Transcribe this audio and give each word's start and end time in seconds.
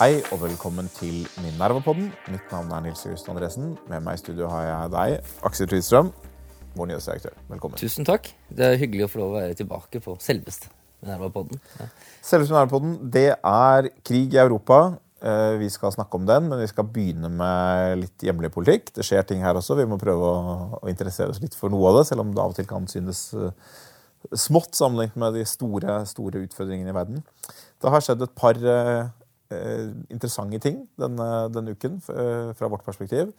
Hei 0.00 0.16
og 0.32 0.40
velkommen 0.42 0.88
til 0.96 1.26
Minerva-podden. 1.44 2.08
Mitt 2.32 2.46
navn 2.50 2.72
er 2.72 2.80
Nils 2.86 3.04
August 3.06 3.28
Andresen. 3.30 3.74
Med 3.90 4.02
meg 4.02 4.16
i 4.16 4.22
studio 4.22 4.48
har 4.50 4.64
jeg 4.64 4.90
deg, 4.94 5.28
Aksel 5.46 5.68
Tvidstrøm, 5.70 6.08
vår 6.74 6.88
nyhetsdirektør. 6.90 7.36
Velkommen. 7.52 7.78
Tusen 7.78 8.08
takk. 8.08 8.30
Det 8.48 8.64
er 8.66 8.80
hyggelig 8.80 9.06
å 9.06 9.10
få 9.12 9.20
lov 9.20 9.34
å 9.34 9.36
være 9.38 9.58
tilbake 9.60 10.02
på 10.02 10.16
selveste 10.24 10.72
Minervapodden. 11.04 11.60
Ja. 11.78 11.86
Selveste 12.26 12.56
Minerva-podden, 12.56 12.96
det 13.14 13.28
er 13.36 13.90
krig 14.02 14.34
i 14.34 14.40
Europa. 14.42 14.80
Eh, 15.22 15.58
Vi 15.60 15.68
skal 15.70 15.92
snakke 15.92 16.16
om 16.16 16.26
den, 16.26 16.48
men 16.48 16.58
vi 16.58 16.66
skal 16.72 16.88
begynne 16.90 17.28
med 17.30 18.00
litt 18.00 18.24
hjemlig 18.24 18.50
politikk. 18.50 18.90
Det 18.96 19.04
skjer 19.04 19.22
ting 19.28 19.44
her 19.44 19.54
også. 19.54 19.76
Vi 19.76 19.86
må 19.86 20.00
prøve 20.00 20.32
å, 20.80 20.88
interessere 20.88 21.30
oss 21.30 21.42
litt 21.44 21.54
for 21.54 21.70
noe 21.70 21.92
av 21.92 22.00
det, 22.00 22.08
selv 22.08 22.24
om 22.24 22.34
det 22.34 22.40
av 22.40 22.50
og 22.50 22.56
til 22.56 22.66
kan 22.66 22.88
synes 22.88 23.34
eh, 23.36 23.52
smått 24.36 24.76
sammenlignet 24.78 25.18
med 25.20 25.38
de 25.38 25.46
store, 25.48 26.00
store 26.08 26.44
utfordringene 26.44 26.92
i 26.92 26.96
verden. 26.96 27.24
Det 27.80 27.92
har 27.92 28.04
skjedd 28.04 28.22
et 28.24 28.36
par 28.38 28.58
eh, 28.60 29.10
eh, 29.54 29.90
interessante 30.12 30.60
ting 30.62 30.82
denne, 31.00 31.28
denne 31.54 31.76
uken 31.76 32.00
eh, 32.12 32.50
fra 32.58 32.70
vårt 32.70 32.84
perspektiv. 32.86 33.32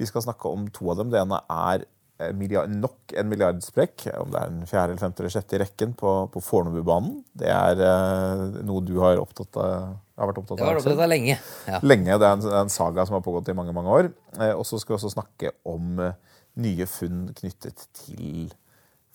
Vi 0.00 0.08
skal 0.08 0.24
snakke 0.24 0.50
om 0.50 0.68
to 0.72 0.88
av 0.92 1.02
dem. 1.02 1.10
Det 1.12 1.20
ene 1.20 1.38
er 1.52 1.84
eh, 1.84 2.32
milliard, 2.36 2.72
nok 2.72 3.14
en 3.18 3.28
milliardsprekk, 3.30 4.06
om 4.18 4.32
det 4.32 4.40
er 4.40 4.54
den 4.54 4.70
fjerde, 4.70 4.94
eller 4.94 5.04
femte 5.04 5.22
eller 5.22 5.34
sjette 5.36 5.58
i 5.58 5.62
rekken 5.62 5.92
på, 5.98 6.14
på 6.32 6.42
Fornebubanen. 6.44 7.20
Det 7.38 7.52
er 7.52 7.84
eh, 7.86 8.46
noe 8.64 8.84
du 8.88 8.96
har, 9.02 9.20
opptatt 9.22 9.60
av, 9.60 9.92
har 10.18 10.32
vært 10.32 10.42
opptatt 10.42 10.58
Det 10.58 10.64
Jeg 10.64 10.70
har 10.70 10.78
vært 10.78 10.86
opptatt 10.86 11.04
av 11.06 11.12
lenge. 11.12 11.38
Ja. 11.68 11.82
Lenge. 11.84 12.16
Det 12.16 12.30
er 12.30 12.38
en, 12.38 12.46
det 12.46 12.54
er 12.56 12.64
en 12.64 12.72
saga 12.72 13.06
som 13.08 13.18
har 13.18 13.26
pågått 13.26 13.52
i 13.52 13.58
mange 13.58 13.76
mange 13.76 14.00
år. 14.00 14.10
Eh, 14.40 14.54
og 14.56 14.64
så 14.68 14.80
skal 14.80 14.96
vi 14.96 15.00
også 15.02 15.14
snakke 15.14 15.52
om 15.68 16.00
eh, 16.02 16.16
nye 16.62 16.88
funn 16.88 17.28
knyttet 17.36 17.86
til 18.00 18.48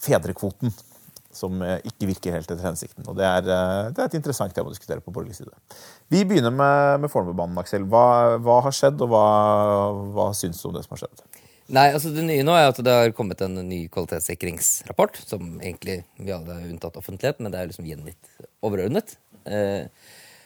fedrekvoten. 0.02 0.73
Som 1.38 1.62
eh, 1.62 1.77
ikke 1.86 2.09
virker 2.09 2.34
helt 2.34 2.50
etter 2.50 2.66
hensikten. 2.66 3.05
Og 3.05 3.18
det 3.20 3.27
er, 3.27 3.46
eh, 3.46 3.90
det 3.94 4.02
er 4.02 4.09
et 4.09 4.18
interessant 4.18 4.55
tema 4.55 4.72
å 4.72 4.73
diskutere 4.73 5.04
på 5.05 5.14
borgerlig 5.14 5.38
side. 5.38 5.54
Vi 6.10 6.23
begynner 6.26 6.54
med, 6.54 7.04
med 7.04 7.13
Fornebubanen, 7.13 7.60
Aksel. 7.62 7.85
Hva, 7.91 8.38
hva 8.41 8.62
har 8.66 8.76
skjedd, 8.76 9.04
og 9.05 9.12
hva, 9.13 9.27
hva 10.18 10.32
syns 10.38 10.63
du 10.63 10.71
om 10.71 10.77
det 10.77 10.88
som 10.88 10.98
har 10.98 11.05
skjedd? 11.05 11.44
Nei, 11.68 11.90
altså 11.91 12.13
Det 12.16 12.24
nye 12.24 12.46
nå 12.48 12.54
er 12.55 12.70
at 12.70 12.79
det 12.79 12.94
har 12.96 13.13
kommet 13.16 13.41
en 13.44 13.60
ny 13.68 13.82
kvalitetssikringsrapport, 13.91 15.20
som 15.27 15.57
egentlig 15.60 15.99
vi 16.16 16.32
alle 16.32 16.55
har 16.55 16.70
unntatt 16.70 16.96
offentlighet, 16.99 17.41
men 17.44 17.51
det 17.51 17.60
er 17.60 17.72
liksom 17.72 17.90
gjengitt 17.90 18.32
overordnet. 18.63 19.18
Eh, 19.46 19.85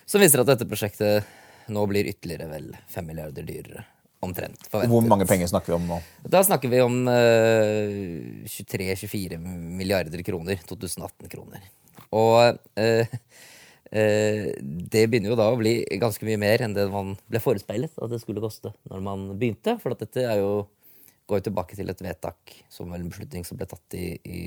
som 0.10 0.22
viser 0.22 0.42
at 0.42 0.50
dette 0.50 0.68
prosjektet 0.68 1.70
nå 1.72 1.86
blir 1.88 2.10
ytterligere 2.10 2.50
vel 2.50 2.72
fem 2.90 3.06
milliarder 3.08 3.46
dyrere. 3.46 3.86
Omtrent. 4.22 4.68
forventet. 4.70 4.92
Hvor 4.94 5.06
mange 5.10 5.26
penger 5.26 5.50
snakker 5.50 5.74
vi 5.74 5.78
om 5.80 5.88
nå? 5.90 5.98
Da 6.30 6.44
snakker 6.46 6.70
vi 6.70 6.82
om 6.84 6.98
uh, 7.10 8.44
23-24 8.46 9.40
milliarder 9.42 10.22
kroner. 10.26 10.62
2018-kroner. 10.70 11.64
Og 12.14 12.60
uh, 12.78 13.16
uh, 13.96 14.46
det 14.94 15.08
begynner 15.10 15.34
jo 15.34 15.40
da 15.40 15.48
å 15.50 15.58
bli 15.58 15.80
ganske 16.02 16.28
mye 16.28 16.38
mer 16.42 16.62
enn 16.68 16.78
det 16.78 16.86
man 16.94 17.16
ble 17.32 17.42
forespeilet 17.42 17.98
at 17.98 18.14
det 18.14 18.22
skulle 18.22 18.44
koste 18.44 18.76
når 18.92 19.02
man 19.10 19.26
begynte. 19.42 19.80
For 19.82 19.98
at 19.98 20.06
dette 20.06 20.28
er 20.28 20.44
jo, 20.44 20.68
går 21.26 21.42
jo 21.42 21.48
tilbake 21.50 21.80
til 21.80 21.90
et 21.90 22.06
vedtak 22.06 22.56
som 22.70 22.94
en 22.94 23.10
beslutning 23.10 23.48
som 23.48 23.58
ble 23.58 23.72
tatt 23.74 23.98
i, 23.98 24.14
i 24.22 24.44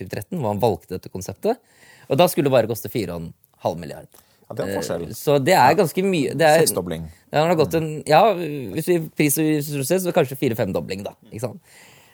2013, 0.00 0.32
hvor 0.38 0.48
man 0.48 0.64
valgte 0.64 0.96
dette 0.96 1.12
konseptet. 1.12 1.60
Og 2.08 2.16
da 2.16 2.24
skulle 2.30 2.48
det 2.48 2.56
bare 2.56 2.72
koste 2.72 2.88
4,5 2.88 3.76
milliard. 3.76 4.08
Ja, 4.50 4.56
det 4.58 4.64
er 4.66 4.74
forskjell. 4.80 5.06
Eh, 5.06 5.14
Så 5.14 5.38
det 5.38 5.54
er 5.54 5.78
ganske 5.78 6.02
mye. 6.02 6.34
Det 6.34 6.46
er, 6.46 6.64
Seksdobling. 6.64 7.06
ja, 7.30 7.38
det 7.38 7.46
har 7.46 7.58
gått 7.60 7.76
en, 7.78 7.88
ja, 8.08 8.22
hvis 8.34 8.90
vi 8.90 8.98
priser 9.14 9.46
ressurser, 9.60 10.02
så 10.02 10.14
kanskje 10.16 10.38
fire-femdobling, 10.40 11.04
da. 11.06 11.14
Ikke 11.30 11.44
sant? 11.46 11.62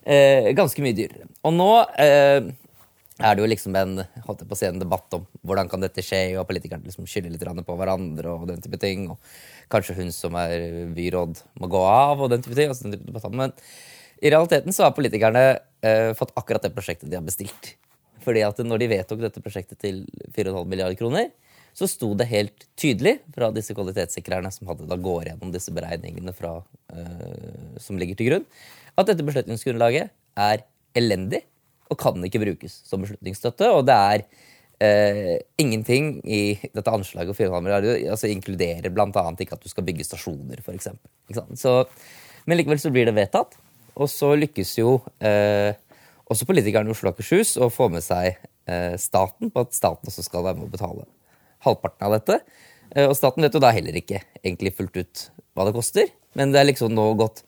Eh, 0.05 0.53
ganske 0.55 0.85
mye 0.85 0.95
dyrere. 0.95 1.25
Og 1.49 1.57
nå 1.57 1.71
eh, 1.97 2.45
er 3.17 3.33
det 3.35 3.41
jo 3.41 3.49
liksom 3.49 3.77
en, 3.81 3.97
holdt 4.27 4.45
jeg 4.45 4.51
på 4.51 4.53
å 4.53 4.61
si, 4.61 4.69
en 4.69 4.83
debatt 4.83 5.17
om 5.17 5.25
hvordan 5.49 5.71
kan 5.73 5.81
dette 5.81 6.05
skje, 6.05 6.37
og 6.37 6.45
politikerne 6.51 6.85
liksom 6.85 7.09
skylder 7.09 7.33
litt 7.33 7.65
på 7.67 7.79
hverandre 7.81 8.35
og 8.37 8.45
den 8.51 8.61
type 8.61 8.79
ting. 8.83 9.09
Og 9.15 9.73
kanskje 9.73 9.97
hun 9.97 10.13
som 10.13 10.37
er 10.37 10.85
byråd, 10.95 11.41
må 11.57 11.73
gå 11.73 11.81
av 11.89 12.21
og 12.21 12.31
den 12.35 12.45
type 12.45 12.59
ting. 12.59 12.69
Altså 12.69 12.85
den 12.87 12.99
type 12.99 13.09
debatter. 13.09 13.33
Men 13.33 13.57
i 14.21 14.29
realiteten 14.29 14.77
så 14.77 14.85
har 14.85 14.95
politikerne 14.97 15.47
eh, 15.81 16.13
fått 16.19 16.37
akkurat 16.37 16.69
det 16.69 16.75
prosjektet 16.77 17.09
de 17.09 17.17
har 17.17 17.25
bestilt. 17.25 17.73
Fordi 18.27 18.45
at 18.45 18.61
når 18.61 18.83
de 18.83 18.93
vedtok 18.93 19.25
dette 19.25 19.41
prosjektet 19.41 19.81
til 19.81 20.05
4,5 20.37 20.63
milliarder 20.69 20.99
kroner, 20.99 21.33
så 21.77 21.85
sto 21.91 22.15
det 22.17 22.29
helt 22.31 22.65
tydelig 22.79 23.19
fra 23.35 23.51
disse 23.53 23.75
kvalitetssikrerne 23.77 24.49
som 24.55 24.71
hadde 24.71 24.89
da 24.89 24.97
går 24.97 25.29
gjennom 25.29 25.53
disse 25.53 25.73
beregningene 25.77 26.33
fra, 26.37 26.55
uh, 26.65 27.75
som 27.83 27.99
ligger 28.01 28.17
til 28.17 28.31
grunn, 28.31 28.47
at 28.97 29.11
dette 29.11 29.25
beslutningsgrunnlaget 29.27 30.13
er 30.41 30.63
elendig 30.97 31.43
og 31.93 31.99
kan 32.01 32.25
ikke 32.25 32.41
brukes 32.41 32.79
som 32.89 33.05
beslutningsstøtte. 33.05 33.69
Og 33.77 33.85
det 33.87 33.97
er 33.97 34.25
uh, 34.25 35.35
ingenting 35.61 36.15
i 36.25 36.57
dette 36.65 36.95
anslaget 36.97 37.37
for 37.37 37.45
4,5 37.45 37.67
milliarder 37.67 38.01
altså 38.15 38.31
inkluderer 38.33 38.89
bl.a. 38.89 39.27
ikke 39.45 39.59
at 39.59 39.67
du 39.67 39.69
skal 39.69 39.85
bygge 39.85 40.07
stasjoner, 40.09 40.63
f.eks. 40.65 40.89
Men 42.47 42.57
likevel 42.57 42.81
så 42.81 42.93
blir 42.95 43.11
det 43.11 43.19
vedtatt, 43.19 43.59
og 43.97 44.09
så 44.13 44.33
lykkes 44.39 44.79
jo 44.79 44.97
uh, 45.05 45.77
også 46.25 46.49
politikerne 46.49 46.89
i 46.89 46.97
Oslo 46.97 47.13
og 47.13 47.19
Akershus 47.19 47.53
å 47.61 47.69
få 47.71 47.91
med 47.93 48.05
seg 48.05 48.41
staten 48.99 49.53
på 49.55 49.63
at 49.63 49.77
staten 49.77 50.11
også 50.11 50.25
skal 50.27 50.43
være 50.43 50.59
med 50.59 50.67
å 50.67 50.73
betale 50.73 51.05
halvparten 51.67 52.07
av 52.07 52.15
dette. 52.17 52.39
Eh, 52.95 53.07
Og 53.09 53.17
staten 53.19 53.45
vet 53.45 53.57
jo 53.57 53.63
da 53.63 53.73
heller 53.75 53.99
ikke 53.99 54.23
egentlig 54.43 54.75
fullt 54.77 54.97
ut 54.97 55.25
hva 55.57 55.67
det 55.69 55.75
koster. 55.77 56.13
Men 56.39 56.53
det 56.53 56.61
er 56.61 56.71
liksom 56.71 56.95
nå 56.95 57.09
gått 57.19 57.43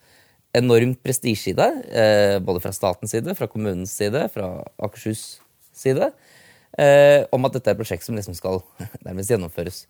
enormt 0.56 1.02
prestisje 1.04 1.52
i 1.52 1.56
det, 1.58 1.68
eh, 1.92 2.38
både 2.40 2.62
fra 2.64 2.72
statens 2.72 3.12
side, 3.12 3.34
fra 3.36 3.46
kommunens 3.50 3.92
side, 3.92 4.22
fra 4.32 4.64
Akershus 4.80 5.40
side, 5.76 6.10
eh, 6.78 7.26
om 7.32 7.44
at 7.44 7.52
dette 7.52 7.68
er 7.68 7.76
et 7.76 7.80
prosjekt 7.82 8.06
som 8.06 8.16
liksom 8.16 8.34
skal 8.34 8.62
nærmest 9.06 9.30
gjennomføres 9.30 9.86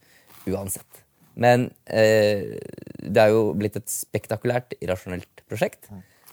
uansett. 0.48 1.04
Men 1.38 1.68
det 1.86 3.20
er 3.22 3.28
jo 3.30 3.52
blitt 3.54 3.76
et 3.78 3.86
spektakulært, 3.86 4.72
irrasjonelt 4.82 5.44
prosjekt. 5.46 5.86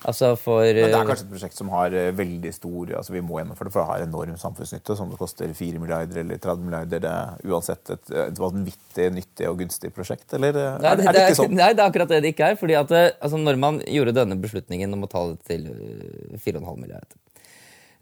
Altså 0.05 0.31
for 0.37 0.61
Men 0.61 0.77
det 0.77 0.83
er 0.85 0.93
eh, 0.99 1.07
kanskje 1.09 1.25
et 1.25 1.31
prosjekt 1.31 1.57
som 1.57 1.69
har 1.73 1.93
eh, 1.97 2.11
veldig 2.13 2.51
stor 2.53 2.91
altså 2.99 3.15
Vi 3.15 3.23
må 3.25 3.39
gjennomføre 3.39 3.69
det, 3.69 3.73
for 3.73 3.81
det 3.81 3.89
har 3.89 4.05
enorm 4.05 4.37
samfunnsnytte. 4.41 4.97
Som 4.99 5.11
det 5.11 5.19
koster 5.19 5.53
4 5.57 5.81
milliarder 5.81 6.21
eller 6.21 6.41
30 6.41 6.67
milliarder. 6.67 7.03
Det 7.03 7.11
er 7.11 7.51
uansett 7.51 7.93
et, 7.95 8.13
et 8.27 8.41
vanvittig 8.41 9.09
nyttig 9.15 9.49
og 9.49 9.59
gunstig 9.63 9.93
prosjekt. 9.95 10.27
Eller 10.37 10.57
eh, 10.61 10.79
Nei, 10.83 10.93
er, 10.93 11.03
er 11.09 11.17
det 11.17 11.25
ikke 11.25 11.39
sånn? 11.41 11.55
Nei, 11.57 11.71
det 11.73 11.81
er 11.83 11.89
akkurat 11.89 12.13
det 12.13 12.21
det 12.25 12.33
ikke 12.35 12.51
er. 12.53 12.59
fordi 12.61 12.77
at 12.79 12.95
altså, 12.95 13.41
Når 13.41 13.61
man 13.61 13.81
gjorde 13.81 14.17
denne 14.19 14.37
beslutningen 14.41 14.97
om 14.97 15.07
å 15.07 15.11
ta 15.11 15.25
det 15.31 15.39
til 15.49 15.69
eh, 15.73 16.35
4,5 16.37 16.67
milliarder, 16.83 17.21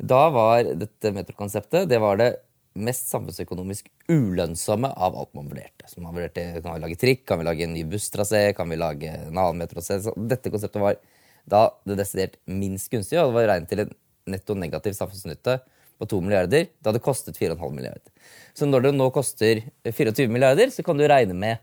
da 0.03 0.25
var 0.33 0.73
dette 0.75 1.13
metrokonseptet 1.15 1.87
det 1.87 1.99
var 2.03 2.17
det 2.19 2.33
mest 2.73 3.11
samfunnsøkonomisk 3.13 3.87
ulønnsomme 4.09 4.89
av 4.89 5.15
alt 5.15 5.31
man 5.37 5.47
vurderte. 5.47 5.87
Så 5.87 6.01
man 6.01 6.15
vurderte, 6.15 6.61
Kan 6.61 6.73
vi 6.73 6.81
lage 6.81 6.99
trikk? 6.99 7.25
Kan 7.29 7.39
vi 7.39 7.45
lage 7.47 7.63
en 7.63 7.75
ny 7.77 7.83
busstrasé? 7.87 8.47
Kan 8.57 8.69
vi 8.69 8.79
lage 8.81 9.11
en 9.13 9.37
annen 9.37 9.61
metrosé? 9.61 9.99
Dette 10.17 10.51
konseptet 10.51 10.81
var 10.81 10.97
da 11.49 11.67
det 11.87 11.99
desidert 11.99 12.39
minst 12.47 12.91
gunstige, 12.91 13.21
og 13.21 13.31
det 13.31 13.37
var 13.37 13.49
regnet 13.51 13.71
til 13.71 13.83
en 13.83 13.93
netto 14.33 14.55
negativ 14.55 14.95
samfunnsnytte 14.97 15.59
på 15.99 16.07
2 16.09 16.21
milliarder 16.23 16.65
Det 16.67 16.87
hadde 16.87 17.03
kostet 17.03 17.37
4,5 17.37 17.59
milliarder. 17.75 18.09
Så 18.55 18.67
når 18.67 18.87
det 18.87 18.93
nå 18.95 19.09
koster 19.13 19.61
24 19.85 20.27
milliarder, 20.31 20.71
så 20.71 20.83
kan 20.85 20.97
du 20.97 21.05
regne 21.07 21.35
med 21.37 21.61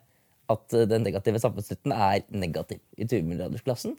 at 0.50 0.76
eh, 0.76 0.86
den 0.88 1.04
negative 1.06 1.40
samfunnsnytten 1.42 1.94
er 1.94 2.22
negativ 2.28 2.80
i 2.98 3.06
20-milliardersklassen. 3.06 3.96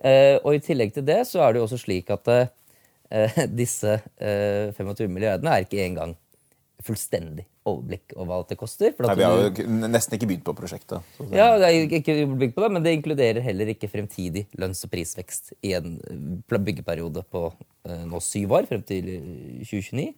Eh, 0.00 0.38
og 0.40 0.56
i 0.56 0.62
tillegg 0.64 0.94
til 0.96 1.04
det 1.06 1.22
så 1.28 1.42
er 1.44 1.52
det 1.52 1.60
jo 1.60 1.66
også 1.66 1.80
slik 1.82 2.10
at 2.14 2.30
eh, 2.32 3.40
disse 3.60 3.98
eh, 4.16 4.72
25 4.76 5.10
milliardene 5.12 5.52
er 5.52 5.66
ikke 5.66 5.82
engang 5.84 6.16
fullstendig 6.80 7.44
overblikk 7.70 8.14
over 8.16 8.30
hva 8.30 8.38
det 8.50 8.58
koster. 8.60 8.92
Nei, 9.06 9.16
vi 9.18 9.26
har 9.26 9.42
jo 9.44 9.66
nesten 9.86 10.16
ikke 10.16 10.28
begynt 10.30 10.46
på 10.46 10.54
prosjektet. 10.58 11.06
Ja, 11.32 11.52
det 11.60 11.70
er 11.70 11.94
ikke 12.00 12.16
bygd 12.40 12.56
på 12.56 12.64
det, 12.64 12.70
men 12.76 12.84
det 12.84 12.94
inkluderer 12.98 13.44
heller 13.44 13.72
ikke 13.72 13.90
fremtidig 13.92 14.46
lønns- 14.60 14.82
og 14.86 14.92
prisvekst 14.92 15.54
i 15.66 15.74
en 15.78 15.98
eh, 16.10 16.58
byggeperiode 16.58 17.24
på 17.30 17.46
eh, 17.50 18.04
nå 18.08 18.22
syv 18.24 18.56
år, 18.58 18.68
frem 18.70 18.84
til 18.86 19.08
eh, 19.16 19.62
2029. 19.64 20.10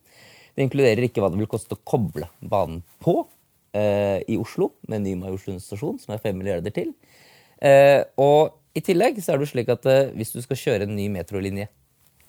Det 0.52 0.66
inkluderer 0.66 1.06
ikke 1.06 1.24
hva 1.24 1.30
det 1.32 1.40
vil 1.40 1.50
koste 1.50 1.78
å 1.78 1.84
koble 1.88 2.28
banen 2.40 2.82
på 3.04 3.22
eh, 3.76 4.20
i 4.28 4.38
Oslo, 4.40 4.72
med 4.88 5.04
ny 5.06 5.14
Majorstuen 5.20 5.62
stasjon, 5.62 6.00
som 6.02 6.14
er 6.14 6.22
fem 6.24 6.36
milliarder 6.38 6.74
til. 6.74 6.92
Eh, 7.62 8.00
og 8.20 8.58
i 8.76 8.82
tillegg 8.84 9.20
så 9.22 9.34
er 9.34 9.42
det 9.42 9.50
slik 9.50 9.70
at 9.72 9.86
eh, 9.88 10.10
hvis 10.16 10.34
du 10.34 10.40
skal 10.44 10.60
kjøre 10.60 10.88
en 10.88 10.96
ny 10.96 11.08
metrolinje 11.12 11.68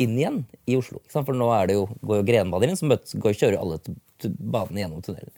inn 0.03 0.15
igjen 0.17 0.39
i 0.69 0.77
Oslo. 0.79 1.01
For 1.11 1.35
nå 1.35 1.49
er 1.55 1.69
det 1.69 1.77
jo, 1.79 1.87
går 2.03 2.21
jo 2.21 2.27
Grenbanen 2.27 2.73
inn, 2.73 2.79
som 2.79 2.91
går, 2.91 3.35
kjører 3.39 3.59
alle 3.59 3.79
banene 4.23 4.83
gjennom 4.83 5.03
tunnelen. 5.05 5.33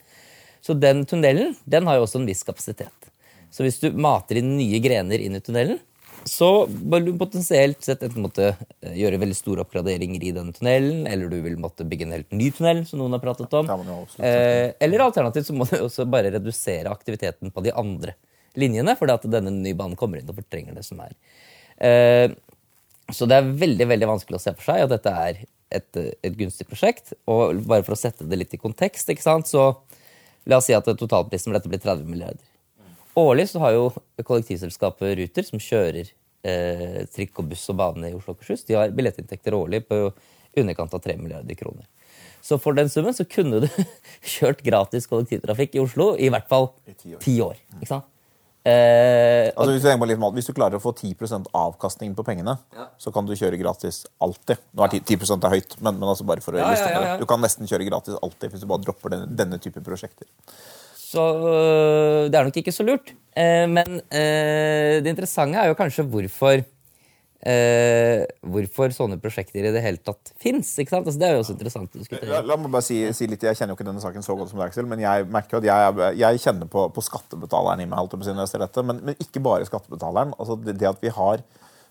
Så 0.66 0.74
den 0.74 1.04
tunnelen 1.06 1.54
den 1.64 1.86
har 1.86 1.98
jo 1.98 2.06
også 2.06 2.20
en 2.20 2.28
viss 2.28 2.42
kapasitet. 2.46 3.10
Så 3.54 3.64
hvis 3.64 3.78
du 3.80 3.92
mater 3.94 4.40
inn 4.40 4.56
nye 4.58 4.80
grener 4.82 5.22
inn 5.22 5.38
i 5.38 5.42
tunnelen, 5.44 5.78
så 6.26 6.66
vil 6.66 7.04
du 7.06 7.12
potensielt 7.18 7.84
sett 7.86 8.02
enten 8.02 8.24
måtte 8.24 8.48
eh, 8.50 8.94
gjøre 8.98 9.20
veldig 9.22 9.36
store 9.38 9.62
oppgraderinger 9.62 10.24
i 10.26 10.32
denne 10.34 10.54
tunnelen, 10.56 11.04
eller 11.06 11.30
du 11.30 11.36
vil 11.44 11.58
måtte 11.62 11.86
bygge 11.86 12.08
en 12.08 12.16
helt 12.16 12.34
ny 12.34 12.48
tunnel, 12.54 12.82
som 12.88 12.98
noen 12.98 13.14
har 13.14 13.22
pratet 13.22 13.54
om. 13.54 13.70
Eh, 14.18 14.72
eller 14.82 15.04
alternativt 15.06 15.46
så 15.46 15.54
må 15.54 15.68
du 15.70 15.76
også 15.78 16.08
bare 16.10 16.32
redusere 16.34 16.90
aktiviteten 16.90 17.54
på 17.54 17.62
de 17.62 17.74
andre 17.78 18.16
linjene, 18.58 18.96
fordi 18.98 19.14
at 19.14 19.28
denne 19.36 19.54
nye 19.54 19.78
banen 19.78 19.98
kommer 19.98 20.18
inn 20.18 20.32
og 20.32 20.40
fortrenger 20.40 20.74
det 20.74 20.82
som 20.88 21.04
er. 21.04 21.14
Eh, 21.76 22.34
så 23.14 23.28
det 23.30 23.38
er 23.38 23.52
veldig 23.60 23.86
veldig 23.92 24.08
vanskelig 24.10 24.38
å 24.38 24.42
se 24.42 24.54
for 24.56 24.72
seg 24.72 24.86
at 24.86 24.92
dette 24.94 25.12
er 25.12 25.44
et, 25.76 25.98
et 25.98 26.38
gunstig 26.38 26.66
prosjekt. 26.66 27.12
Og 27.30 27.60
bare 27.68 27.86
for 27.86 27.94
å 27.94 28.00
sette 28.00 28.26
det 28.26 28.38
litt 28.40 28.56
i 28.56 28.60
kontekst, 28.60 29.10
ikke 29.12 29.24
sant, 29.24 29.50
så 29.50 29.70
La 30.46 30.60
oss 30.60 30.68
si 30.68 30.76
at 30.76 30.86
totalprisen 30.86 31.50
for 31.50 31.58
dette 31.58 31.70
blir 31.70 31.82
30 31.82 32.06
milliarder. 32.06 32.44
Årlig 33.18 33.48
så 33.50 33.62
har 33.64 33.74
jo 33.74 33.88
kollektivselskapet 34.22 35.16
Ruter, 35.18 35.46
som 35.48 35.62
kjører 35.62 36.06
eh, 36.46 37.02
trikk 37.10 37.40
og 37.42 37.50
buss 37.50 37.64
og 37.72 37.80
bane 37.80 38.12
i 38.12 38.14
Oslo 38.14 38.34
og 38.34 38.38
Akershus, 38.38 38.66
de 38.68 38.76
har 38.78 38.94
billettinntekter 38.94 39.56
årlig 39.56 39.82
på 39.88 40.00
i 40.06 40.62
underkant 40.62 40.94
av 40.94 41.02
3 41.02 41.16
milliarder 41.18 41.58
kroner. 41.58 41.88
Så 42.44 42.60
for 42.62 42.78
den 42.78 42.92
summen 42.92 43.16
så 43.16 43.26
kunne 43.26 43.64
du 43.64 43.70
kjørt 44.36 44.62
gratis 44.66 45.10
kollektivtrafikk 45.10 45.74
i 45.74 45.82
Oslo 45.82 46.12
i 46.14 46.30
hvert 46.30 46.46
fall 46.52 46.70
ti 46.94 47.16
år. 47.16 47.24
ikke 47.24 47.40
år. 47.42 47.56
Eh, 48.66 49.52
Altså, 49.54 49.70
hvis, 49.76 49.84
du 49.84 49.98
på 50.00 50.08
litt 50.10 50.22
hvis 50.34 50.48
du 50.48 50.54
klarer 50.56 50.78
å 50.78 50.82
få 50.82 50.90
10% 50.96 51.46
avkastning 51.54 52.16
på 52.18 52.24
pengene, 52.26 52.56
Ja. 52.74 52.88
så 52.98 53.12
kan 53.14 53.26
du 53.26 53.32
kjøre 53.38 53.58
gratis 53.60 54.04
alltid. 54.20 54.58
Nå 54.74 54.82
er 54.82 54.88
10, 54.98 55.04
10 55.06 55.44
er 55.44 55.54
høyt, 55.54 55.76
men, 55.80 56.00
men 56.00 56.08
altså 56.10 56.26
bare 56.26 56.42
for 56.42 56.56
å 56.56 56.58
Ja, 56.58 56.64
ja, 56.64 56.72
illustrere. 56.72 57.02
ja, 57.04 57.12
ja. 57.12 57.16
Du 57.20 57.26
kan 57.30 57.40
nesten 57.40 57.68
kjøre 57.70 57.86
gratis 57.86 58.18
alltid 58.20 58.50
hvis 58.50 58.64
du 58.64 58.66
bare 58.66 58.82
dropper 58.82 59.14
denne, 59.14 59.30
denne 59.38 59.58
type 59.62 59.80
prosjekter. 59.86 60.26
Så 61.06 61.22
øh, 61.22 62.26
det 62.28 62.34
er 62.34 62.48
nok 62.48 62.58
ikke 62.58 62.74
så 62.74 62.82
lurt. 62.82 63.12
Eh, 63.36 63.66
men 63.70 64.00
eh, 64.10 64.98
det 65.00 65.12
interessante 65.14 65.62
er 65.62 65.70
jo 65.70 65.78
kanskje 65.78 66.04
hvorfor 66.10 66.64
eh, 67.46 68.24
Hvorfor 68.46 68.94
sånne 68.94 69.18
prosjekter 69.22 69.64
i 69.64 69.72
det 69.74 69.82
hele 69.84 70.00
tatt 70.02 70.32
fins. 70.42 70.72
Altså, 70.82 71.14
det 71.18 71.28
er 71.28 71.36
jo 71.36 71.44
også 71.44 71.56
interessant 71.56 71.94
å 71.94 72.20
La, 72.26 72.40
la 72.44 72.56
meg 72.60 72.72
bare 72.74 72.86
si, 72.86 72.98
si 73.16 73.28
litt, 73.30 73.44
Jeg 73.46 73.58
kjenner 73.58 73.74
jo 73.74 73.78
ikke 73.78 73.88
denne 73.88 74.02
saken 74.02 74.26
så 74.26 74.36
godt 74.38 74.52
som 74.52 74.60
deg, 74.60 74.70
Aksel, 74.70 74.88
men 74.90 75.02
jeg 75.02 75.28
merker 75.32 75.60
at 75.60 75.68
jeg, 75.68 76.16
jeg 76.20 76.42
kjenner 76.42 76.70
på, 76.72 76.88
på 76.94 77.04
skattebetaleren 77.04 77.84
i 77.84 77.88
meg. 77.90 78.16
dette, 78.16 78.86
men, 78.86 79.00
men 79.06 79.22
ikke 79.22 79.42
bare 79.44 79.68
skattebetaleren. 79.68 80.34
altså 80.38 80.58
det, 80.60 80.78
det 80.80 80.90
at 80.90 81.02
vi 81.02 81.14
har 81.14 81.44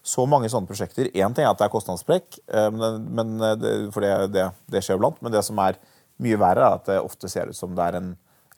så 0.06 0.28
mange 0.30 0.52
sånne 0.54 0.70
prosjekter 0.70 1.10
Én 1.18 1.34
ting 1.34 1.48
er 1.48 1.50
at 1.50 1.58
det 1.58 1.66
er 1.66 1.74
kostnadssprekk, 1.74 2.38
eh, 2.46 2.70
det, 2.78 3.74
for 3.96 4.06
det, 4.06 4.14
det, 4.36 4.50
det 4.72 4.84
skjer 4.86 5.02
blant. 5.02 5.22
Men 5.26 5.34
det 5.34 5.44
som 5.48 5.60
er 5.64 5.80
mye 6.24 6.40
verre, 6.40 6.70
er 6.70 6.80
at 6.80 6.88
det 6.92 7.02
ofte 7.02 7.32
ser 7.32 7.50
ut 7.50 7.58
som 7.58 7.74
det 7.76 7.90
er 7.90 8.00
en 8.00 8.14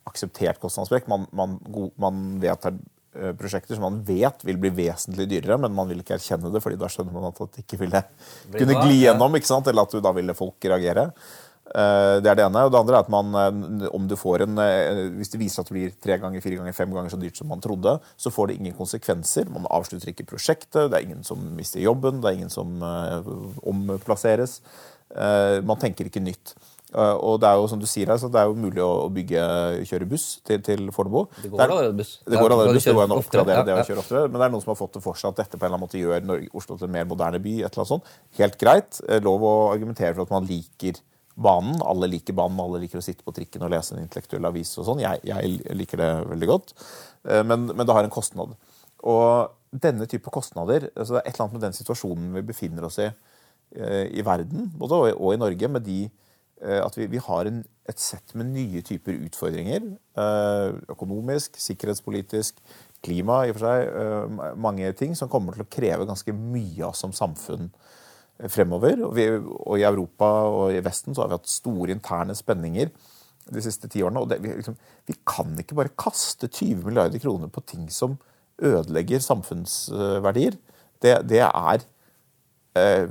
akseptert 0.08 0.60
kostnadssprekk. 0.64 1.08
Man, 1.12 1.26
man, 1.36 1.58
man 2.00 2.22
vedtar 2.44 2.76
eh, 2.76 2.84
prosjekter 3.40 3.76
som 3.78 3.84
man 3.88 4.02
vet 4.06 4.44
vil 4.46 4.58
bli 4.62 4.70
vesentlig 4.84 5.28
dyrere, 5.32 5.58
men 5.64 5.74
man 5.76 5.88
vil 5.90 6.04
ikke 6.04 6.16
erkjenne 6.20 6.52
det, 6.54 6.62
fordi 6.64 6.78
da 6.82 6.88
skjønner 6.92 7.14
man 7.16 7.30
at 7.32 7.40
det 7.56 7.64
ikke 7.66 7.80
ville 7.86 8.04
kunne 8.54 8.80
gli 8.86 9.02
gjennom, 9.06 9.36
ikke 9.40 9.50
sant? 9.50 9.68
eller 9.68 9.88
at 9.88 9.92
du, 9.98 10.02
da 10.04 10.12
ville 10.16 10.36
folk 10.38 10.68
reagere. 10.70 11.12
Eh, 11.68 12.22
Det 12.24 12.30
er 12.32 12.36
det 12.40 12.46
ene. 12.46 12.62
Og 12.64 12.72
det 12.72 12.80
andre 12.80 12.96
er 12.96 13.04
at 13.04 13.10
man, 13.12 13.34
eh, 13.36 13.88
om 13.92 14.06
du 14.08 14.16
får 14.16 14.46
en, 14.46 14.58
eh, 14.64 15.02
hvis 15.18 15.34
det 15.34 15.40
viser 15.42 15.60
at 15.62 15.68
det 15.68 15.76
blir 15.76 15.92
tre 16.00 16.16
ganger, 16.18 16.40
fire 16.42 16.56
ganger, 16.62 16.74
fem 16.78 16.94
ganger 16.96 17.10
så 17.12 17.20
dyrt 17.20 17.36
som 17.36 17.48
man 17.52 17.60
trodde, 17.60 18.00
så 18.16 18.32
får 18.32 18.48
det 18.48 18.56
ingen 18.62 18.74
konsekvenser. 18.78 19.50
Man 19.52 19.68
avslutter 19.70 20.14
ikke 20.14 20.26
prosjektet, 20.32 20.90
det 20.90 20.94
er 20.96 21.04
ingen 21.10 21.24
som 21.28 21.42
mister 21.58 21.82
jobben, 21.84 22.22
det 22.22 22.30
er 22.32 22.38
ingen 22.40 22.54
som 22.54 22.78
eh, 22.82 23.22
omplasseres. 23.68 24.62
Eh, 25.12 25.60
Man 25.62 25.78
tenker 25.80 26.06
ikke 26.08 26.24
nytt. 26.24 26.56
Eh, 26.96 27.16
Og 27.20 27.40
det 27.42 27.50
er 27.50 27.56
jo 27.60 27.68
som 27.68 27.80
du 27.82 27.86
sier 27.90 28.08
her, 28.08 28.16
så 28.22 28.30
det 28.32 28.40
er 28.40 28.48
jo 28.48 28.54
mulig 28.56 28.80
å 28.84 29.10
bygge, 29.12 29.42
kjøre 29.90 30.08
buss 30.08 30.28
til, 30.48 30.62
til 30.64 30.86
Fornebu. 30.96 31.26
Det 31.44 31.50
går 31.52 31.64
allerede 31.66 31.98
buss. 32.00 32.14
Det 32.24 32.40
går 32.40 32.54
allerede 32.56 32.74
buss, 32.78 32.86
det 32.88 32.94
går 32.96 33.04
an 33.04 33.16
å 33.16 33.18
oppgradere 33.20 33.66
det 33.68 33.76
å 33.76 33.84
kjøre 33.90 34.04
oftere. 34.06 34.22
Men 34.32 34.40
det 34.40 34.46
er 34.48 34.54
noen 34.56 34.64
som 34.64 34.72
har 34.72 34.80
fått 34.80 34.94
det 34.96 35.04
for 35.04 35.20
seg 35.20 35.34
at 35.34 35.42
dette 35.44 35.58
på 35.60 35.66
en 35.66 35.68
eller 35.68 35.76
annen 35.76 35.86
måte 35.88 36.00
gjør 36.00 36.24
Norge, 36.30 36.48
Oslo 36.56 36.78
til 36.80 36.88
en 36.88 36.96
mer 36.96 37.10
moderne 37.10 37.42
by. 37.44 37.54
et 37.60 37.68
eller 37.68 37.84
annet 37.84 37.92
sånt. 37.92 38.12
Helt 38.40 38.58
greit. 38.62 39.02
Eh, 39.10 39.20
Lov 39.26 39.44
å 39.44 39.54
argumentere 39.74 40.16
for 40.16 40.24
at 40.24 40.32
man 40.38 40.48
liker 40.48 41.02
banen. 41.36 41.76
Alle 41.86 42.08
liker 42.10 42.34
banen, 42.34 42.60
alle 42.64 42.80
liker 42.86 43.02
å 43.02 43.04
sitte 43.04 43.22
på 43.28 43.36
trikken 43.36 43.62
og 43.68 43.70
lese 43.76 43.94
en 43.94 44.02
intellektuell 44.06 44.48
avis 44.48 44.72
og 44.80 44.88
sånn. 44.88 45.04
Jeg, 45.04 45.20
jeg 45.28 45.76
liker 45.76 45.98
det 46.02 46.12
veldig 46.32 46.48
godt. 46.54 46.72
Eh, 47.28 47.44
Men, 47.44 47.68
men 47.74 47.84
det 47.86 47.94
har 47.94 48.08
en 48.08 48.14
kostnad. 48.16 48.56
Og 49.04 49.52
denne 49.76 50.08
type 50.08 50.32
kostnader 50.32 50.88
altså 50.96 51.18
Det 51.18 51.20
er 51.20 51.28
et 51.28 51.36
eller 51.36 51.44
annet 51.50 51.58
med 51.60 51.66
den 51.68 51.76
situasjonen 51.76 52.32
vi 52.40 52.42
befinner 52.48 52.88
oss 52.88 52.98
i 53.04 53.10
i 53.76 54.22
verden, 54.24 54.70
både 54.80 54.96
og, 54.96 55.10
og 55.20 55.34
i 55.36 55.40
Norge, 55.42 55.68
med 55.68 55.84
de 55.84 56.06
at 56.84 56.98
vi, 56.98 57.08
vi 57.12 57.22
har 57.22 57.46
en, 57.50 57.62
et 57.88 58.02
sett 58.02 58.34
med 58.38 58.50
nye 58.54 58.82
typer 58.86 59.18
utfordringer. 59.28 59.84
eh, 60.18 60.78
Økonomisk, 60.90 61.60
sikkerhetspolitisk, 61.62 62.58
klima 63.06 63.44
i 63.46 63.52
og 63.54 63.60
for 63.60 63.68
seg. 63.68 63.92
eh, 64.02 64.56
Mange 64.58 64.92
ting 64.98 65.16
som 65.16 65.30
kommer 65.30 65.54
til 65.54 65.66
å 65.66 65.70
kreve 65.70 66.08
ganske 66.10 66.34
mye 66.34 66.88
av 66.88 66.96
som 66.98 67.14
samfunn 67.14 67.70
eh, 68.40 68.50
fremover. 68.50 69.04
Og, 69.06 69.14
vi, 69.18 69.28
og 69.38 69.78
i 69.78 69.86
Europa 69.88 70.32
og 70.50 70.74
i 70.74 70.82
Vesten 70.86 71.14
så 71.16 71.24
har 71.24 71.32
vi 71.32 71.38
hatt 71.40 71.52
store 71.52 71.94
interne 71.94 72.36
spenninger 72.38 72.90
de 73.48 73.64
siste 73.64 73.88
ti 73.88 74.02
årene. 74.04 74.24
Og 74.26 74.32
det, 74.32 74.42
vi, 74.44 74.56
liksom, 74.58 74.78
vi 75.08 75.16
kan 75.28 75.54
ikke 75.62 75.78
bare 75.78 75.94
kaste 76.00 76.50
20 76.50 76.84
milliarder 76.88 77.22
kroner 77.24 77.54
på 77.54 77.64
ting 77.70 77.86
som 77.94 78.18
ødelegger 78.58 79.22
samfunnsverdier. 79.22 80.58
Det, 81.04 81.14
det 81.30 81.44
er 81.46 81.84
eh, 82.76 83.06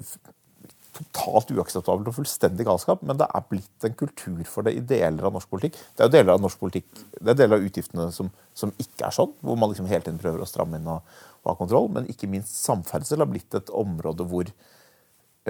totalt 0.97 1.53
uakseptabelt 1.55 2.11
og 2.11 2.17
fullstendig 2.17 2.67
galskap, 2.69 3.03
men 3.07 3.19
det 3.21 3.29
er 3.29 3.45
blitt 3.51 3.87
en 3.87 3.97
kultur 3.99 4.41
for 4.49 4.67
det 4.67 4.77
i 4.77 4.85
deler 4.95 5.29
av 5.29 5.37
norsk 5.37 5.51
politikk. 5.53 5.77
Det 5.95 6.05
er 6.05 6.11
jo 6.11 6.15
deler 6.17 6.35
av 6.35 6.43
norsk 6.45 6.63
politikk, 6.63 6.89
det 7.21 7.35
er 7.35 7.41
deler 7.43 7.61
av 7.61 7.69
utgiftene 7.69 8.09
som, 8.15 8.31
som 8.57 8.73
ikke 8.83 9.09
er 9.09 9.17
sånn, 9.17 9.35
hvor 9.45 9.61
man 9.61 9.73
liksom 9.73 9.91
hele 9.91 10.07
tiden 10.07 10.23
prøver 10.23 10.43
å 10.43 10.49
stramme 10.49 10.81
inn 10.81 10.89
og, 10.91 11.05
og 11.45 11.53
ha 11.53 11.59
kontroll, 11.59 11.91
men 11.93 12.09
ikke 12.13 12.31
minst 12.33 12.57
samferdsel 12.63 13.23
har 13.23 13.31
blitt 13.31 13.59
et 13.59 13.73
område 13.75 14.27
hvor, 14.31 14.51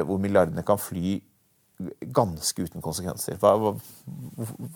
hvor 0.02 0.22
milliardene 0.22 0.66
kan 0.66 0.81
fly 0.81 1.19
ganske 2.16 2.64
uten 2.64 2.81
konsekvenser. 2.84 3.37
Hva, 3.40 3.52
hva, 3.60 3.72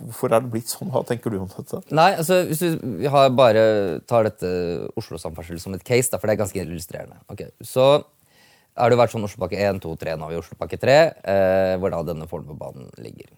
hvorfor 0.03 0.35
er 0.35 0.45
det 0.45 0.53
blitt 0.53 0.69
sånn? 0.69 0.91
Hva 0.93 1.03
tenker 1.09 1.33
du 1.33 1.39
om 1.41 1.49
dette? 1.49 1.81
Nei, 1.97 2.11
altså 2.21 2.43
hvis 2.49 2.61
du 2.61 3.07
bare 3.39 3.65
tar 4.11 4.29
dette 4.29 4.51
Oslo-samferdsel 5.01 5.63
som 5.63 5.77
et 5.77 5.87
case, 5.87 6.11
da, 6.13 6.21
for 6.21 6.29
det 6.29 6.37
er 6.37 6.43
ganske 6.43 6.61
illustrerende. 6.61 7.23
Ok, 7.33 7.47
Så 7.65 7.87
har 8.81 8.93
det 8.93 8.99
vært 9.01 9.15
sånn 9.15 9.27
Oslopakke 9.27 9.59
1, 9.61 9.81
2, 9.85 9.95
3, 10.01 10.17
nå 10.17 10.27
har 10.27 10.35
vi 10.35 10.41
Oslopakke 10.41 10.79
3, 10.81 10.99
eh, 11.33 11.75
hvor 11.81 11.93
da 11.93 12.01
denne 12.09 12.29
Fornebubanen 12.31 12.89
ligger. 13.03 13.33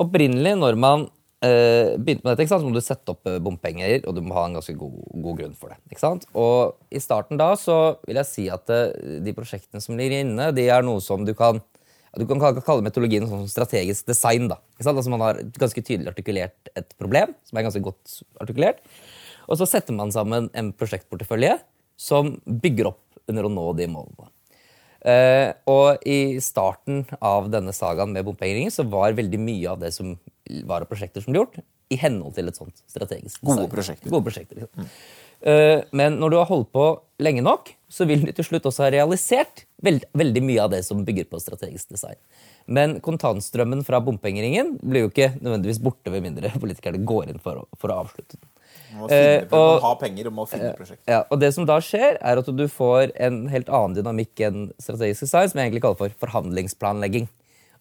Opprinnelig, 0.00 0.54
når 0.56 0.78
man 0.80 1.08
eh, 1.44 1.96
begynte 1.98 2.24
med 2.24 2.32
dette, 2.32 2.44
ikke 2.44 2.52
sant, 2.54 2.64
så 2.64 2.70
må 2.70 2.76
du 2.76 2.84
sette 2.84 3.12
opp 3.12 3.28
eh, 3.28 3.40
bompenger, 3.42 3.98
og 4.08 4.16
du 4.16 4.22
må 4.24 4.36
ha 4.38 4.46
en 4.48 4.56
ganske 4.58 4.74
god, 4.78 5.00
god 5.26 5.40
grunn 5.42 5.56
for 5.58 5.74
det. 5.74 5.80
ikke 5.90 6.04
sant? 6.04 6.26
Og 6.38 6.76
i 6.94 7.02
starten 7.02 7.40
da 7.40 7.50
så 7.58 7.80
vil 8.06 8.20
jeg 8.20 8.30
si 8.30 8.46
at 8.52 8.72
eh, 8.74 9.20
de 9.24 9.34
prosjektene 9.36 9.82
som 9.84 9.98
ligger 9.98 10.24
inne, 10.24 10.50
de 10.56 10.68
er 10.70 10.86
noe 10.86 11.02
som 11.04 11.26
du 11.26 11.34
kan 11.36 11.62
du 12.18 12.24
kan 12.26 12.40
kalle 12.42 12.82
metodologien 12.82 13.22
sånn 13.30 13.46
strategisk 13.46 14.08
design. 14.08 14.48
da. 14.50 14.56
Altså 14.82 15.12
Man 15.12 15.22
har 15.22 15.36
ganske 15.54 15.78
tydelig 15.78 16.10
artikulert 16.10 16.72
et 16.74 16.88
problem, 16.98 17.36
som 17.46 17.58
er 17.58 17.68
ganske 17.68 17.82
godt 17.84 18.16
artikulert. 18.42 18.82
Og 19.46 19.60
så 19.60 19.68
setter 19.70 19.94
man 19.94 20.10
sammen 20.10 20.48
en 20.58 20.72
prosjektportefølje 20.74 21.54
som 22.00 22.32
bygger 22.46 22.90
opp 22.90 23.04
under 23.28 23.48
å 23.48 23.52
nå 23.52 23.66
de 23.78 23.88
målene. 23.90 24.30
Uh, 25.00 25.56
og 25.70 26.02
i 26.04 26.36
starten 26.44 27.06
av 27.24 27.48
denne 27.52 27.72
sagaen 27.72 28.12
med 28.12 28.26
bompengeringen 28.26 28.72
så 28.74 28.84
var 28.84 29.16
veldig 29.16 29.38
mye 29.40 29.70
av 29.72 29.80
det 29.80 29.94
som 29.96 30.12
var 30.68 30.84
av 30.84 30.90
prosjekter 30.90 31.24
som 31.24 31.32
ble 31.32 31.40
gjort, 31.40 31.60
i 31.90 31.98
henhold 31.98 32.36
til 32.36 32.50
et 32.50 32.58
sånt 32.58 32.84
strategisk 32.86 33.40
Gode 33.40 33.64
design. 33.64 33.72
prosjekter. 33.72 34.12
Gode 34.12 34.26
prosjekter 34.28 34.60
liksom. 34.60 34.90
Eh, 35.40 35.80
men 35.96 36.18
når 36.20 36.30
du 36.30 36.36
har 36.36 36.48
holdt 36.50 36.70
på 36.74 36.84
lenge 37.22 37.42
nok, 37.42 37.72
så 37.90 38.06
vil 38.06 38.26
du 38.26 38.32
til 38.36 38.46
slutt 38.46 38.68
også 38.68 38.84
ha 38.84 38.90
realisert 38.92 39.64
veld, 39.82 40.04
veldig 40.14 40.42
mye 40.44 40.66
av 40.66 40.74
det 40.74 40.82
som 40.86 41.00
bygger 41.06 41.30
på 41.32 41.40
strategisk 41.42 41.90
design. 41.96 42.18
Men 42.70 42.98
kontantstrømmen 43.02 43.82
fra 43.86 44.02
bompengeringen 44.04 44.76
blir 44.82 45.06
jo 45.06 45.10
ikke 45.10 45.32
nødvendigvis 45.40 45.82
borte 45.82 46.12
ved 46.12 46.26
mindre 46.28 46.52
politikerne 46.62 47.02
går 47.08 47.32
inn 47.32 47.42
for 47.42 47.64
å, 47.64 47.68
for 47.80 47.92
å 47.92 48.02
avslutte 48.04 48.38
den. 48.38 48.46
Man 48.92 49.02
må, 49.02 49.08
finne, 49.08 49.42
Eh, 49.42 49.56
og- 49.56 49.80
ha 49.82 49.94
penger 49.94 50.26
og 50.26 50.32
må 50.34 50.48
finne 50.48 50.74
prosjekter. 50.76 51.06
Ja, 51.08 51.22
og 51.30 51.40
det 51.40 51.52
som 51.54 51.64
da 51.66 51.78
skjer, 51.78 52.16
er 52.20 52.38
at 52.38 52.46
du 52.46 52.66
får 52.68 53.12
en 53.16 53.48
helt 53.48 53.68
annen 53.68 53.94
dynamikk 53.96 54.40
enn 54.40 54.72
strategisk 54.80 55.20
design, 55.20 55.48
som 55.48 55.58
jeg 55.60 55.70
egentlig 55.70 55.82
kaller 55.82 55.96
for 55.96 56.26
forhandlingsplanlegging. 56.26 57.28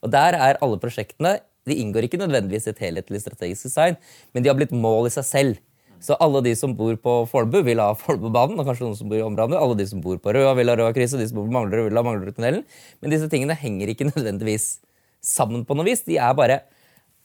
Og 0.04 0.12
der 0.12 0.34
er 0.34 0.58
alle 0.62 0.78
prosjektene 0.78 1.40
De 1.68 1.76
inngår 1.76 2.08
ikke 2.08 2.18
nødvendigvis 2.18 2.66
i 2.66 2.70
et 2.72 2.80
helhetlig 2.80 3.20
strategisk 3.22 3.64
design, 3.64 3.98
men 4.34 4.42
de 4.42 4.50
har 4.50 4.56
blitt 4.58 4.72
mål 4.72 5.06
i 5.06 5.10
seg 5.10 5.26
selv. 5.28 5.58
Så 6.02 6.16
alle 6.20 6.42
de 6.42 6.56
som 6.56 6.74
bor 6.74 6.96
på 6.96 7.28
Fornebu, 7.30 7.62
vil 7.64 7.78
ha 7.78 7.94
Fornebubanen, 7.94 8.58
og 8.58 8.66
kanskje 8.66 8.88
noen 8.88 8.96
som 8.98 9.10
bor 9.10 9.18
i 9.20 9.22
området. 9.22 9.60
Alle 9.60 9.76
de 9.76 9.86
som 9.86 10.02
bor 10.02 10.18
på 10.18 10.34
Røa, 10.34 10.56
vil 10.56 10.68
ha 10.72 10.76
Røa-krysset, 10.80 11.20
de 11.20 11.28
som 11.28 11.36
bor 11.36 11.46
på 11.46 11.52
Manglerud, 11.52 11.90
vil 11.92 12.00
ha 12.00 12.02
Manglerudtunnelen. 12.02 12.64
Men 13.02 13.12
disse 13.12 13.30
tingene 13.30 13.54
henger 13.60 13.92
ikke 13.92 14.08
nødvendigvis 14.16 14.80
sammen 15.22 15.66
på 15.68 15.76
noe 15.76 15.86
vis. 15.86 16.02
De 16.08 16.18
er 16.18 16.34
bare 16.34 16.62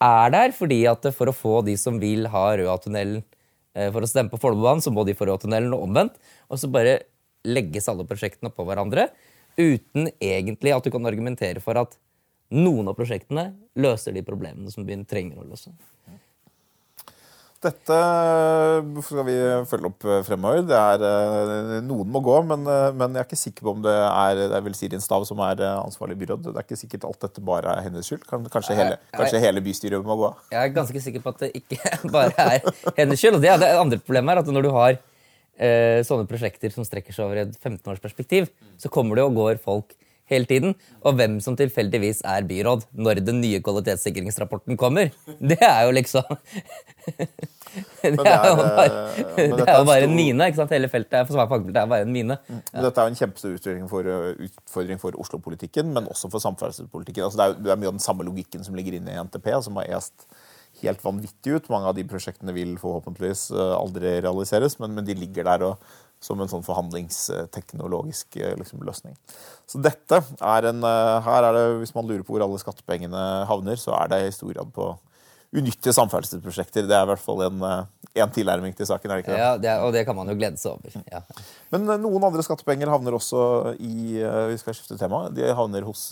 er 0.03 0.31
der 0.35 0.51
fordi 0.53 0.85
at 0.91 1.07
for 1.15 1.31
å 1.31 1.33
få 1.33 1.65
de 1.65 1.77
som 1.77 2.01
vil 2.03 2.27
ha 2.27 2.45
Røa-tunnelen 2.59 3.23
eh, 3.23 3.34
for 3.75 4.05
å 4.05 4.09
stemme 4.09 4.31
på 4.31 4.39
Follobanen, 4.39 4.83
så 4.85 4.93
må 4.95 5.03
de 5.07 5.17
få 5.19 5.27
Røa-tunnelen 5.29 5.75
og 5.75 5.89
omvendt. 5.89 6.19
Og 6.47 6.61
så 6.63 6.71
bare 6.71 7.01
legges 7.45 7.89
alle 7.91 8.07
prosjektene 8.09 8.53
på 8.55 8.67
hverandre 8.67 9.09
uten 9.59 10.09
egentlig 10.23 10.73
at 10.75 10.87
du 10.87 10.91
kan 10.95 11.07
argumentere 11.07 11.63
for 11.63 11.79
at 11.79 11.99
noen 12.55 12.89
av 12.91 12.97
prosjektene 12.99 13.49
løser 13.79 14.15
de 14.15 14.23
problemene 14.27 14.71
som 14.73 14.87
byen 14.87 15.05
trenger 15.09 15.41
å 15.41 15.47
løse. 15.49 15.73
Dette 17.65 17.99
skal 19.07 19.25
vi 19.25 19.35
følge 19.71 19.89
opp 19.89 20.05
fremover. 20.27 20.61
Det 20.69 20.77
er, 20.77 21.05
eh, 21.09 21.79
noen 21.87 22.11
må 22.13 22.21
gå, 22.25 22.35
men, 22.45 22.67
eh, 22.69 22.91
men 22.93 23.17
jeg 23.17 23.23
er 23.23 23.29
ikke 23.29 23.41
sikker 23.41 23.65
på 23.65 23.73
om 23.73 23.81
det 23.85 23.95
er 23.95 24.35
det 24.41 24.59
er 24.59 24.67
vel 24.67 24.77
Sirin 24.77 25.01
Stav 25.01 25.25
som 25.25 25.41
er 25.41 25.63
eh, 25.65 25.79
ansvarlig 25.81 26.19
byråd. 26.21 26.45
Det 26.45 26.55
er 26.55 26.67
ikke 26.67 26.81
sikkert 26.83 27.07
alt 27.09 27.25
dette 27.25 27.45
bare 27.45 27.73
er 27.79 27.87
hennes 27.87 28.05
skyld. 28.05 28.27
Kanskje 28.29 28.77
hele, 28.77 28.99
kanskje 29.17 29.41
hele 29.41 29.65
bystyret 29.65 30.05
må 30.05 30.19
gå 30.21 30.29
av. 30.29 30.45
Jeg 30.53 30.61
er 30.61 30.77
ganske 30.77 31.05
sikker 31.07 31.25
på 31.25 31.33
at 31.33 31.47
det 31.47 31.51
ikke 31.63 31.81
bare 32.17 32.49
er 32.59 32.71
hennes 33.01 33.21
skyld. 33.21 33.39
Og 33.39 33.45
det, 33.45 33.51
er 33.55 33.61
det 33.63 33.73
andre 33.81 34.01
problemet 34.03 34.35
er 34.35 34.45
at 34.45 34.55
når 34.59 34.69
du 34.69 34.73
har 34.77 34.93
eh, 34.95 36.01
sånne 36.05 36.29
prosjekter 36.29 36.75
som 36.75 36.85
strekker 36.85 37.17
seg 37.17 37.29
over 37.29 37.47
et 37.47 37.57
15-årsperspektiv, 37.57 38.51
så 38.77 38.93
kommer 38.93 39.17
det 39.17 39.25
og 39.25 39.39
går 39.41 39.63
folk 39.65 39.97
hele 40.31 40.49
tiden. 40.49 40.75
Og 41.05 41.19
hvem 41.19 41.39
som 41.45 41.57
tilfeldigvis 41.59 42.23
er 42.29 42.47
byråd 42.49 42.87
når 42.97 43.21
den 43.25 43.43
nye 43.45 43.61
kvalitetssikringsrapporten 43.65 44.79
kommer. 44.81 45.13
Det 45.41 45.61
er 45.61 45.85
jo 45.87 45.95
liksom 45.97 46.25
Det 47.75 48.13
er 48.13 48.45
jo 48.47 48.57
bare, 48.61 49.99
eh, 49.99 50.05
en 50.07 50.15
mine. 50.15 50.47
ikke 50.47 50.61
sant? 50.61 50.71
Hele 50.71 50.89
feltet 50.93 51.17
er, 51.19 51.27
for 51.27 51.41
fagfeltet 51.41 51.81
er 51.81 51.89
bare 51.91 52.07
en 52.07 52.13
mine. 52.15 52.37
Ja. 52.47 52.85
Dette 52.87 53.03
er 53.03 53.09
jo 53.09 53.15
en 53.15 53.19
kjempestor 53.19 53.57
utfordring 53.57 53.89
for, 53.91 54.11
utfordring 54.47 55.01
for 55.03 55.19
Oslo-politikken, 55.25 55.91
men 55.97 56.07
også 56.13 56.31
for 56.31 56.45
samferdselspolitikken. 56.45 57.27
Altså 57.27 57.41
det, 57.41 57.47
er, 57.49 57.63
det 57.67 57.75
er 57.75 57.81
mye 57.81 57.91
av 57.91 57.97
den 57.97 58.05
samme 58.05 58.27
logikken 58.29 58.63
som 58.67 58.79
ligger 58.79 59.01
inne 59.01 59.17
i 59.17 59.25
NTP, 59.27 59.51
som 59.67 59.81
har 59.81 59.91
est 59.99 60.29
helt 60.83 61.03
vanvittig 61.05 61.57
ut. 61.57 61.69
Mange 61.73 61.91
av 61.91 61.99
de 61.99 62.07
prosjektene 62.09 62.55
vil 62.55 62.77
forhåpentligvis 62.81 63.49
eh, 63.55 63.75
aldri 63.77 64.17
realiseres, 64.25 64.79
men, 64.83 64.95
men 64.97 65.07
de 65.07 65.19
ligger 65.19 65.47
der 65.51 65.67
og, 65.73 65.93
som 66.25 66.41
en 66.41 66.51
sånn 66.51 66.65
forhandlingsteknologisk 66.65 68.39
eh, 68.41 68.55
liksom, 68.57 68.83
løsning. 68.87 69.17
Så 69.69 69.81
dette 69.85 70.23
er 70.41 70.71
en 70.71 70.85
eh, 70.89 71.17
Her 71.27 71.49
er 71.51 71.57
det, 71.57 71.65
hvis 71.83 71.95
man 71.97 72.09
lurer 72.09 72.25
på 72.25 72.37
hvor 72.37 72.47
alle 72.47 72.61
skattepengene 72.63 73.25
havner, 73.51 73.81
så 73.81 73.97
er 73.99 74.13
det 74.13 74.23
i 74.25 74.33
stor 74.35 74.55
grad 74.55 74.73
på 74.75 74.95
unyttige 75.55 75.95
samferdselsprosjekter. 75.95 76.89
Det 76.89 76.97
er 76.97 77.05
i 77.05 77.11
hvert 77.13 77.23
fall 77.23 77.45
en, 77.47 77.61
eh, 77.69 78.09
en 78.25 78.33
tilnærming 78.35 78.73
til 78.75 78.89
saken. 78.89 79.11
er 79.11 79.21
det 79.21 79.27
ikke 79.27 79.35
det? 79.35 79.43
Ja, 79.43 79.53
det 79.61 79.71
er, 79.75 79.85
og 79.85 79.93
det 79.95 80.07
kan 80.09 80.17
man 80.17 80.33
jo 80.33 80.39
glede 80.41 80.59
seg 80.59 80.73
over. 80.73 80.97
Ja. 81.13 81.21
Men 81.75 81.87
noen 82.07 82.29
andre 82.31 82.47
skattepenger 82.47 82.91
havner 82.91 83.21
også 83.21 83.45
i 83.77 84.17
Vi 84.25 84.59
skal 84.63 84.75
skifte 84.75 84.99
tema. 84.99 85.27
De 85.29 85.53
havner 85.61 85.85
hos 85.87 86.09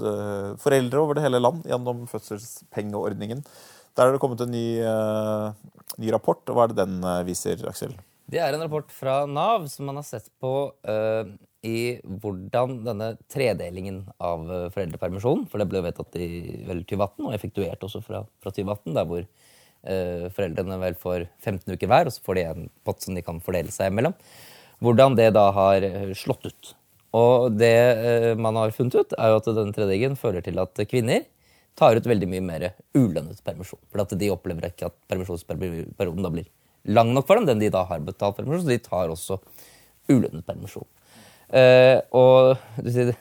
foreldre 0.63 1.01
over 1.01 1.17
det 1.17 1.25
hele 1.25 1.41
land 1.41 1.65
gjennom 1.65 2.07
fødselspengeordningen. 2.13 3.45
Der 3.97 4.09
er 4.09 4.15
det 4.15 4.23
kommet 4.23 4.41
en 4.45 4.53
ny, 4.53 4.81
ny 6.01 6.13
rapport. 6.15 6.45
og 6.49 6.57
Hva 6.57 6.65
er 6.65 6.73
det 6.73 6.81
den 6.85 7.03
viser, 7.29 7.65
Aksel? 7.69 7.97
Det 8.33 8.41
er 8.41 8.55
en 8.57 8.63
rapport 8.65 8.93
fra 8.97 9.23
Nav 9.29 9.67
som 9.69 9.85
man 9.91 9.99
har 10.01 10.07
sett 10.09 10.31
på 10.41 10.53
uh, 10.89 11.33
i 11.69 11.99
hvordan 12.03 12.79
denne 12.87 13.11
tredelingen 13.31 14.07
av 14.17 14.47
uh, 14.49 14.69
foreldrepermisjonen 14.73 15.45
For 15.51 15.61
det 15.61 15.69
ble 15.69 15.83
vedtatt 15.85 16.17
i 16.17 16.29
vel 16.65 16.81
2018, 16.81 17.27
og 17.27 17.35
effektuert 17.37 17.85
også 17.85 18.01
fra, 18.01 18.23
fra 18.41 18.53
2018, 18.55 18.95
der 18.97 19.11
hvor 19.11 19.27
uh, 19.27 20.31
foreldrene 20.33 20.79
vel 20.81 20.97
får 21.03 21.27
15 21.45 21.77
uker 21.77 21.93
hver, 21.93 22.09
og 22.09 22.17
så 22.17 22.25
får 22.25 22.39
de 22.39 22.47
en 22.55 22.71
pott 22.89 23.05
som 23.05 23.19
de 23.19 23.25
kan 23.27 23.43
fordele 23.45 23.75
seg 23.75 23.93
imellom. 23.93 24.17
Hvordan 24.83 25.19
det 25.19 25.29
da 25.37 25.45
har 25.55 25.85
eh, 25.87 26.09
slått 26.19 26.49
ut. 26.49 26.73
Og 27.15 27.53
det 27.55 27.77
uh, 28.01 28.33
man 28.41 28.57
har 28.59 28.73
funnet 28.75 28.97
ut, 28.97 29.13
er 29.13 29.31
jo 29.31 29.43
at 29.43 29.53
denne 29.53 29.77
tredelingen 29.77 30.17
fører 30.19 30.43
til 30.43 30.57
at 30.59 30.83
kvinner 30.89 31.29
tar 31.79 32.01
ut 32.01 32.09
veldig 32.09 32.33
mye 32.33 32.49
mer 32.49 32.67
ulønnet 32.97 33.45
permisjon. 33.45 33.81
For 33.93 34.03
at 34.03 34.17
de 34.17 34.33
opplever 34.33 34.73
ikke 34.73 34.89
at 34.89 34.97
permisjonsperioden 35.13 36.25
da 36.25 36.33
blir 36.33 36.49
lang 36.85 37.13
nok 37.15 37.27
for 37.29 37.39
dem, 37.39 37.47
den 37.47 37.63
de 37.63 37.71
da 37.73 37.85
har 37.89 38.03
betalt 38.05 38.39
permisjon, 38.39 38.65
så 38.65 38.73
de 38.73 38.83
tar 38.83 39.13
også 39.13 39.39
ulønnet 40.11 40.47
permisjon. 40.47 40.89
Uh, 41.53 41.99
og 42.17 42.87
sier, 42.87 43.13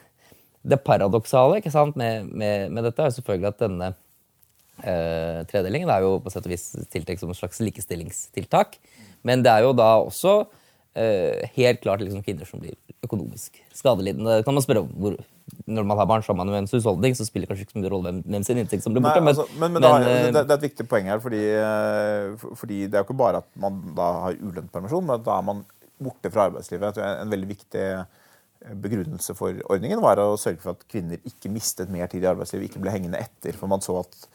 det 0.62 0.78
paradoksale 0.86 1.60
ikke 1.60 1.72
sant, 1.74 1.98
med, 1.98 2.30
med, 2.30 2.70
med 2.72 2.86
dette 2.88 3.02
er 3.02 3.10
jo 3.10 3.18
selvfølgelig 3.18 3.50
at 3.50 3.60
denne 3.60 3.90
uh, 3.92 5.42
tredelingen 5.50 5.92
er 5.92 6.06
jo 6.06 6.16
på 6.22 6.32
sett 6.32 6.46
og 6.48 6.54
vis 6.54 6.68
tiltenkt 6.92 7.22
som 7.22 7.32
et 7.34 7.40
slags 7.40 7.60
likestillingstiltak. 7.62 8.78
Men 9.26 9.44
det 9.44 9.52
er 9.52 9.66
jo 9.66 9.74
da 9.76 9.90
også 10.00 10.36
uh, 10.46 11.52
helt 11.58 11.82
klart 11.82 12.02
liksom 12.04 12.24
kvinner 12.24 12.48
som 12.48 12.62
blir 12.62 12.78
økonomisk 13.02 13.60
skadelidende. 13.74 14.40
Det 14.40 14.46
kan 14.48 14.56
man 14.56 14.64
spørre 14.64 14.86
om 14.86 14.90
hvor, 14.96 15.18
Når 15.66 15.86
man 15.86 16.00
har 16.00 16.08
barn, 16.10 16.24
man 16.38 16.48
jo 16.50 16.56
en 16.58 16.68
husholdning, 16.70 17.14
så 17.18 17.26
spiller 17.26 17.46
det 17.46 17.52
kanskje 17.52 17.66
ikke 17.66 17.76
så 17.76 17.82
mye 17.82 17.92
rolle 17.92 18.10
hvem, 18.10 18.22
hvem 18.34 18.46
sin 18.46 18.60
inntekt 18.62 18.84
som 18.84 18.94
blir 18.94 19.04
borte. 19.04 19.20
Nei, 19.22 19.34
altså, 19.34 19.46
men, 19.60 19.76
men, 19.76 19.84
men, 19.84 20.06
eh, 20.08 20.24
det, 20.30 20.42
det 20.48 20.56
er 20.56 20.58
et 20.58 20.66
viktig 20.68 20.86
poeng 20.90 21.10
her, 21.12 21.22
fordi, 21.22 21.42
eh, 21.58 22.48
fordi 22.58 22.80
det 22.86 22.98
er 22.98 23.04
jo 23.04 23.08
ikke 23.08 23.20
bare 23.22 23.42
at 23.44 23.48
man 23.62 23.78
da 23.96 24.08
har 24.26 24.40
ulønnet 24.40 24.72
permisjon, 24.74 25.06
men 25.08 25.22
da 25.26 25.36
er 25.38 25.46
man 25.46 25.62
borte 26.02 26.32
fra 26.34 26.48
arbeidslivet. 26.50 26.98
En, 26.98 27.22
en 27.26 27.34
veldig 27.34 27.50
viktig 27.52 27.84
eh, 27.84 28.74
begrunnelse 28.82 29.36
for 29.38 29.62
ordningen 29.72 30.02
var 30.02 30.22
å 30.22 30.32
sørge 30.40 30.62
for 30.62 30.76
at 30.76 30.86
kvinner 30.90 31.22
ikke 31.28 31.52
mistet 31.52 31.92
mer 31.92 32.10
tid 32.10 32.26
i 32.26 32.30
arbeidslivet, 32.32 32.70
ikke 32.70 32.82
ble 32.82 32.94
hengende 32.94 33.22
etter. 33.22 33.58
For 33.58 33.70
man 33.70 33.84
så 33.84 34.00
at 34.02 34.26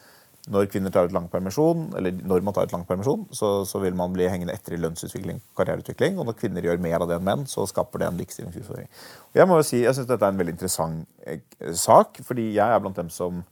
når 0.48 0.70
kvinner 0.72 0.94
tar 0.94 1.10
ut 1.10 1.16
lang 1.16 1.28
permisjon, 1.32 1.90
eller 2.00 2.16
når 2.24 2.44
man 2.46 2.56
tar 2.56 2.70
ut 2.70 2.74
lang 2.76 2.86
permisjon, 2.88 3.26
så, 3.36 3.50
så 3.68 3.82
vil 3.84 3.96
man 4.00 4.14
bli 4.16 4.30
hengende 4.32 4.56
etter 4.56 4.78
i 4.78 4.80
lønnsutvikling, 4.80 5.42
og 5.44 5.60
karriereutvikling. 5.60 6.16
Og 6.20 6.30
når 6.30 6.38
kvinner 6.40 6.64
gjør 6.64 6.80
mer 6.84 7.04
av 7.04 7.10
det 7.12 7.18
enn 7.18 7.26
menn, 7.28 7.44
så 7.52 7.66
skaper 7.68 8.04
det 8.04 8.08
en 8.08 8.22
likestillingsutfordring. 8.22 8.88
Jeg 9.36 9.50
må 9.50 9.60
jo 9.60 9.66
si, 9.68 9.82
jeg 9.84 9.98
syns 9.98 10.08
dette 10.08 10.24
er 10.24 10.36
en 10.36 10.40
veldig 10.40 10.56
interessant 10.56 11.28
eh, 11.28 11.42
sak, 11.76 12.22
fordi 12.28 12.50
jeg 12.56 12.64
er 12.64 12.84
blant 12.84 13.00
dem 13.00 13.12
som 13.14 13.44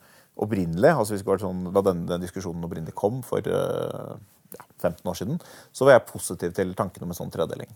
opprinnelig, 0.42 0.92
altså 0.92 1.20
sånn, 1.20 1.68
Da 1.72 1.84
denne, 1.84 2.08
denne, 2.08 2.24
diskusjonen 2.24 2.64
opprinnelig 2.68 2.96
kom 2.96 3.20
for 3.28 3.44
eh, 3.44 4.16
ja, 4.56 4.68
15 4.80 5.12
år 5.12 5.20
siden, 5.20 5.44
så 5.76 5.88
var 5.88 5.98
jeg 5.98 6.08
positiv 6.14 6.56
til 6.56 6.74
tanken 6.80 7.04
om 7.04 7.12
en 7.12 7.20
sånn 7.20 7.34
tredeling. 7.34 7.72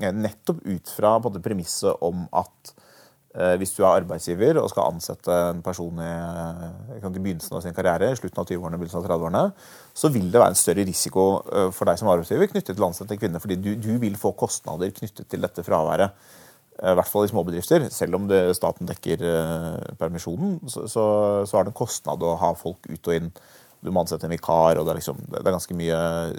Eh, 0.00 0.12
Nettopp 0.16 0.64
ut 0.64 0.96
fra 0.96 1.18
premisset 1.36 2.00
om 2.04 2.24
at 2.32 2.72
hvis 3.32 3.72
du 3.72 3.80
er 3.80 3.94
arbeidsgiver 3.94 4.58
og 4.60 4.68
skal 4.68 4.90
ansette 4.92 5.36
en 5.48 5.62
person 5.64 6.00
i, 6.04 6.10
eh, 6.10 6.98
i 6.98 7.00
begynnelsen 7.00 7.56
av 7.56 7.62
sin 7.64 7.72
karriere, 7.72 8.10
i 8.12 8.18
slutten 8.18 8.42
av 8.42 8.50
20-årene, 8.50 8.80
begynnelsen 8.80 9.00
av 9.00 9.06
30-årene, 9.08 9.44
så 9.96 10.10
vil 10.12 10.28
det 10.28 10.42
være 10.42 10.52
en 10.52 10.60
større 10.60 10.84
risiko 10.84 11.24
eh, 11.48 11.70
for 11.72 11.88
deg 11.88 12.00
som 12.00 12.10
arbeidsgiver 12.12 12.50
knyttet 12.52 12.76
til 12.76 12.84
å 12.84 12.90
ansette 12.90 13.16
en 13.16 13.22
kvinne, 13.22 13.40
fordi 13.40 13.56
du, 13.56 13.72
du 13.80 13.94
vil 14.02 14.18
få 14.20 14.34
kostnader 14.36 14.92
knyttet 14.92 15.30
til 15.32 15.44
dette 15.44 15.64
fraværet. 15.64 16.12
Eh, 16.82 16.92
I 16.92 16.96
hvert 16.98 17.08
fall 17.08 17.24
i 17.24 17.32
småbedrifter. 17.32 17.88
Selv 17.94 18.20
om 18.20 18.28
det, 18.28 18.42
staten 18.58 18.88
dekker 18.88 19.24
eh, 19.28 19.96
permisjonen, 20.00 20.58
så, 20.68 20.86
så, 20.90 21.04
så 21.48 21.58
er 21.58 21.66
det 21.66 21.72
en 21.72 21.80
kostnad 21.82 22.24
å 22.24 22.36
ha 22.40 22.52
folk 22.58 22.88
ut 22.90 23.08
og 23.08 23.16
inn. 23.16 23.32
Du 23.82 23.90
må 23.90 24.04
ansette 24.04 24.28
en 24.28 24.30
vikar, 24.30 24.78
og 24.78 24.86
det 24.86 24.92
er, 24.92 24.98
liksom, 25.00 25.18
det 25.26 25.40
er 25.40 25.54
ganske 25.56 25.74
mye 25.74 25.96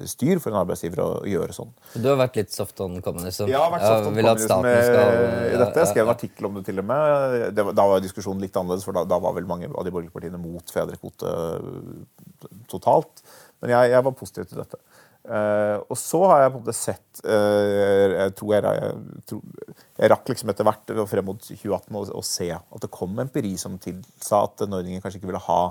styr 0.07 0.39
for 0.39 0.53
en 0.53 0.61
arbeidsgiver 0.61 1.01
å 1.03 1.07
gjøre 1.27 1.55
sånn. 1.55 1.73
Du 1.91 2.07
har 2.07 2.15
vært 2.21 2.39
litt 2.39 2.55
soft 2.55 2.79
on 2.85 2.95
communism. 3.03 3.49
Jeg 3.51 3.59
har 3.59 3.73
vært 3.73 3.83
soft 3.83 4.07
on 4.07 4.15
communism 4.15 4.67
eh, 4.69 5.49
i 5.49 5.57
dette. 5.59 5.83
Jeg 5.83 5.91
skrev 5.91 6.05
en 6.05 6.13
ja, 6.13 6.15
artikkel 6.15 6.47
om 6.47 6.55
det 6.55 6.63
til 6.69 6.79
og 6.79 6.87
med. 6.87 7.35
Det, 7.51 7.67
var- 7.67 7.75
da 7.75 7.87
var 7.91 8.05
diskusjonen 8.05 8.45
litt 8.45 8.55
annerledes, 8.55 8.87
for 8.87 8.95
da, 8.95 9.03
da 9.11 9.19
var 9.27 9.35
vel 9.35 9.49
mange 9.49 9.67
av 9.67 9.83
de 9.83 9.91
borgerlige 9.91 10.15
partiene 10.15 10.39
mot 10.39 10.71
fedrekvote 10.71 11.35
eh, 11.35 12.49
totalt. 12.71 13.25
Men 13.59 13.75
jeg, 13.75 13.91
jeg 13.91 14.07
var 14.07 14.17
positiv 14.23 14.47
til 14.47 14.63
dette. 14.63 14.79
Uh, 15.23 15.79
og 15.87 15.95
så 15.95 16.19
har 16.27 16.41
jeg 16.41 16.51
på 16.51 16.57
en 16.57 16.63
måte 16.65 16.73
sett 16.75 17.21
uh, 17.23 18.09
Jeg 18.11 18.33
tror 18.35 18.49
jeg, 18.57 18.63
jeg, 18.75 19.21
tror, 19.29 19.77
jeg 20.01 20.09
rakk 20.11 20.31
liksom 20.33 20.51
etter 20.51 20.67
hvert 20.67 20.91
frem 21.07 21.29
mot 21.29 21.39
2018 21.39 21.99
å, 22.11 22.23
se 22.27 22.49
at 22.51 22.83
det 22.83 22.89
kom 22.91 23.21
empiri 23.23 23.53
som 23.61 23.77
tilsa 23.79 24.41
at 24.49 24.65
den 24.65 24.75
ordningen 24.75 24.99
kanskje 24.99 25.21
ikke 25.21 25.29
ville 25.31 25.39
ha 25.45 25.61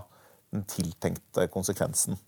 den 0.53 0.67
tiltenkte 0.69 1.49
konsekvensen. 1.53 2.19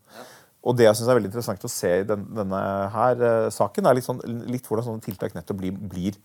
Og 0.65 0.77
det 0.79 0.87
jeg 0.87 0.97
synes 0.97 1.11
er 1.13 1.19
veldig 1.19 1.29
interessant 1.29 1.67
å 1.67 1.71
se 1.71 1.91
i 2.01 2.07
den, 2.09 2.25
denne 2.39 2.61
her 2.95 3.25
eh, 3.29 3.51
saken, 3.53 3.85
er 3.85 3.99
litt, 3.99 4.07
sånn, 4.07 4.23
litt 4.49 4.65
hvordan 4.69 4.87
sånne 4.87 5.05
tiltak 5.05 5.37
nettopp 5.37 5.61
blir, 5.61 5.75
blir 5.77 6.17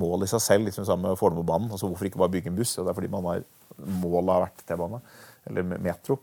mål 0.00 0.24
i 0.24 0.28
seg 0.30 0.40
selv, 0.40 0.68
liksom 0.68 0.86
sammen 0.88 1.10
med 1.10 1.20
Fornebubanen. 1.20 1.68
Altså, 1.68 1.90
hvorfor 1.90 2.08
ikke 2.08 2.22
bare 2.22 2.32
bygge 2.32 2.48
en 2.52 2.56
buss? 2.56 2.72
Og 2.78 2.86
det 2.86 2.94
er 2.94 2.96
fordi 2.96 3.12
man 3.12 3.28
har 3.28 3.44
målet 3.76 4.32
har 4.32 4.46
vært 4.46 4.64
T-bane 4.64 5.00
eller 5.50 5.66
metro. 5.84 6.16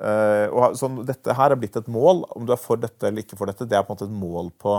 Eh, 0.00 0.46
og 0.48 0.78
sånn, 0.80 1.02
dette 1.04 1.36
her 1.36 1.52
er 1.52 1.60
blitt 1.60 1.76
et 1.76 1.90
mål. 1.92 2.24
Om 2.32 2.48
du 2.48 2.54
er 2.54 2.62
for 2.62 2.80
dette 2.80 3.10
eller 3.10 3.26
ikke 3.26 3.36
for 3.36 3.52
dette, 3.52 3.68
det 3.68 3.76
er 3.76 3.84
på 3.84 3.92
en 3.92 3.98
måte 3.98 4.08
et 4.08 4.16
mål 4.22 4.48
på 4.64 4.78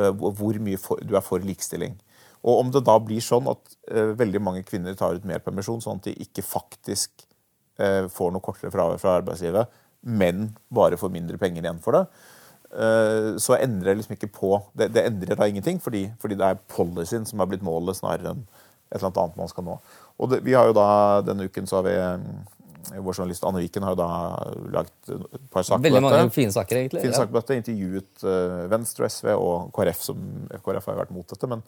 eh, 0.00 0.08
hvor 0.08 0.62
mye 0.64 0.80
for, 0.80 1.04
du 1.04 1.12
er 1.18 1.26
for 1.26 1.44
likestilling. 1.44 2.00
Og 2.42 2.62
om 2.64 2.72
det 2.74 2.80
da 2.88 2.96
blir 2.98 3.22
sånn 3.22 3.44
at 3.46 3.76
veldig 4.18 4.40
mange 4.42 4.64
kvinner 4.66 4.96
tar 4.98 5.14
ut 5.14 5.26
mer 5.28 5.38
permisjon, 5.44 5.78
sånn 5.84 6.00
at 6.00 6.08
de 6.08 6.14
ikke 6.24 6.42
faktisk 6.42 7.22
får 8.12 8.32
noe 8.34 8.44
kortere 8.44 8.70
fravær 8.70 9.00
fra 9.00 9.16
arbeidslivet, 9.20 9.70
men 10.02 10.50
bare 10.68 10.98
får 11.00 11.12
mindre 11.14 11.38
penger 11.40 11.64
igjen 11.64 11.80
for 11.82 11.96
det, 11.96 12.02
eh, 12.74 13.28
så 13.42 13.56
endrer 13.58 13.92
det 13.92 14.00
liksom 14.00 14.16
ikke 14.16 14.32
på 14.34 14.52
Det, 14.74 14.90
det 14.94 15.06
endrer 15.08 15.38
da 15.38 15.48
ingenting, 15.48 15.80
fordi, 15.80 16.08
fordi 16.20 16.38
det 16.38 16.48
er 16.48 16.62
policyen 16.74 17.26
som 17.28 17.40
er 17.40 17.50
blitt 17.52 17.64
målet, 17.66 17.98
snarere 17.98 18.34
enn 18.34 18.42
et 18.92 18.98
eller 19.00 19.08
annet 19.08 19.38
man 19.40 19.48
skal 19.48 19.64
nå. 19.64 19.78
Og 20.20 20.28
det, 20.28 20.42
vi 20.44 20.52
har 20.52 20.68
jo 20.68 20.74
da, 20.76 21.22
Denne 21.24 21.46
uken 21.48 21.68
så 21.68 21.78
har 21.78 21.86
vi 21.86 21.94
eh, 21.96 22.98
vår 22.98 23.14
journalist 23.14 23.46
Anne 23.46 23.62
Viken 23.62 23.86
har 23.86 23.94
jo 23.94 24.00
da 24.02 24.10
lagt 24.74 25.10
et 25.14 25.48
par 25.52 25.64
saker 25.64 25.84
Veldig 25.84 26.02
mange 26.02 26.18
dette. 26.18 26.34
fine 26.34 26.52
saker, 26.52 26.82
egentlig. 26.82 27.02
Fine 27.04 27.14
ja. 27.14 27.22
saker 27.22 27.32
på 27.32 27.40
dette, 27.40 27.58
intervjuet 27.62 28.26
eh, 28.26 28.60
Venstre 28.72 29.06
og 29.06 29.14
SV 29.14 29.32
og 29.36 29.72
KrF, 29.76 30.04
som 30.10 30.28
KrF 30.52 30.90
har 30.90 30.98
jo 30.98 31.02
vært 31.04 31.14
mot 31.14 31.34
dette, 31.34 31.50
men, 31.50 31.64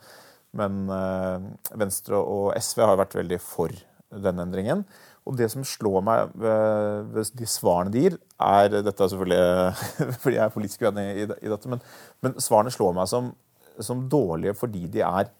men 0.61 0.94
eh, 0.99 1.49
Venstre 1.80 2.20
og 2.20 2.52
SV 2.58 2.84
har 2.84 3.00
vært 3.00 3.18
veldig 3.23 3.40
for 3.42 3.75
denne 4.14 4.44
endringen. 4.46 4.84
Og 5.25 5.38
det 5.38 5.49
som 5.52 5.64
slår 5.64 6.02
meg 6.04 6.35
ved, 6.37 7.31
de 7.38 7.47
svarene 7.49 7.93
de 7.93 8.02
gir, 8.04 8.19
er 8.45 8.69
Dette 8.75 8.93
er 8.93 9.11
selvfølgelig 9.12 10.12
fordi 10.23 10.37
jeg 10.37 10.45
er 10.45 10.52
politisk 10.52 10.85
uenig 10.85 11.07
i, 11.14 11.25
i 11.25 11.52
dette, 11.52 11.71
men, 11.73 11.81
men 12.25 12.37
svarene 12.45 12.73
slår 12.75 12.93
meg 12.99 13.09
som, 13.09 13.33
som 13.81 14.04
dårlige 14.12 14.57
fordi 14.59 14.85
de 14.93 15.00
er 15.07 15.31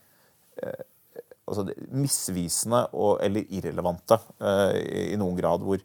eh, 0.62 0.85
altså, 1.45 1.67
misvisende 1.93 2.87
eller 3.25 3.53
irrelevante 3.53 4.19
eh, 4.41 4.81
i, 4.81 5.05
i 5.12 5.21
noen 5.21 5.37
grad. 5.38 5.64
hvor 5.64 5.85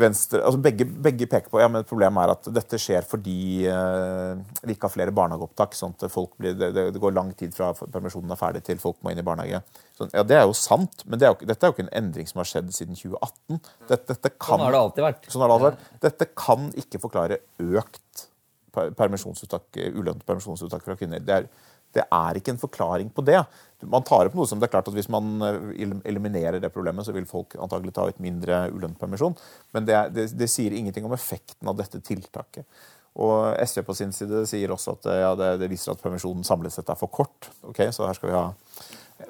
Venstre, 0.00 0.40
altså 0.40 0.58
begge, 0.62 0.86
begge 0.88 1.28
peker 1.30 1.52
på 1.52 1.60
ja, 1.60 1.68
men 1.70 1.84
problemet 1.86 2.24
er 2.24 2.32
at 2.32 2.48
dette 2.56 2.78
skjer 2.80 3.04
fordi 3.06 3.66
eh, 3.70 4.38
vi 4.64 4.74
ikke 4.74 4.88
har 4.88 4.94
flere 4.94 5.14
barnehageopptak. 5.14 5.76
sånn 5.78 5.94
at 5.94 6.06
folk 6.10 6.32
blir, 6.40 6.56
det, 6.58 6.70
det, 6.74 7.02
går 7.02 7.14
lang 7.14 7.30
tid 7.38 7.54
fra 7.54 7.70
permisjonen 7.76 8.32
er 8.32 8.40
ferdig 8.40 8.64
til 8.66 8.80
folk 8.82 8.98
må 9.04 9.12
inn 9.12 9.20
i 9.22 9.26
barnehage. 9.26 9.60
Sånn, 9.98 10.10
ja, 10.16 10.24
Det 10.26 10.38
er 10.40 10.46
jo 10.48 10.56
sant, 10.58 11.04
men 11.04 11.20
det 11.20 11.28
er 11.28 11.34
jo, 11.34 11.50
dette 11.52 11.60
er 11.60 11.70
jo 11.70 11.76
ikke 11.76 11.86
en 11.86 11.92
endring 12.00 12.30
som 12.30 12.42
har 12.42 12.50
skjedd 12.50 12.72
siden 12.74 12.98
2018. 12.98 13.60
Dette, 13.92 14.00
dette 14.14 14.32
kan, 14.34 14.56
Sånn 14.56 14.66
har 14.66 14.74
det 14.74 14.82
alltid 14.86 15.06
vært. 15.06 15.28
Sånn 15.30 15.44
har 15.44 15.52
det 15.52 15.58
alltid 15.58 15.70
vært. 15.70 15.92
Dette 16.08 16.30
kan 16.46 16.72
ikke 16.84 17.02
forklare 17.04 17.40
økt 17.62 18.26
permisjonsuttak, 18.76 19.78
ulønnet 19.92 20.24
permisjonsuttak 20.28 20.84
fra 20.84 20.96
kvinner. 20.98 21.22
Det 21.24 21.36
er, 21.40 21.46
Det 21.96 22.04
er 22.12 22.38
ikke 22.38 22.54
en 22.54 22.60
forklaring 22.60 23.10
på 23.14 23.24
det. 23.26 23.38
Man 23.84 24.04
tar 24.06 24.28
opp 24.28 24.36
noe 24.38 24.48
som 24.48 24.60
det 24.60 24.68
er 24.68 24.74
klart 24.74 24.88
at 24.88 24.96
Hvis 24.96 25.10
man 25.12 25.40
eh, 25.44 25.96
eliminerer 26.08 26.60
det 26.62 26.72
problemet, 26.74 27.06
så 27.06 27.14
vil 27.16 27.28
folk 27.28 27.56
antagelig 27.60 27.94
ta 27.96 28.06
ut 28.08 28.20
mindre 28.22 28.66
ulønnet 28.72 29.00
permisjon. 29.00 29.36
Men 29.76 29.88
det, 29.88 29.96
det, 30.16 30.28
det, 30.36 30.50
sier 30.52 30.76
ingenting 30.76 31.08
om 31.08 31.16
effekten 31.16 31.72
av 31.72 31.78
dette 31.80 32.02
tiltaket. 32.04 32.68
Og 33.16 33.56
SV 33.64 33.82
på 33.86 33.96
sin 33.96 34.12
side 34.12 34.44
sier 34.48 34.72
også 34.72 34.98
at 34.98 35.10
ja, 35.22 35.32
det, 35.40 35.54
det, 35.62 35.70
viser 35.72 35.94
at 35.94 36.02
permisjonen 36.04 36.44
samlet 36.44 36.74
sett 36.74 36.92
er 36.92 37.00
for 37.00 37.12
kort. 37.12 37.50
Ok, 37.64 37.86
Så 37.90 38.04
her 38.04 38.16
skal 38.18 38.30
vi 38.30 38.36
ha 38.36 38.46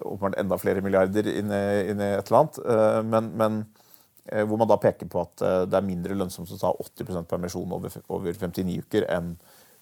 åpenbart 0.02 0.40
enda 0.42 0.58
flere 0.58 0.82
milliarder 0.82 1.28
inn 1.30 1.52
i, 1.54 1.64
et 1.86 2.26
eller 2.26 2.40
annet. 2.40 2.58
Men, 3.06 3.28
men 3.38 3.60
Eh, 4.32 4.42
hvor 4.46 4.58
man 4.58 4.66
da 4.66 4.78
peker 4.82 5.06
på 5.10 5.22
at 5.22 5.42
eh, 5.46 5.64
det 5.70 5.78
er 5.78 5.86
mindre 5.86 6.16
lønnsomt 6.18 6.50
å 6.50 6.58
ta 6.58 6.72
80% 6.82 7.28
permisjon 7.30 7.74
over, 7.76 7.92
59 8.34 8.80
uker 8.82 9.06
enn 9.14 9.36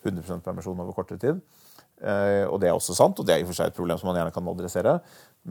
100% 0.05 0.45
permisjon 0.45 0.83
over 0.85 0.97
kortere 0.97 1.21
tid. 1.23 1.41
Eh, 2.03 2.43
og 2.49 2.59
det 2.61 2.71
er 2.71 2.75
også 2.75 2.97
sant, 2.97 3.19
og 3.21 3.27
det 3.27 3.37
er 3.37 3.43
i 3.43 3.47
og 3.47 3.53
for 3.53 3.61
seg 3.61 3.71
et 3.71 3.77
problem 3.77 4.01
som 4.01 4.11
man 4.11 4.19
gjerne 4.19 4.35
kan 4.35 4.51
adressere, 4.51 4.99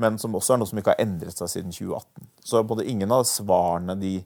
men 0.04 0.20
som 0.22 0.36
også 0.36 0.56
er 0.56 0.62
noe 0.62 0.70
som 0.70 0.82
ikke 0.82 0.96
har 0.96 1.06
endret 1.06 1.38
seg 1.38 1.52
siden 1.52 1.74
2018. 1.76 2.30
Så 2.44 2.64
både 2.68 2.88
ingen 2.90 3.14
av 3.14 3.26
svarene 3.30 3.96
de 4.02 4.18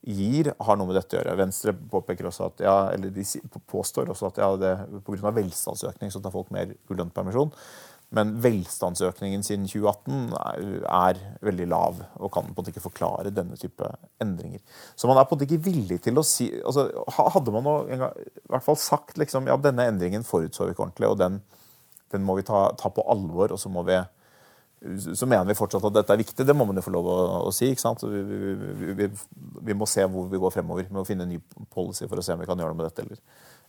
gir, 0.00 0.48
har 0.56 0.78
noe 0.80 0.88
med 0.88 0.96
dette 0.96 1.16
å 1.16 1.20
gjøre. 1.20 1.36
Venstre 1.36 1.74
påpeker 1.92 2.30
også 2.30 2.48
at, 2.48 2.64
ja, 2.64 2.76
eller 2.94 3.12
de 3.12 3.24
påstår 3.68 4.08
også 4.10 4.30
at 4.30 4.40
ja, 4.40 4.50
det, 4.60 4.74
pga. 5.04 5.32
velstandsøkning 5.36 6.12
så 6.12 6.22
tar 6.24 6.34
folk 6.34 6.52
mer 6.54 6.72
ulønnet 6.88 7.14
permisjon. 7.16 7.52
Men 8.16 8.32
velstandsøkningen 8.42 9.44
siden 9.46 9.68
2018 9.70 10.32
er, 10.34 10.64
er, 10.82 11.20
veldig 11.46 11.66
lav 11.70 12.00
og 12.18 12.32
kan 12.34 12.48
på 12.48 12.50
en 12.50 12.56
måte 12.56 12.72
ikke 12.72 12.82
forklare 12.82 13.30
denne 13.30 13.54
type 13.60 13.86
endringer. 14.22 14.58
Så 14.98 15.06
man 15.06 15.20
er 15.20 15.28
på 15.28 15.36
en 15.36 15.38
måte 15.38 15.46
ikke 15.46 15.68
villig 15.68 16.00
til 16.02 16.18
å 16.18 16.24
si 16.26 16.48
altså, 16.58 16.88
Hadde 17.30 17.54
man 17.54 17.68
nå 17.68 17.76
i 17.86 18.00
hvert 18.00 18.66
fall 18.66 18.80
sagt 18.82 19.20
liksom, 19.20 19.46
ja, 19.46 19.54
denne 19.62 19.86
endringen 19.92 20.26
forutså 20.26 20.66
vi 20.66 20.74
ikke 20.74 20.88
ordentlig, 20.88 21.12
og 21.12 21.20
den, 21.22 21.38
den 22.12 22.24
må 22.26 22.38
vi 22.38 22.46
ta, 22.46 22.68
ta, 22.78 22.90
på 22.94 23.04
alvor, 23.10 23.54
og 23.54 23.60
så 23.60 23.72
må 23.72 23.84
vi 23.88 23.98
så 24.80 25.26
mener 25.28 25.44
vi 25.44 25.58
fortsatt 25.58 25.84
at 25.84 25.92
dette 25.92 26.14
er 26.14 26.22
viktig. 26.22 26.44
Det 26.48 26.54
må 26.56 26.64
man 26.64 26.78
jo 26.80 26.82
få 26.86 26.92
lov 26.94 27.08
å, 27.12 27.16
å 27.44 27.50
si. 27.52 27.68
ikke 27.68 27.82
sant? 27.82 28.00
Vi, 28.00 28.20
vi, 28.24 28.92
vi, 28.96 29.08
vi, 29.68 29.74
må 29.76 29.84
se 29.84 30.06
hvor 30.08 30.30
vi 30.30 30.40
går 30.40 30.54
fremover. 30.54 30.86
Vi 30.88 30.96
må 30.96 31.04
finne 31.04 31.26
en 31.26 31.34
ny 31.34 31.36
policy 31.74 32.08
for 32.08 32.16
å 32.16 32.24
se 32.24 32.32
om 32.32 32.40
vi 32.40 32.48
kan 32.48 32.56
gjøre 32.56 32.72
noe 32.72 32.78
med 32.78 32.88
dette. 32.88 33.04
eller 33.04 33.20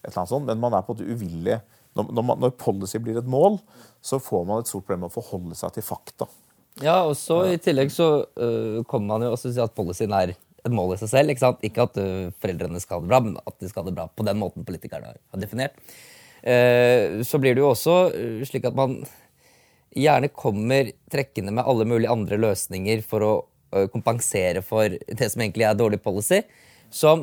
et 0.02 0.10
eller 0.10 0.22
annet 0.22 0.32
sånt. 0.32 0.48
Men 0.48 0.62
man 0.62 0.76
er 0.76 0.86
på 0.86 0.94
en 0.94 1.02
måte 1.02 1.16
uvillig 1.18 1.58
når, 1.98 2.14
når, 2.16 2.30
når, 2.46 2.54
policy 2.60 3.02
blir 3.04 3.20
et 3.20 3.28
mål, 3.28 3.60
så 4.00 4.22
får 4.24 4.46
man 4.48 4.62
et 4.62 4.72
stort 4.72 4.86
problem 4.86 5.04
med 5.06 5.12
å 5.12 5.18
forholde 5.18 5.58
seg 5.60 5.76
til 5.76 5.86
fakta. 5.86 6.30
Ja, 6.82 7.02
og 7.04 7.18
så 7.20 7.42
I 7.52 7.60
tillegg 7.60 7.92
så 7.92 8.08
uh, 8.24 8.80
kommer 8.88 9.18
man 9.18 9.28
jo 9.28 9.34
også 9.34 9.50
til 9.50 9.52
å 9.52 9.58
si 9.58 9.66
at 9.66 9.76
policyen 9.76 10.16
er 10.16 10.32
et 10.32 10.72
mål 10.72 10.96
i 10.96 11.02
seg 11.02 11.12
selv. 11.12 11.34
Ikke, 11.34 11.44
sant? 11.44 11.68
ikke 11.68 11.90
at 11.90 12.00
uh, 12.00 12.32
foreldrene 12.42 12.80
skal 12.80 13.00
ha 13.00 13.04
det 13.04 13.12
bra, 13.12 13.20
men 13.28 13.36
at 13.44 13.60
de 13.60 13.70
skal 13.70 13.84
ha 13.84 13.92
det 13.92 13.98
bra 14.00 14.08
på 14.08 14.26
den 14.28 14.40
måten 14.40 14.68
politikerne 14.68 15.12
har 15.12 15.44
definert. 15.44 15.76
Uh, 16.42 17.22
så 17.28 17.42
blir 17.42 17.56
det 17.56 17.64
jo 17.64 17.72
også 17.72 17.98
slik 18.50 18.66
at 18.70 18.78
man 18.78 19.02
gjerne 19.92 20.32
kommer 20.34 20.90
trekkende 21.12 21.54
med 21.54 21.68
alle 21.68 21.86
mulige 21.86 22.12
andre 22.14 22.40
løsninger 22.40 23.04
for 23.06 23.28
å 23.28 23.34
kompensere 23.92 24.60
for 24.68 24.92
det 24.92 25.28
som 25.32 25.40
egentlig 25.44 25.64
er 25.64 25.78
dårlig 25.80 26.02
policy, 26.04 26.42
som 26.92 27.22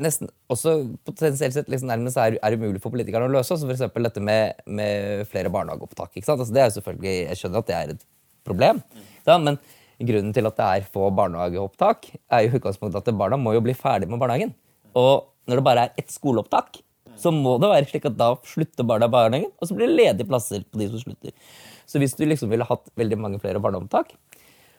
nesten 0.00 0.30
også 0.52 0.74
potensielt 1.06 1.54
sett 1.56 1.70
liksom 1.72 1.88
nærmest 1.90 2.18
er, 2.20 2.36
er 2.42 2.56
umulig 2.56 2.82
for 2.82 2.94
politikerne 2.94 3.28
å 3.28 3.32
løse. 3.32 3.56
Som 3.60 3.70
F.eks. 3.70 3.86
dette 4.06 4.22
med, 4.24 4.60
med, 4.66 5.24
flere 5.30 5.52
barnehageopptak. 5.52 6.12
ikke 6.14 6.26
sant? 6.26 6.42
Altså 6.42 6.54
det 6.54 6.62
er 6.62 6.68
jo 6.68 6.76
selvfølgelig, 6.78 7.14
Jeg 7.28 7.40
skjønner 7.40 7.62
at 7.62 7.70
det 7.70 7.78
er 7.78 7.94
et 7.94 8.06
problem, 8.44 8.80
ja, 9.24 9.38
men 9.40 9.56
grunnen 10.04 10.34
til 10.36 10.48
at 10.50 10.58
det 10.58 10.66
er 10.68 10.88
få 10.92 11.08
barnehageopptak, 11.16 12.10
er 12.28 12.44
jo 12.44 12.58
utgangspunktet 12.58 13.00
at 13.00 13.20
barna 13.20 13.38
må 13.40 13.54
jo 13.56 13.62
bli 13.64 13.76
ferdig 13.78 14.10
med 14.10 14.20
barnehagen. 14.20 14.52
Og 14.98 15.30
når 15.48 15.60
det 15.60 15.66
bare 15.66 15.86
er 15.86 16.00
ett 16.00 16.12
skoleopptak, 16.12 16.82
så 17.20 17.32
må 17.34 17.56
det 17.62 17.70
være 17.70 17.88
slik 17.90 18.08
at 18.10 18.16
da 18.18 18.32
slutter 18.48 18.86
barna 18.88 19.08
i 19.08 19.14
barnehagen, 19.14 19.52
og 19.58 19.68
så 19.68 19.76
blir 19.76 19.90
det 19.90 19.98
ledige 19.98 20.28
plasser 20.28 20.64
på 20.66 20.80
de 20.80 20.88
som 20.92 21.02
slutter. 21.02 21.34
Så 21.86 22.00
hvis 22.02 22.16
du 22.18 22.24
liksom 22.26 22.52
ville 22.52 22.66
hatt 22.68 22.88
veldig 22.98 23.18
mange 23.20 23.40
flere 23.42 23.62
barneopptak, 23.62 24.14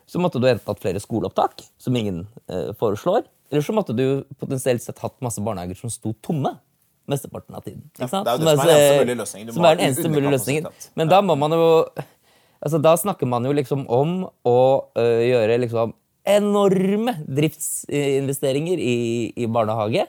så 0.05 0.21
måtte 0.21 0.41
du 0.41 0.47
enten 0.49 0.69
hatt 0.69 0.83
flere 0.83 1.01
skoleopptak, 1.01 1.63
som 1.81 1.95
ingen 1.97 2.25
eh, 2.51 2.71
foreslår, 2.77 3.25
eller 3.51 3.65
så 3.65 3.73
måtte 3.77 3.95
du 3.97 4.25
potensielt 4.41 4.83
sett 4.83 5.01
hatt 5.01 5.17
masse 5.25 5.41
barnehager 5.43 5.77
som 5.79 5.93
sto 5.93 6.13
tomme 6.25 6.55
mesteparten 7.09 7.57
av 7.57 7.65
tiden. 7.65 7.83
Ja, 7.99 8.07
det 8.09 8.17
er 8.17 8.39
jo 8.39 8.45
det 8.45 8.55
som 8.57 8.69
er 8.69 8.77
den 8.77 8.85
eneste 8.85 8.99
mulige 9.05 9.19
løsningen. 9.21 9.53
Som 9.53 9.67
er 9.67 9.77
den 9.77 9.85
eneste 9.85 10.11
mulige 10.11 10.33
løsningen. 10.33 10.69
Men 10.97 11.11
da 11.11 11.21
må 11.25 11.37
man 11.37 11.53
jo 11.53 11.67
altså 12.65 12.79
Da 12.81 12.95
snakker 12.97 13.29
man 13.29 13.45
jo 13.45 13.51
liksom 13.53 13.83
om 13.91 14.23
å 14.47 14.59
øh, 14.97 15.21
gjøre 15.27 15.59
liksom 15.61 15.93
enorme 16.25 17.13
driftsinvesteringer 17.21 18.81
i, 18.81 18.95
i 19.37 19.45
barnehage 19.45 20.07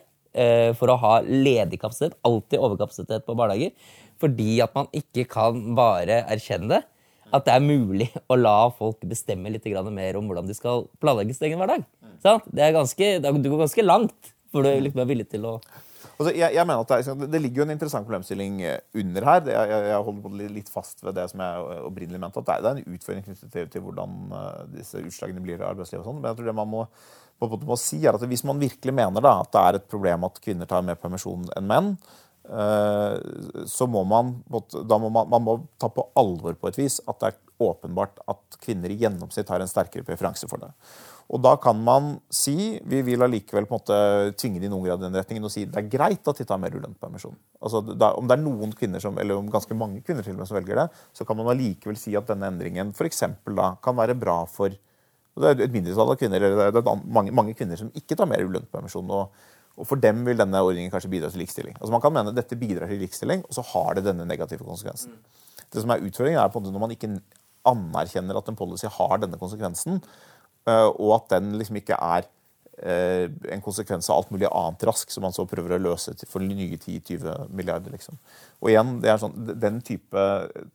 for 0.77 0.93
å 0.93 0.99
ha 1.01 1.15
ledig 1.25 1.79
kapasitet. 1.81 2.19
Alltid 2.27 2.61
overkapasitet 2.61 3.25
på 3.25 3.37
barnehager. 3.39 3.73
Fordi 4.21 4.61
at 4.65 4.77
man 4.77 4.91
ikke 4.97 5.27
kan 5.31 5.59
bare 5.79 6.23
erkjenne 6.25 6.71
det. 6.75 6.83
at 7.35 7.43
det 7.47 7.57
er 7.57 7.65
mulig 7.65 8.07
å 8.33 8.37
la 8.39 8.69
folk 8.71 9.01
bestemme 9.09 9.51
litt 9.51 9.67
mer 9.91 10.17
om 10.17 10.29
hvordan 10.29 10.47
de 10.47 10.55
skal 10.55 10.87
planlegge 11.03 11.35
sin 11.35 11.49
egen 11.49 11.59
hverdag. 11.59 11.85
Er 12.25 12.77
ganske, 12.77 13.11
du 13.21 13.51
går 13.51 13.65
ganske 13.67 13.85
langt 13.85 14.33
for 14.53 14.65
du 14.65 14.71
liksom 14.81 15.03
er 15.03 15.11
villig 15.11 15.29
til 15.31 15.45
å 15.49 15.57
altså, 15.59 16.31
jeg, 16.33 16.49
jeg, 16.55 16.65
mener 16.69 16.83
at 16.83 16.93
det, 17.21 17.29
det, 17.33 17.41
ligger 17.43 17.63
jo 17.63 17.67
en 17.67 17.75
interessant 17.75 18.09
problemstilling 18.09 18.63
eh, 18.65 18.79
under 19.03 19.29
her. 19.29 19.51
Jeg, 19.53 19.83
jeg, 19.91 20.01
holder 20.09 20.55
litt 20.55 20.73
fast 20.73 21.05
ved 21.05 21.17
det 21.19 21.29
som 21.33 21.43
jeg 21.45 21.85
opprinnelig 21.91 22.23
mente. 22.23 22.43
at 22.43 22.49
Det 22.49 22.57
er, 22.57 22.81
en 22.81 22.97
utfordring 22.97 23.27
knyttet 23.27 23.53
til, 23.53 23.71
til, 23.73 23.85
hvordan 23.85 24.17
eh, 24.41 24.65
disse 24.79 25.03
utslagene 25.03 25.45
blir 25.45 25.61
i 25.61 25.69
arbeidslivet. 25.69 26.05
og 26.05 26.11
sånn, 26.11 26.23
Men 26.23 26.31
jeg 26.31 26.41
tror 26.41 26.51
det 26.51 26.57
man 26.63 26.73
må, 26.73 26.87
må 27.41 27.77
si 27.81 28.01
er 28.05 28.17
at 28.17 28.25
hvis 28.29 28.45
man 28.49 28.61
virkelig 28.61 28.95
mener 28.95 29.25
da, 29.25 29.41
at 29.43 29.53
det 29.53 29.65
er 29.65 29.79
et 29.79 29.91
problem 29.91 30.25
at 30.29 30.41
kvinner 30.43 30.69
tar 30.69 30.85
mer 30.87 30.97
permisjon 31.01 31.49
enn 31.57 31.69
menn, 31.69 31.91
eh, 32.49 33.17
så 33.69 33.89
må 33.91 34.05
man, 34.09 34.39
må 34.49 35.11
man, 35.11 35.29
man 35.29 35.45
må 35.45 35.59
ta 35.81 35.91
på 35.93 36.09
alvor 36.17 36.57
på 36.57 36.73
et 36.73 36.81
vis 36.81 37.01
at 37.07 37.21
det 37.21 37.33
er 37.33 37.43
åpenbart 37.67 38.21
at 38.29 38.59
kvinner 38.61 38.93
i 38.93 38.99
gjennomsnitt 39.01 39.49
har 39.53 39.61
en 39.61 39.71
sterkere 39.71 40.05
preferanse 40.05 40.49
for 40.49 40.61
det. 40.61 40.73
Og 41.33 41.41
da 41.43 41.57
kan 41.59 41.79
man 41.83 42.21
si 42.31 42.79
Vi 42.87 43.01
vil 43.03 43.25
allikevel 43.25 43.67
tvinge 43.67 44.61
det 44.61 44.69
i 44.69 44.71
noen 44.71 44.85
grad 44.85 45.01
i 45.01 45.07
den 45.09 45.17
retningen 45.19 45.49
og 45.49 45.53
si 45.53 45.65
det 45.67 45.81
er 45.81 45.91
greit 45.91 46.29
at 46.29 46.39
de 46.39 46.47
tar 46.47 46.61
mer 46.63 46.75
ulønnet. 46.75 47.03
Altså, 47.61 47.83
da, 47.83 48.13
om 48.15 48.29
det 48.29 48.37
er 48.37 48.45
noen 48.45 48.75
kvinner 48.77 49.03
som, 49.03 49.17
eller 49.19 49.39
om 49.41 49.51
ganske 49.51 49.75
mange 49.75 50.03
kvinner 50.07 50.23
til 50.23 50.37
og 50.37 50.43
med 50.43 50.51
som 50.51 50.59
velger 50.59 50.85
det, 50.85 50.89
så 51.17 51.27
kan 51.27 51.39
man 51.39 51.51
allikevel 51.51 51.99
si 51.99 52.15
at 52.19 52.29
denne 52.31 52.53
endringen 52.53 52.93
for 52.95 53.11
da 53.57 53.73
kan 53.83 53.97
være 53.99 54.15
bra 54.19 54.45
for 54.47 54.75
det 55.43 55.51
er 55.53 55.65
et 55.67 55.75
mindretall 55.75 56.13
av 56.13 56.21
kvinner, 56.21 56.47
eller 56.49 56.73
det 56.73 56.83
er 56.83 57.03
mange, 57.19 57.35
mange 57.35 57.55
kvinner 57.59 57.81
som 57.81 57.91
ikke 57.99 58.17
tar 58.19 58.29
mer 58.31 58.45
ulønnet 58.45 58.71
permisjon. 58.73 59.11
Og, 59.13 59.49
og, 59.77 59.83
for 59.89 60.01
dem 60.01 60.23
vil 60.29 60.39
denne 60.41 60.63
ordningen 60.65 60.93
kanskje 60.93 61.11
bidra 61.13 61.33
til 61.33 61.45
likestilling. 61.45 61.75
Altså 61.81 61.93
Man 61.93 62.05
kan 62.05 62.15
mene 62.17 62.33
at 62.33 62.39
dette 62.39 62.59
bidrar 62.61 62.89
til 62.93 63.03
likestilling, 63.05 63.45
og 63.45 63.59
så 63.59 63.65
har 63.75 63.99
det 63.99 64.07
denne 64.09 64.29
negative 64.29 64.65
konsekvensen. 64.65 65.19
Det 65.67 65.83
som 65.83 65.93
er 65.93 66.05
utfordringen, 66.07 66.41
er 66.41 66.49
på 66.49 66.61
en 66.61 66.65
måte 66.65 66.77
når 66.77 66.87
man 66.87 66.97
ikke 66.97 67.13
anerkjenner 67.67 68.39
at 68.39 68.49
en 68.49 68.57
policy 68.57 68.89
har 68.97 69.21
denne 69.21 69.39
konsekvensen, 69.41 70.01
Eh, 70.67 70.89
og 70.99 71.13
at 71.21 71.37
den 71.37 71.55
liksom 71.61 71.79
ikke 71.79 71.99
er 72.03 72.27
eh, 72.83 73.27
en 73.55 73.63
konsekvens 73.65 74.09
av 74.11 74.21
alt 74.21 74.33
mulig 74.35 74.49
annet 74.51 74.83
rask 74.89 75.13
som 75.13 75.23
man 75.27 75.35
så 75.35 75.47
prøver 75.49 75.77
å 75.77 75.83
løse 75.83 76.17
for 76.27 76.43
nye 76.43 76.75
10-20 76.75 77.53
milliarder. 77.55 77.95
Liksom. 77.95 78.19
Og 78.63 78.73
igjen, 78.73 78.97
det 79.05 79.13
er 79.13 79.23
sånn, 79.23 79.37
Den 79.63 79.81
type 79.87 80.25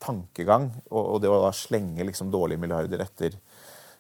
tankegang 0.04 0.70
og, 0.90 1.20
det 1.24 1.32
å 1.32 1.42
da 1.44 1.52
slenge 1.56 2.08
liksom 2.08 2.32
dårlige 2.34 2.64
milliarder 2.64 3.04
etter, 3.04 3.36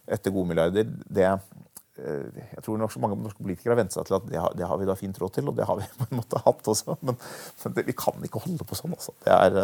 etter 0.08 0.34
gode 0.34 0.50
milliarder, 0.52 0.88
det 1.12 1.28
eh, 1.28 2.44
jeg 2.56 2.64
tror 2.66 2.80
nok 2.82 2.96
mange 3.04 3.20
norske 3.22 3.44
politikere 3.44 3.76
har 3.76 3.82
vent 3.84 3.96
seg 3.96 4.08
til 4.08 4.18
at 4.18 4.30
det 4.30 4.40
har, 4.42 4.56
det 4.58 4.68
har, 4.68 4.80
vi 4.82 4.88
da 4.90 4.98
fint 5.00 5.20
råd 5.22 5.36
til, 5.38 5.50
og 5.52 5.58
det 5.58 5.68
har 5.70 5.80
vi 5.80 5.90
på 6.00 6.08
en 6.10 6.22
måte 6.22 6.42
hatt 6.46 6.72
også. 6.74 6.98
Men, 7.02 7.20
men 7.64 7.76
det, 7.78 7.86
vi 7.90 7.98
kan 7.98 8.28
ikke 8.28 8.44
holde 8.46 8.68
på 8.68 8.80
sånn. 8.80 8.96
Altså. 8.98 9.16
Det 9.26 9.36
er, 9.36 9.60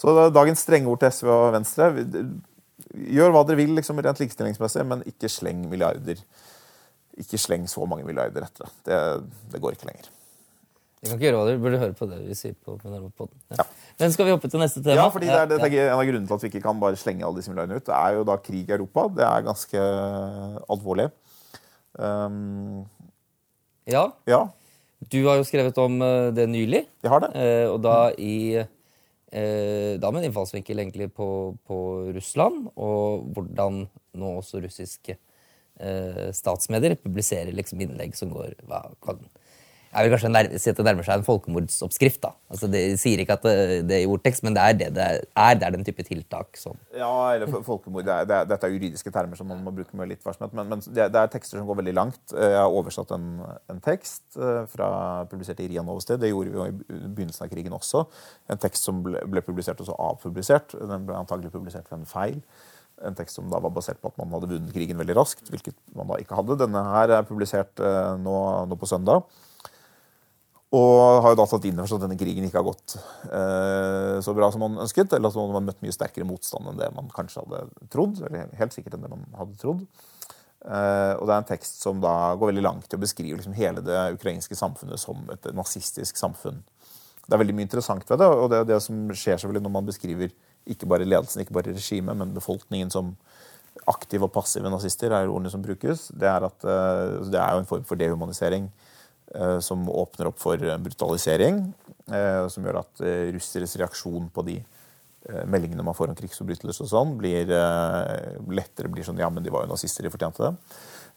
så 0.00 0.14
dagens 0.32 0.64
strenge 0.64 0.88
ord 0.88 1.02
til 1.02 1.12
SV 1.12 1.34
og 1.34 1.50
Venstre 1.58 1.90
Gjør 2.90 3.34
hva 3.34 3.42
dere 3.44 3.58
vil 3.60 3.74
liksom, 3.76 4.00
rent 4.02 4.22
likestillingsmessig, 4.22 4.86
men 4.88 5.04
ikke 5.06 5.28
sleng 5.30 5.66
milliarder. 5.70 6.22
Ikke 7.20 7.38
sleng 7.38 7.68
så 7.70 7.84
mange 7.86 8.06
milliarder 8.08 8.46
etter. 8.46 8.72
Det, 8.86 8.96
det 9.52 9.60
går 9.62 9.76
ikke 9.76 9.90
lenger. 9.90 10.08
Vi 11.00 11.08
kan 11.08 11.16
ikke 11.16 11.26
gjøre 11.30 11.40
hva 11.40 11.48
du 11.48 11.62
burde 11.62 11.80
høre 11.80 11.96
på 11.96 12.08
det 12.10 12.18
vi 12.26 12.36
sier 12.36 12.56
på 12.60 12.74
Minerva-podden. 12.82 13.38
Ja. 13.56 13.64
Men 14.02 14.12
skal 14.12 14.28
vi 14.28 14.34
hoppe 14.34 14.50
til 14.52 14.60
neste 14.60 14.82
tema? 14.84 14.98
Ja, 14.98 15.06
fordi 15.12 15.30
det 15.30 15.38
er, 15.38 15.48
det 15.48 15.60
er 15.64 15.86
en 15.86 15.94
av 15.96 16.04
grunnene 16.04 16.28
til 16.28 16.36
at 16.36 16.44
vi 16.44 16.50
ikke 16.52 16.64
kan 16.66 16.82
bare 16.82 17.00
slenge 17.00 17.24
alle 17.24 17.40
disse 17.40 17.52
milliardene 17.52 17.80
ut. 17.80 17.86
Det 17.86 17.96
er 17.96 18.16
jo 18.18 18.26
da 18.28 18.36
krig 18.44 18.68
i 18.68 18.76
Europa. 18.76 19.06
Det 19.16 19.24
er 19.24 19.46
ganske 19.46 19.84
alvorlig. 20.76 21.08
Um, 21.96 22.84
ja. 23.88 24.10
ja. 24.28 24.42
Du 25.08 25.22
har 25.24 25.40
jo 25.40 25.48
skrevet 25.48 25.80
om 25.80 25.96
eh, 26.04 26.28
det 26.36 26.46
nylig. 26.52 26.84
Jeg 27.00 27.12
har 27.14 27.24
det. 27.24 27.32
Eh, 27.40 27.64
og 27.70 27.80
da 27.86 27.96
i 28.20 28.36
Eh, 29.30 29.94
da 30.02 30.10
med 30.10 30.24
en 30.24 30.26
innfallsvinkel 30.26 30.80
egentlig 30.82 31.06
på, 31.14 31.54
på, 31.66 31.76
Russland, 32.16 32.64
og 32.74 33.28
hvordan 33.30 33.84
nå 34.18 34.30
også 34.40 34.58
russiske 34.64 35.14
eh, 35.14 36.30
statsmedier 36.34 36.96
publiserer 36.98 37.54
liksom 37.54 37.84
innlegg 37.84 38.16
som 38.18 38.32
går 38.34 38.56
hva 38.66 38.82
kan 39.06 39.22
jeg 39.90 40.06
vil 40.06 40.12
kanskje 40.14 40.58
si 40.62 40.70
at 40.70 40.78
det 40.78 40.84
nærmer 40.86 41.02
seg 41.02 41.18
en 41.18 41.24
folkemordsoppskrift. 41.26 42.20
da. 42.22 42.30
Altså, 42.52 42.68
Det 42.70 42.82
sier 43.02 43.18
ikke 43.24 43.34
at 43.34 43.42
det, 43.42 43.54
det 43.88 43.96
er 43.96 44.04
i 44.04 44.10
ordtekst, 44.10 44.44
men 44.46 44.54
det 44.54 44.62
er 44.62 44.76
det 44.78 44.88
det 44.94 45.06
er. 45.34 45.56
Det 45.58 45.66
er 45.66 45.74
den 45.74 45.86
type 45.86 46.04
tiltak 46.06 46.56
som 46.60 46.78
Ja, 46.94 47.10
eller 47.34 47.50
folkemord. 47.66 48.04
Det 48.06 48.14
er, 48.14 48.28
det 48.30 48.38
dette 48.52 48.68
er 48.68 48.76
juridiske 48.76 49.10
termer 49.10 49.34
som 49.40 49.50
man 49.50 49.64
må 49.66 49.72
bruke 49.74 49.98
med 49.98 50.12
litt 50.12 50.22
varsomhet. 50.24 50.54
Men, 50.54 50.70
men 50.70 50.84
det, 50.86 51.08
er 51.10 51.32
tekster 51.34 51.58
som 51.58 51.66
går 51.66 51.80
veldig 51.82 51.96
langt. 51.98 52.22
Eh, 52.36 52.52
Jeg 52.54 52.60
har 52.62 52.70
oversatt 52.70 53.10
en, 53.16 53.26
en 53.72 53.82
tekst 53.82 54.38
eh, 54.38 54.62
fra, 54.70 55.26
publisert 55.32 55.64
i 55.64 55.68
Rian 55.72 55.90
Novosted. 55.90 56.22
Det 56.22 56.30
gjorde 56.30 56.54
vi 56.54 56.60
jo 56.60 56.68
i 56.70 57.02
begynnelsen 57.10 57.48
av 57.48 57.50
krigen 57.50 57.74
også. 57.74 58.06
En 58.54 58.62
tekst 58.62 58.86
som 58.86 59.02
ble, 59.02 59.26
ble 59.26 59.42
publisert 59.42 59.82
og 59.82 59.90
så 59.90 59.98
avpublisert. 59.98 60.78
Den 60.78 61.10
ble 61.10 61.18
antagelig 61.18 61.50
publisert 61.50 61.90
ved 61.90 62.04
en 62.04 62.06
feil. 62.14 62.40
En 63.02 63.18
tekst 63.18 63.38
som 63.42 63.50
da 63.50 63.58
var 63.58 63.74
basert 63.74 63.98
på 63.98 64.10
at 64.12 64.18
man 64.22 64.30
hadde 64.38 64.54
vunnet 64.54 64.74
krigen 64.76 64.98
veldig 65.02 65.18
raskt, 65.18 65.48
hvilket 65.50 65.74
man 65.96 66.06
da 66.12 66.22
ikke 66.22 66.38
hadde. 66.38 66.62
Denne 66.62 66.86
her 66.92 67.18
er 67.18 67.26
publisert 67.26 67.80
eh, 67.82 68.16
nå, 68.22 68.40
nå 68.70 68.78
på 68.78 68.86
søndag. 68.86 69.26
Og 70.70 71.22
har 71.24 71.32
jo 71.32 71.38
da 71.40 71.46
tatt 71.50 71.64
inn 71.66 71.80
over 71.80 71.90
seg 71.90 71.98
at 71.98 72.04
denne 72.04 72.18
krigen 72.18 72.44
ikke 72.46 72.60
har 72.60 72.66
gått 72.68 72.94
eh, 73.26 74.18
så 74.22 74.34
bra 74.36 74.52
som 74.54 74.62
man 74.62 74.78
ønsket. 74.84 75.16
Eller 75.16 75.32
at 75.32 75.38
man 75.38 75.56
har 75.56 75.64
møtt 75.66 75.80
mye 75.82 75.94
sterkere 75.94 76.28
motstand 76.28 76.70
enn 76.70 76.78
det 76.78 76.90
man 76.94 77.10
kanskje 77.14 77.42
hadde 77.42 77.88
trodd. 77.90 78.20
Eller 78.28 78.52
helt 78.60 78.76
sikkert 78.76 78.94
enn 78.94 79.02
det 79.02 79.10
man 79.10 79.24
hadde 79.34 79.58
trodd. 79.58 79.82
Eh, 80.60 81.14
og 81.16 81.24
det 81.24 81.34
er 81.34 81.40
en 81.40 81.48
tekst 81.48 81.82
som 81.82 82.02
da 82.02 82.12
går 82.38 82.52
veldig 82.52 82.62
langt 82.62 82.92
i 82.92 82.98
å 82.98 83.02
beskrive 83.02 83.40
liksom 83.40 83.56
hele 83.56 83.82
det 83.82 83.98
ukrainske 84.14 84.58
samfunnet 84.58 85.00
som 85.02 85.24
et 85.32 85.48
nazistisk 85.56 86.20
samfunn. 86.20 86.60
Det 87.24 87.34
er 87.34 87.42
veldig 87.42 87.56
mye 87.56 87.66
interessant 87.66 88.06
ved 88.06 88.20
det, 88.22 88.28
og 88.28 88.46
det 88.52 88.60
er 88.60 88.68
det 88.68 88.78
som 88.84 89.02
skjer 89.10 89.38
selvfølgelig 89.38 89.64
når 89.64 89.74
man 89.74 89.88
beskriver 89.88 90.32
ikke 90.70 90.88
bare 90.90 91.06
ledelsen, 91.08 91.42
ikke 91.42 91.56
bare 91.56 91.72
regimet, 91.74 92.18
men 92.18 92.34
befolkningen 92.36 92.92
som 92.92 93.14
aktive 93.88 94.26
og 94.28 94.34
passive 94.34 94.70
nazister, 94.70 95.14
er 95.14 95.30
ordene 95.30 95.50
som 95.50 95.62
brukes. 95.64 96.10
Det 96.14 96.28
er, 96.28 96.46
at, 96.46 96.62
eh, 96.62 97.18
det 97.32 97.40
er 97.40 97.56
jo 97.56 97.64
en 97.64 97.70
form 97.70 97.86
for 97.88 97.98
dehumanisering 97.98 98.68
eh, 98.68 98.89
som 99.60 99.84
åpner 99.88 100.26
opp 100.30 100.38
for 100.42 100.56
brutalisering. 100.58 101.72
eh, 102.10 102.48
Som 102.48 102.64
gjør 102.66 102.80
at 102.82 103.00
eh, 103.06 103.30
russeres 103.34 103.76
reaksjon 103.78 104.30
på 104.34 104.42
de 104.48 104.56
eh, 104.58 105.44
meldingene 105.46 105.84
man 105.86 105.94
får 105.94 106.10
om 106.10 106.16
krigsforbrytelser 106.18 106.86
og 106.86 106.90
sånn, 106.90 107.12
blir 107.20 107.50
eh, 107.54 108.38
lettere 108.50 108.88
blir 108.90 109.04
sånn 109.06 109.18
Ja, 109.22 109.30
men 109.30 109.44
de 109.46 109.50
var 109.54 109.66
jo 109.66 109.72
nazister, 109.74 110.02
de 110.02 110.10
fortjente 110.10 110.42
det. 110.42 110.54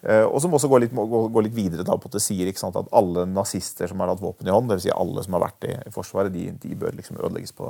Eh, 0.04 0.26
Og 0.28 0.42
som 0.44 0.54
også 0.54 0.68
går 0.70 0.82
litt, 0.86 0.94
går, 0.94 1.44
litt 1.48 1.56
videre 1.56 1.84
da 1.88 1.96
på 1.98 2.10
at 2.12 2.18
det 2.18 2.22
sier 2.22 2.54
sant, 2.60 2.76
at 2.76 2.90
alle 2.92 3.26
nazister 3.26 3.88
som 3.88 4.00
har 4.04 4.12
hatt 4.12 4.22
våpen 4.22 4.48
i 4.48 4.52
hånd, 4.54 4.70
dvs. 4.70 4.84
Si 4.84 4.92
alle 4.92 5.24
som 5.24 5.34
har 5.38 5.46
vært 5.48 5.64
i, 5.70 5.74
i 5.80 5.94
Forsvaret, 5.96 6.34
de, 6.34 6.50
de 6.60 6.76
bør 6.76 6.94
liksom 6.98 7.18
ødelegges 7.24 7.56
på, 7.56 7.70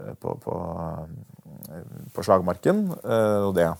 eh, 0.00 0.14
på, 0.18 0.34
på, 0.44 0.56
eh, 1.70 1.84
på 2.12 2.24
slagmarken. 2.26 2.88
Eh, 3.02 3.42
Og 3.48 3.54
det 3.54 3.70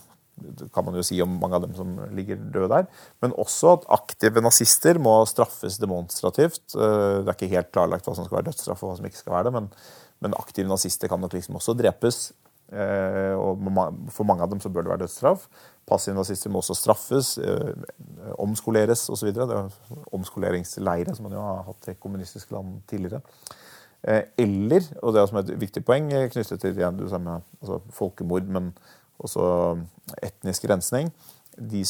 kan 0.73 0.85
man 0.85 0.95
jo 0.95 1.03
si 1.05 1.21
om 1.21 1.37
mange 1.41 1.55
av 1.55 1.65
dem 1.65 1.73
som 1.77 1.95
ligger 2.15 2.39
døde 2.53 2.69
der. 2.71 2.89
Men 3.21 3.33
også 3.37 3.73
at 3.77 3.87
aktive 3.99 4.41
nazister 4.41 4.99
må 4.99 5.25
straffes 5.29 5.79
demonstrativt. 5.81 6.75
Eh, 6.75 7.23
Det 7.23 7.27
er 7.27 7.37
ikke 7.37 7.55
helt 7.55 7.71
klarlagt 7.71 8.05
hva 8.05 8.15
som 8.15 8.25
skal 8.25 8.39
være 8.39 8.51
dødsstraff 8.51 8.83
og 8.83 8.91
hva 8.91 8.97
som 8.97 9.05
ikke 9.09 9.23
skal 9.23 9.33
være 9.33 9.49
det, 9.49 9.53
men, 9.53 9.71
men 10.21 10.37
aktive 10.37 10.69
nazister 10.69 11.07
kan 11.07 11.19
nok 11.19 11.33
liksom 11.33 11.55
også 11.55 11.77
drepes. 11.77 12.31
Eh, 12.71 13.33
Og 13.35 13.57
for 14.11 14.23
mange 14.23 14.43
av 14.43 14.49
dem 14.51 14.59
så 14.59 14.69
bør 14.69 14.85
det 14.85 14.93
være 14.93 15.03
dødsstraff. 15.05 15.47
Passive 15.89 16.15
nazister 16.15 16.49
må 16.53 16.61
også 16.61 16.75
straffes, 16.77 17.37
eh, 17.37 17.73
omskoleres 18.37 19.09
osv. 19.09 19.31
Det 19.33 19.47
er 19.49 19.71
omskoleringsleire 20.13 21.15
som 21.15 21.25
man 21.25 21.33
jo 21.33 21.41
har 21.41 21.63
hatt 21.71 21.89
i 21.89 21.97
kommunistiske 21.97 22.53
land 22.53 22.81
tidligere. 22.87 23.21
Eller, 24.03 24.85
og 25.03 25.11
det 25.11 25.19
er 25.19 25.37
et 25.39 25.49
viktig 25.59 25.81
poeng 25.83 26.05
knyttet 26.31 26.61
til 26.61 26.77
igjen, 26.77 26.95
du 26.95 27.09
sa 27.09 27.17
med, 27.19 27.41
altså 27.59 27.81
folkemord, 27.91 28.45
men 28.47 28.69
også 29.19 29.43
etnisk 30.25 30.65
rensning. 30.71 31.11
De 31.59 31.83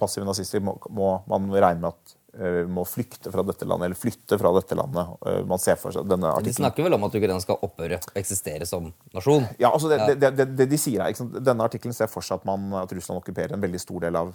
passive 0.00 0.24
nazister 0.24 0.62
må, 0.64 0.78
må 0.90 1.14
man 1.28 1.50
regne 1.52 1.82
med 1.82 1.90
at 1.92 2.14
eh, 2.40 2.62
må 2.72 2.86
flykte 2.88 3.32
fra 3.34 3.44
dette 3.44 3.66
landet, 3.68 3.90
eller 3.90 3.98
flytte 4.00 4.38
fra 4.40 4.52
dette 4.56 4.78
landet. 4.78 5.10
Eh, 5.28 5.42
Man 5.50 5.60
ser 5.60 5.76
for 5.80 5.92
seg 5.92 6.08
denne 6.08 6.30
De 6.46 6.54
snakker 6.56 6.86
vel 6.86 6.96
om 6.96 7.04
at 7.04 7.18
Ukraina 7.18 7.36
skal 7.44 7.60
opphøre 7.66 7.98
å 8.00 8.16
eksistere 8.22 8.64
som 8.68 8.88
nasjon. 9.12 9.44
Ja, 9.60 9.74
altså 9.74 9.90
det, 9.92 10.00
det, 10.22 10.32
det, 10.38 10.48
det 10.56 10.68
de 10.72 10.80
sier 10.80 11.04
er, 11.04 11.12
sant? 11.18 11.36
Denne 11.44 11.68
artikkelen 11.68 11.96
ser 11.96 12.08
for 12.12 12.24
seg 12.24 12.40
at, 12.40 12.48
man, 12.48 12.70
at 12.80 12.96
Russland 12.96 13.20
okkuperer 13.20 13.58
en 13.58 13.64
veldig 13.66 13.82
stor 13.82 14.00
del 14.06 14.16
av 14.24 14.32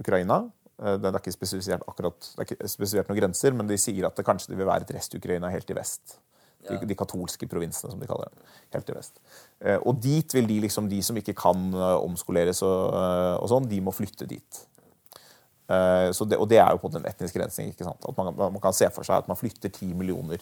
Ukraina. 0.00 0.44
Eh, 0.80 0.94
Det 1.00 1.10
er 1.10 1.18
ikke 1.24 1.34
spesifisert 1.40 1.82
akkurat, 1.90 2.18
det 2.36 2.44
er 2.44 2.46
ikke 2.52 2.70
spesifisert 2.70 3.10
noen 3.10 3.22
grenser, 3.24 3.56
men 3.58 3.66
de 3.68 3.80
sier 3.80 4.06
at 4.06 4.16
det 4.16 4.24
kanskje 4.28 4.54
det 4.54 4.60
vil 4.62 4.70
være 4.70 4.86
et 4.86 4.94
rest-Ukraina 5.00 5.50
helt 5.50 5.74
i 5.74 5.80
vest. 5.82 6.20
De, 6.68 6.76
de 6.86 6.94
katolske 6.94 7.46
provinsene, 7.48 7.90
som 7.90 8.00
de 8.00 8.06
kaller 8.06 8.28
det. 8.28 8.42
Helt 8.74 8.90
i 8.92 8.94
vest. 8.94 9.14
Eh, 9.64 9.78
Og 9.86 9.96
dit 10.02 10.34
vil 10.34 10.46
de, 10.46 10.58
liksom, 10.60 10.88
de 10.90 10.98
som 11.02 11.16
ikke 11.16 11.32
kan 11.34 11.62
eh, 11.72 11.96
omskoleres 12.04 12.60
og, 12.62 12.92
eh, 12.94 13.36
og 13.40 13.48
sånn, 13.48 13.68
de 13.70 13.80
må 13.80 13.94
flytte 13.96 14.28
dit. 14.28 14.60
Eh, 15.70 16.10
Så 16.12 16.28
det, 16.28 16.36
og 16.38 16.48
det 16.50 16.58
er 16.60 16.70
jo 16.74 16.82
på 16.82 16.90
den 16.92 17.06
etniske 17.08 17.40
rensning. 17.40 17.70
ikke 17.72 17.84
sant? 17.88 18.04
At 18.04 18.16
man, 18.18 18.34
man 18.36 18.60
kan 18.60 18.76
se 18.76 18.90
for 18.92 19.02
seg 19.08 19.22
at 19.22 19.28
man 19.30 19.38
flytter 19.40 19.72
ti 19.72 19.88
millioner 19.94 20.38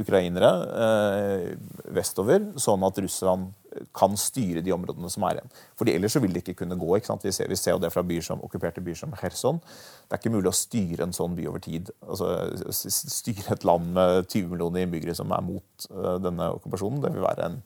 ukrainere 0.00 0.50
eh, 0.84 1.50
vestover, 1.94 2.48
sånn 2.58 2.82
at 2.86 2.98
Russland 3.04 3.52
kan 3.94 4.14
styre 4.18 4.62
de 4.62 4.72
områdene 4.74 5.10
som 5.10 5.24
er 5.26 5.38
igjen. 5.38 5.52
Fordi 5.78 5.94
Ellers 5.96 6.14
så 6.14 6.22
vil 6.22 6.34
det 6.34 6.44
ikke 6.44 6.60
kunne 6.62 6.78
gå. 6.78 6.90
ikke? 6.96 7.16
Vi 7.24 7.32
ser, 7.34 7.48
vi 7.50 7.58
ser 7.58 7.74
jo 7.74 7.82
det 7.82 7.90
fra 7.94 8.04
byer 8.06 8.26
som, 8.26 8.42
okkuperte 8.46 8.82
byer 8.84 8.98
som 8.98 9.14
Kherson. 9.18 9.60
Det 10.06 10.16
er 10.16 10.22
ikke 10.22 10.34
mulig 10.34 10.50
å 10.50 10.56
styre 10.56 11.06
en 11.06 11.14
sånn 11.16 11.34
by 11.38 11.48
over 11.50 11.62
tid. 11.64 11.90
Altså, 12.06 12.30
Styre 12.74 13.56
et 13.56 13.66
land 13.66 13.90
med 13.96 14.28
20 14.28 14.52
millioner 14.52 14.84
innbyggere 14.84 15.16
som 15.18 15.32
er 15.34 15.42
mot 15.44 15.88
uh, 15.90 16.16
denne 16.22 16.52
okkupasjonen, 16.58 17.02
det 17.02 17.14
vil 17.14 17.26
være 17.26 17.48
en 17.48 17.58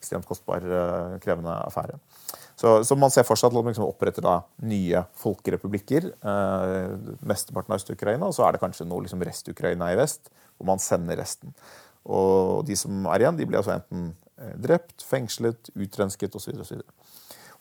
ekstremt 0.00 0.26
kostbar, 0.28 0.66
uh, 0.66 1.16
krevende 1.22 1.54
affære. 1.68 1.98
Så, 2.58 2.76
så 2.86 2.96
man 2.98 3.10
ser 3.10 3.26
for 3.26 3.38
seg 3.38 3.50
at 3.50 3.56
man 3.56 3.72
liksom 3.72 3.86
oppretter 3.86 4.24
da 4.24 4.38
nye 4.62 5.04
folkerepublikker. 5.20 6.10
Uh, 6.22 7.14
mesteparten 7.26 7.74
av 7.74 7.80
Øst-Ukraina, 7.80 8.30
og 8.30 8.36
så 8.36 8.46
er 8.46 8.54
det 8.54 8.62
kanskje 8.62 8.86
noe 8.88 9.06
liksom 9.06 9.22
rest-Ukraina 9.26 9.90
i 9.92 9.98
vest, 9.98 10.30
hvor 10.58 10.66
man 10.66 10.78
sender 10.78 11.16
resten. 11.16 11.54
Og 12.04 12.64
de 12.68 12.76
som 12.76 13.06
er 13.06 13.24
igjen, 13.24 13.36
de 13.38 13.46
blir 13.48 13.58
altså 13.62 13.78
enten 13.78 14.14
eh, 14.38 14.54
drept, 14.60 15.02
fengslet, 15.08 15.70
utrensket 15.74 16.34
osv. 16.36 16.82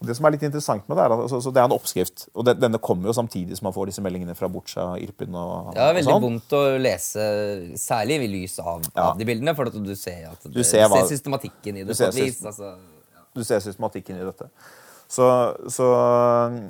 Og 0.01 0.07
det 0.09 0.17
som 0.17 0.25
er 0.27 0.33
litt 0.35 0.41
interessant 0.43 0.83
med 0.89 0.97
det, 0.97 1.03
er 1.05 1.13
at 1.15 1.21
altså, 1.23 1.37
så 1.45 1.51
det 1.53 1.61
er 1.61 1.67
en 1.69 1.75
oppskrift. 1.77 2.25
Og 2.35 2.43
det, 2.43 2.57
denne 2.59 2.79
kommer 2.83 3.07
jo 3.07 3.13
samtidig 3.15 3.55
som 3.55 3.69
man 3.69 3.75
får 3.75 3.87
disse 3.87 4.03
meldingene 4.03 4.35
fra 4.35 4.49
Butsja, 4.51 4.97
Irpin 4.99 5.31
og, 5.39 5.69
Det 5.73 5.79
er 5.79 5.93
og 5.93 5.95
veldig 5.95 6.09
sånn. 6.09 6.23
vondt 6.25 6.55
å 6.57 6.63
lese, 6.81 7.27
særlig 7.79 8.17
i 8.25 8.27
lys 8.33 8.57
av, 8.59 8.81
Ja. 8.95 9.11
av 9.11 9.17
de 9.21 9.25
bildene. 9.29 9.55
For 9.55 9.69
at 9.71 9.77
du 9.79 9.95
ser 9.95 10.27
at 10.33 10.43
det, 10.43 10.53
Du 10.57 10.63
ser 10.63 10.89
hva- 10.89 11.07
systematikken 11.07 11.77
i 11.77 11.83
det. 11.85 11.87
du 11.87 11.93
ser 11.93 12.11
på 12.11 12.17
et 12.17 12.23
vis, 12.25 12.35
syst- 12.41 12.45
altså, 12.51 12.75
Du 13.33 13.43
ser 13.43 13.59
systematikken 13.63 14.19
i 14.19 14.25
dette. 14.27 14.49
Så, 15.11 15.25
så, 15.69 15.87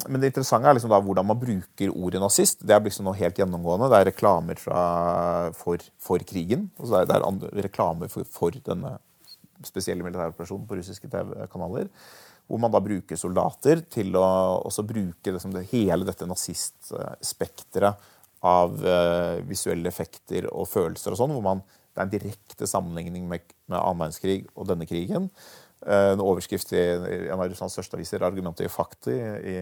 men 0.10 0.20
det 0.20 0.34
interessante 0.34 0.68
er 0.68 0.76
liksom 0.76 0.92
da 0.92 1.00
hvordan 1.04 1.28
man 1.30 1.40
bruker 1.40 1.94
ordet 1.94 2.20
nazist. 2.20 2.64
Det 2.66 2.76
er 2.76 2.84
liksom 2.84 3.08
noe 3.08 3.16
helt 3.20 3.40
gjennomgående. 3.40 3.88
Det 3.92 4.00
er 4.02 4.10
reklamer 4.10 4.60
fra, 4.60 4.82
for, 5.56 5.84
for 6.02 6.24
krigen. 6.28 6.68
Og 6.80 6.90
så 6.90 7.00
er 7.00 7.10
det 7.10 7.20
er 7.20 7.64
reklamer 7.70 8.12
for, 8.12 8.28
for 8.28 8.56
denne 8.68 8.98
spesielle 9.64 10.04
militæroperasjonen 10.04 10.68
på 10.68 10.78
russiske 10.80 11.08
TV-kanaler. 11.12 11.88
Hvor 12.48 12.60
man 12.60 12.74
da 12.74 12.82
bruker 12.84 13.20
soldater 13.20 13.86
til 13.92 14.18
å 14.20 14.26
også 14.68 14.84
bruke 14.88 15.32
liksom 15.32 15.54
det, 15.56 15.70
hele 15.72 16.04
dette 16.08 16.28
nazistspekteret 16.28 18.10
av 18.44 18.76
uh, 18.84 19.40
visuelle 19.48 19.88
effekter 19.88 20.50
og 20.52 20.68
følelser 20.68 21.16
og 21.16 21.22
sånn. 21.22 21.36
hvor 21.38 21.46
man, 21.46 21.64
Det 21.94 22.02
er 22.02 22.08
en 22.08 22.12
direkte 22.12 22.68
sammenligning 22.68 23.28
med, 23.30 23.46
med 23.72 23.80
annen 23.80 24.02
verdenskrig 24.04 24.42
og 24.58 24.68
denne 24.68 24.88
krigen. 24.90 25.30
Eh, 25.84 26.14
en 26.14 26.22
overskrift 26.24 26.72
i 26.72 26.80
en 26.80 27.36
av 27.36 27.50
Russlands 27.50 27.74
største 27.76 27.98
aviser, 27.98 28.24
Argumentet 28.24 28.68
i 28.68 28.72
Fakti, 28.72 29.16
i, 29.52 29.56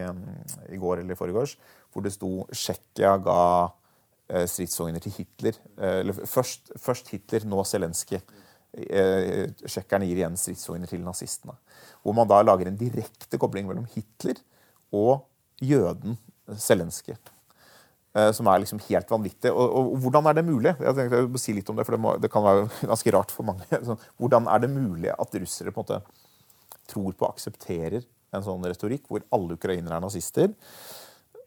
i 0.69 0.79
går 0.81 1.01
eller 1.01 1.15
i 1.15 1.17
forgårs, 1.17 1.55
hvor 1.91 2.05
det 2.05 2.13
sto 2.13 2.45
Tsjekkia 2.51 3.15
ga 3.25 3.39
eh, 4.29 4.45
stridsvogner 4.49 5.01
til 5.01 5.15
Hitler. 5.17 5.57
Eh, 5.79 5.97
eller 6.03 6.21
først, 6.29 6.73
først 6.81 7.09
Hitler, 7.13 7.47
nå 7.49 7.65
Zelenskyj. 7.65 8.21
Tsjekkerne 8.71 10.07
gir 10.07 10.21
igjen 10.21 10.37
stridsvogner 10.39 10.87
til 10.87 11.01
nazistene. 11.03 11.57
Hvor 12.05 12.15
man 12.15 12.29
da 12.29 12.37
lager 12.45 12.69
en 12.69 12.77
direkte 12.79 13.39
kobling 13.41 13.67
mellom 13.67 13.89
Hitler 13.91 14.39
og 14.95 15.25
jøden 15.59 16.15
Zelenskyj. 16.55 17.17
Eh, 18.11 18.31
Som 18.35 18.49
er 18.51 18.59
liksom 18.59 18.81
helt 18.89 19.11
vanvittig. 19.11 19.51
Og, 19.51 19.61
og, 19.63 19.91
og 19.93 20.01
hvordan 20.03 20.27
er 20.27 20.39
det 20.39 20.47
mulig? 20.47 20.73
Jeg 20.75 20.97
tenkte 20.97 21.21
må 21.31 21.39
si 21.39 21.55
litt 21.55 21.69
om 21.71 21.77
Det 21.79 21.85
for 21.87 21.95
det, 21.95 22.01
må, 22.03 22.15
det 22.19 22.31
kan 22.31 22.43
være 22.43 22.65
ganske 22.91 23.13
rart 23.15 23.31
for 23.31 23.47
mange. 23.47 23.67
Sånn, 23.87 24.01
hvordan 24.19 24.49
er 24.51 24.63
det 24.65 24.73
mulig 24.73 25.13
at 25.15 25.39
russere 25.39 25.71
på 25.71 25.83
en 25.83 25.85
måte 25.85 26.01
tror 26.91 27.13
på 27.15 27.23
og 27.23 27.31
aksepterer 27.31 28.03
en 28.35 28.43
sånn 28.43 28.63
retorikk 28.67 29.05
hvor 29.11 29.23
alle 29.35 29.55
ukrainere 29.55 29.95
er 29.95 30.03
nazister? 30.03 30.51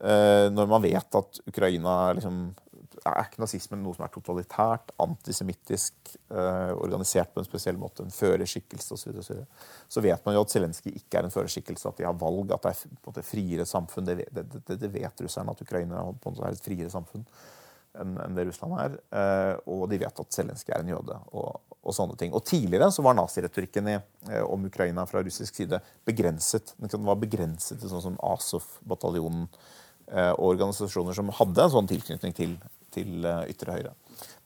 Eh, 0.00 0.46
når 0.52 0.68
man 0.70 0.84
vet 0.84 1.20
at 1.20 1.40
Ukraina 1.48 2.14
liksom, 2.16 2.46
er 3.10 3.26
ikke 3.26 3.42
nazismen 3.42 3.82
noe 3.84 3.96
som 3.96 4.06
er 4.06 4.12
totalitært, 4.14 4.94
antisemittisk, 5.04 6.14
eh, 6.30 6.72
organisert 6.72 7.34
på 7.34 7.42
en 7.42 7.48
spesiell 7.48 7.80
måte, 7.80 8.06
en 8.06 8.14
førerskikkelse 8.14 8.96
osv., 8.96 9.10
så, 9.20 9.34
videre. 9.34 9.48
så 9.88 10.04
vet 10.04 10.24
man 10.24 10.38
jo 10.38 10.44
at 10.46 10.54
Zelenskyj 10.54 10.94
ikke 10.94 11.20
er 11.20 11.28
en 11.28 11.34
førerskikkelse, 11.34 11.90
at 11.90 12.00
de 12.00 12.08
har 12.08 12.16
valg, 12.20 12.54
at 12.54 12.64
det 12.64 12.72
er 12.72 12.96
måte, 13.04 13.26
friere 13.26 13.68
samfunn. 13.68 14.08
Det, 14.08 14.28
det, 14.32 14.46
det, 14.56 14.78
det 14.80 14.92
vet 14.94 15.26
russerne, 15.26 15.52
at 15.52 15.66
Ukraina 15.66 16.06
er 16.06 16.48
et 16.52 16.64
friere 16.64 16.92
samfunn 16.92 17.28
enn 18.00 18.16
en 18.18 18.34
det 18.36 18.48
Russland 18.48 18.74
er. 18.80 18.96
Eh, 19.14 19.54
og 19.70 19.86
de 19.90 20.00
vet 20.02 20.20
at 20.24 20.36
Zelenskyj 20.36 20.74
er 20.74 20.82
en 20.82 20.92
jøde, 20.94 21.18
og, 21.36 21.76
og 21.84 21.96
sånne 21.96 22.18
ting. 22.20 22.34
Og 22.34 22.44
tidligere 22.46 22.90
så 22.94 23.04
var 23.06 23.16
naziretorikken 23.18 23.92
eh, 23.94 24.42
om 24.42 24.66
Ukraina 24.66 25.06
fra 25.10 25.22
russisk 25.24 25.60
side 25.60 25.80
begrenset. 26.06 26.74
Den 26.80 27.06
var 27.06 27.20
begrenset 27.22 27.80
til 27.80 27.92
sånn 27.92 28.04
som 28.04 28.18
Azov-bataljonen 28.32 29.46
eh, 29.46 30.32
og 30.32 30.54
organisasjoner 30.54 31.16
som 31.16 31.32
hadde 31.38 31.66
en 31.66 31.74
sånn 31.76 31.90
tilknytning 31.90 32.36
til, 32.36 32.56
til 32.94 33.26
eh, 33.28 33.46
ytre 33.52 33.76
høyre. 33.76 33.94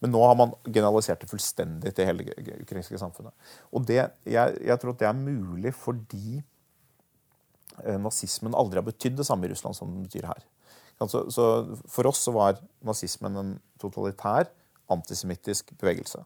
Men 0.03 0.13
nå 0.15 0.21
har 0.25 0.37
man 0.39 0.55
generalisert 0.67 1.23
det 1.23 1.31
fullstendig 1.31 1.93
til 1.95 2.09
hele 2.09 2.29
det 2.29 2.61
ukrainske 2.63 3.01
samfunnet. 3.01 3.35
Og 3.73 3.85
det, 3.89 4.01
jeg, 4.29 4.61
jeg 4.65 4.81
tror 4.81 4.95
at 4.95 5.03
det 5.03 5.09
er 5.11 5.19
mulig 5.19 5.75
fordi 5.77 6.39
eh, 7.85 7.99
nazismen 8.01 8.57
aldri 8.59 8.81
har 8.81 8.87
betydd 8.89 9.19
det 9.21 9.29
samme 9.29 9.49
i 9.49 9.53
Russland 9.53 9.77
som 9.79 9.93
den 9.93 10.07
betyr 10.07 10.31
her. 10.31 10.47
Så, 11.07 11.29
så 11.31 11.45
For 11.87 12.09
oss 12.11 12.25
så 12.27 12.35
var 12.35 12.59
nazismen 12.87 13.37
en 13.39 13.53
totalitær, 13.79 14.51
antisemittisk 14.91 15.71
bevegelse. 15.79 16.25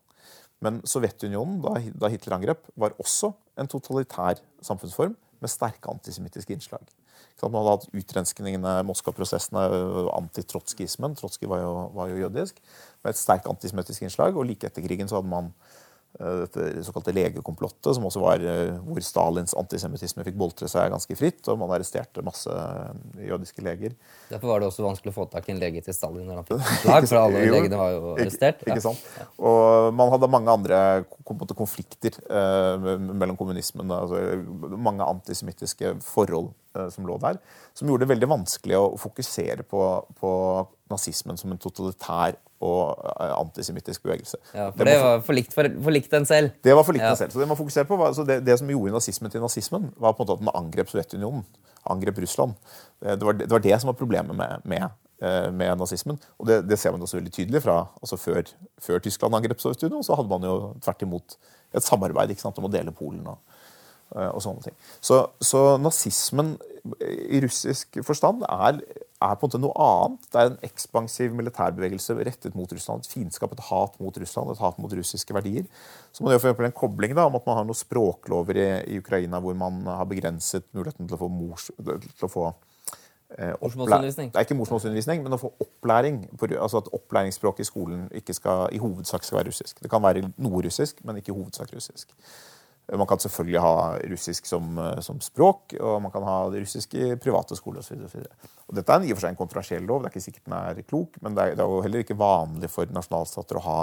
Men 0.63 0.79
Sovjetunionen, 0.87 1.59
da, 1.65 1.75
da 1.99 2.09
Hitler 2.13 2.39
angrep, 2.39 2.69
var 2.79 2.95
også 3.03 3.33
en 3.59 3.69
totalitær 3.69 4.41
samfunnsform 4.65 5.17
med 5.43 5.51
sterke 5.51 5.91
antisemittiske 5.91 6.55
innslag. 6.55 6.87
Man 7.43 7.59
hadde 7.59 7.73
hatt 7.75 7.95
utrenskningene, 7.99 8.73
Moskva-prosessene, 8.87 9.65
antitrotskismen. 10.15 11.17
Trotskij 11.19 11.51
var, 11.51 11.65
var, 11.91 12.13
jo 12.13 12.21
jødisk. 12.21 12.61
Med 13.03 13.11
et 13.11 13.19
sterkt 13.19 13.49
antisemittisk 13.51 14.05
innslag. 14.07 14.39
Og 14.39 14.47
like 14.47 14.69
etter 14.69 14.85
krigen 14.85 15.11
så 15.11 15.19
hadde 15.19 15.33
man 15.33 15.51
Eh, 16.21 16.33
dette 16.43 16.85
såkalte 16.85 17.13
legekomplottet, 17.13 17.95
som 17.97 18.05
også 18.05 18.21
var 18.21 18.43
eh, 18.45 18.75
hvor 18.85 19.01
Stalins 19.05 19.55
antisemittisme 19.57 20.25
fikk 20.27 20.37
boltre 20.37 20.69
seg 20.69 20.91
ganske 20.93 21.17
fritt, 21.17 21.41
og 21.49 21.57
man 21.63 21.73
arresterte 21.73 22.25
masse 22.27 22.53
eh, 22.53 23.23
jødiske 23.31 23.65
leger. 23.65 23.95
Derfor 24.29 24.53
var 24.53 24.61
det 24.61 24.69
også 24.69 24.85
vanskelig 24.85 25.15
å 25.15 25.17
få 25.23 25.27
tak 25.33 25.49
i 25.49 25.55
en 25.55 25.63
lege 25.63 25.81
til 25.85 25.97
Stalin 25.97 26.29
når 26.29 26.43
han 26.43 26.49
fikk 26.51 26.67
slag, 26.83 27.09
for 27.09 27.21
alle 27.23 27.47
legene 27.49 27.81
var 27.81 27.95
jo 27.95 28.13
arrestert. 28.13 28.61
Ikke, 28.61 28.77
ikke 28.77 28.85
sant? 28.91 29.07
Og 29.41 29.97
man 29.97 30.13
hadde 30.13 30.33
mange 30.37 30.59
andre 30.59 30.83
konflikter 31.57 32.21
eh, 32.29 32.91
mellom 33.09 33.39
kommunismen 33.39 33.89
altså, 33.97 34.21
Mange 34.77 35.07
antisemittiske 35.09 35.97
forhold 36.05 36.53
som 36.95 37.07
lå 37.09 37.19
der, 37.23 37.39
som 37.77 37.89
gjorde 37.89 38.07
det 38.07 38.13
veldig 38.15 38.29
vanskelig 38.31 38.79
å 38.79 38.87
fokusere 39.01 39.67
på, 39.69 39.83
på 40.19 40.33
nazismen 40.93 41.39
som 41.41 41.53
en 41.53 41.61
totalitær 41.61 42.39
og 42.63 42.95
eh, 42.95 43.35
antisemittisk 43.35 44.05
bevegelse. 44.07 44.39
Ja, 44.55 44.71
For 44.71 44.89
det, 44.89 44.97
var 45.03 45.23
for 45.27 45.37
likt, 45.37 45.55
for, 45.57 45.69
for 45.83 45.95
likt 45.95 46.13
den 46.15 46.27
selv? 46.29 46.55
Det 46.65 46.77
var 46.79 46.87
for 46.87 46.97
likt 46.97 47.05
ja. 47.05 47.13
den 47.15 47.21
selv. 47.25 47.35
Så 47.35 47.43
Det 47.43 47.49
man 47.51 47.59
fokuserte 47.59 47.91
på 47.91 47.99
var, 47.99 48.15
det, 48.29 48.41
det, 48.47 48.59
som 48.61 48.71
gjorde 48.71 48.95
nazismen 48.95 49.35
til 49.35 49.43
nazismen, 49.43 49.91
var 49.99 50.15
på 50.15 50.23
en 50.23 50.29
måte 50.29 50.39
at 50.39 50.45
den 50.45 50.53
angrep 50.63 50.93
Sovjetunionen. 50.93 51.47
Angrep 51.91 52.21
Russland. 52.23 52.55
Det 53.03 53.27
var 53.27 53.35
det, 53.35 53.49
var 53.51 53.63
det 53.65 53.81
som 53.83 53.91
var 53.91 53.97
problemet 53.99 54.37
med, 54.39 54.69
med, 54.71 54.85
eh, 55.19 55.49
med 55.51 55.75
nazismen. 55.81 56.21
Og 56.39 56.47
det, 56.47 56.61
det, 56.71 56.79
ser 56.79 56.95
man 56.95 57.03
også 57.03 57.19
veldig 57.19 57.33
tydelig 57.35 57.65
fra 57.65 57.81
altså 57.99 58.19
før, 58.21 58.45
før 58.79 59.03
Tyskland 59.03 59.35
angrep 59.35 59.65
Sovjetunionen, 59.65 60.07
så 60.07 60.15
hadde 60.19 60.31
man 60.31 60.47
jo 60.47 60.55
tvert 60.85 61.03
imot 61.03 61.37
et 61.75 61.83
samarbeid 61.83 62.37
sant, 62.39 62.61
om 62.63 62.71
å 62.71 62.71
dele 62.71 62.95
Polen. 62.95 63.27
og 63.27 63.43
Eh, 63.43 63.62
og 64.13 64.43
sånne 64.45 64.67
ting. 64.67 64.77
Så, 65.01 65.23
så, 65.41 65.63
nazismen 65.81 66.57
i 67.01 67.41
russisk 67.45 68.01
forstand 68.05 68.43
er, 68.49 68.81
er, 69.23 69.37
på 69.39 69.47
en 69.47 69.49
måte 69.49 69.61
noe 69.63 69.85
annet. 69.85 70.27
Det 70.33 70.41
er 70.41 70.51
en 70.51 70.59
ekspansiv 70.67 71.37
militærbevegelse 71.39 72.17
rettet 72.19 72.57
mot 72.59 72.73
Russland. 72.75 73.05
Et 73.05 73.15
fiendskap, 73.15 73.55
et 73.55 73.65
hat 73.69 73.97
mot 74.03 74.19
Russland, 74.19 74.51
et 74.53 74.63
hat 74.63 74.81
mot 74.83 74.97
russiske 74.99 75.37
verdier. 75.37 75.69
Så 76.13 76.27
man 76.27 76.35
gjør 76.35 76.45
for 76.51 76.67
en 76.69 76.77
kobling 76.83 77.15
da, 77.17 77.29
om 77.31 77.39
at 77.39 77.47
man 77.49 77.61
har 77.61 77.69
noen 77.69 77.79
språklover 77.79 78.59
i, 78.59 78.69
i, 78.91 79.01
Ukraina 79.03 79.41
hvor 79.43 79.57
man 79.59 79.81
har 79.89 80.11
begrenset 80.11 80.67
muligheten 80.75 81.09
til 81.09 81.17
å 81.17 81.23
få, 81.23 81.31
mors, 81.33 81.71
til 81.79 82.29
å 82.29 82.33
få 82.33 82.49
eh, 83.39 83.55
Morsmålsundervisning? 83.63 84.33
Det 84.35 84.43
er 84.43 84.49
ikke 84.49 84.59
morsmålsundervisning, 84.59 85.23
men 85.25 85.39
å 85.39 85.41
få 85.41 85.55
opplæring. 85.63 86.25
Altså 86.51 86.83
At 86.83 86.91
opplæringsspråket 86.93 87.65
i 87.65 87.71
skolen 87.71 88.09
ikke 88.19 88.37
skal, 88.37 88.67
i 88.75 88.83
hovedsak 88.83 89.25
skal 89.25 89.41
være 89.41 89.55
russisk. 89.55 89.79
Det 89.81 89.93
kan 89.93 90.03
være 90.03 90.27
noe 90.35 90.67
russisk, 90.67 91.05
men 91.07 91.23
ikke 91.23 91.31
i 91.31 91.39
hovedsak 91.39 91.71
russisk. 91.79 92.11
Man 92.99 93.09
kan 93.09 93.21
selvfølgelig 93.23 93.61
ha 93.65 93.75
russisk 94.11 94.47
som, 94.47 94.79
eh, 94.79 95.01
som, 95.01 95.21
språk, 95.25 95.77
og 95.81 96.03
man 96.05 96.13
kan 96.13 96.27
ha 96.27 96.37
russisk 96.53 96.95
i 96.95 97.15
private 97.17 97.57
skoler 97.57 97.81
osv. 97.81 98.03
Dette 98.73 98.93
er 98.93 99.07
i 99.07 99.13
og 99.13 99.17
for 99.17 99.25
seg 99.25 99.33
en 99.33 99.39
kontroversiell 99.39 99.87
lov, 99.89 100.03
det 100.03 100.11
er 100.11 100.13
ikke 100.13 100.27
sikkert 100.27 100.49
den 100.49 100.57
er 100.59 100.83
klok, 100.89 101.17
men 101.25 101.37
det 101.37 101.45
er, 101.45 101.55
det 101.57 101.65
er 101.65 101.73
jo 101.73 101.81
heller 101.85 102.05
ikke 102.05 102.19
vanlig 102.21 102.69
for 102.73 102.93
nasjonalstater 102.93 103.61
å 103.61 103.65
ha 103.65 103.79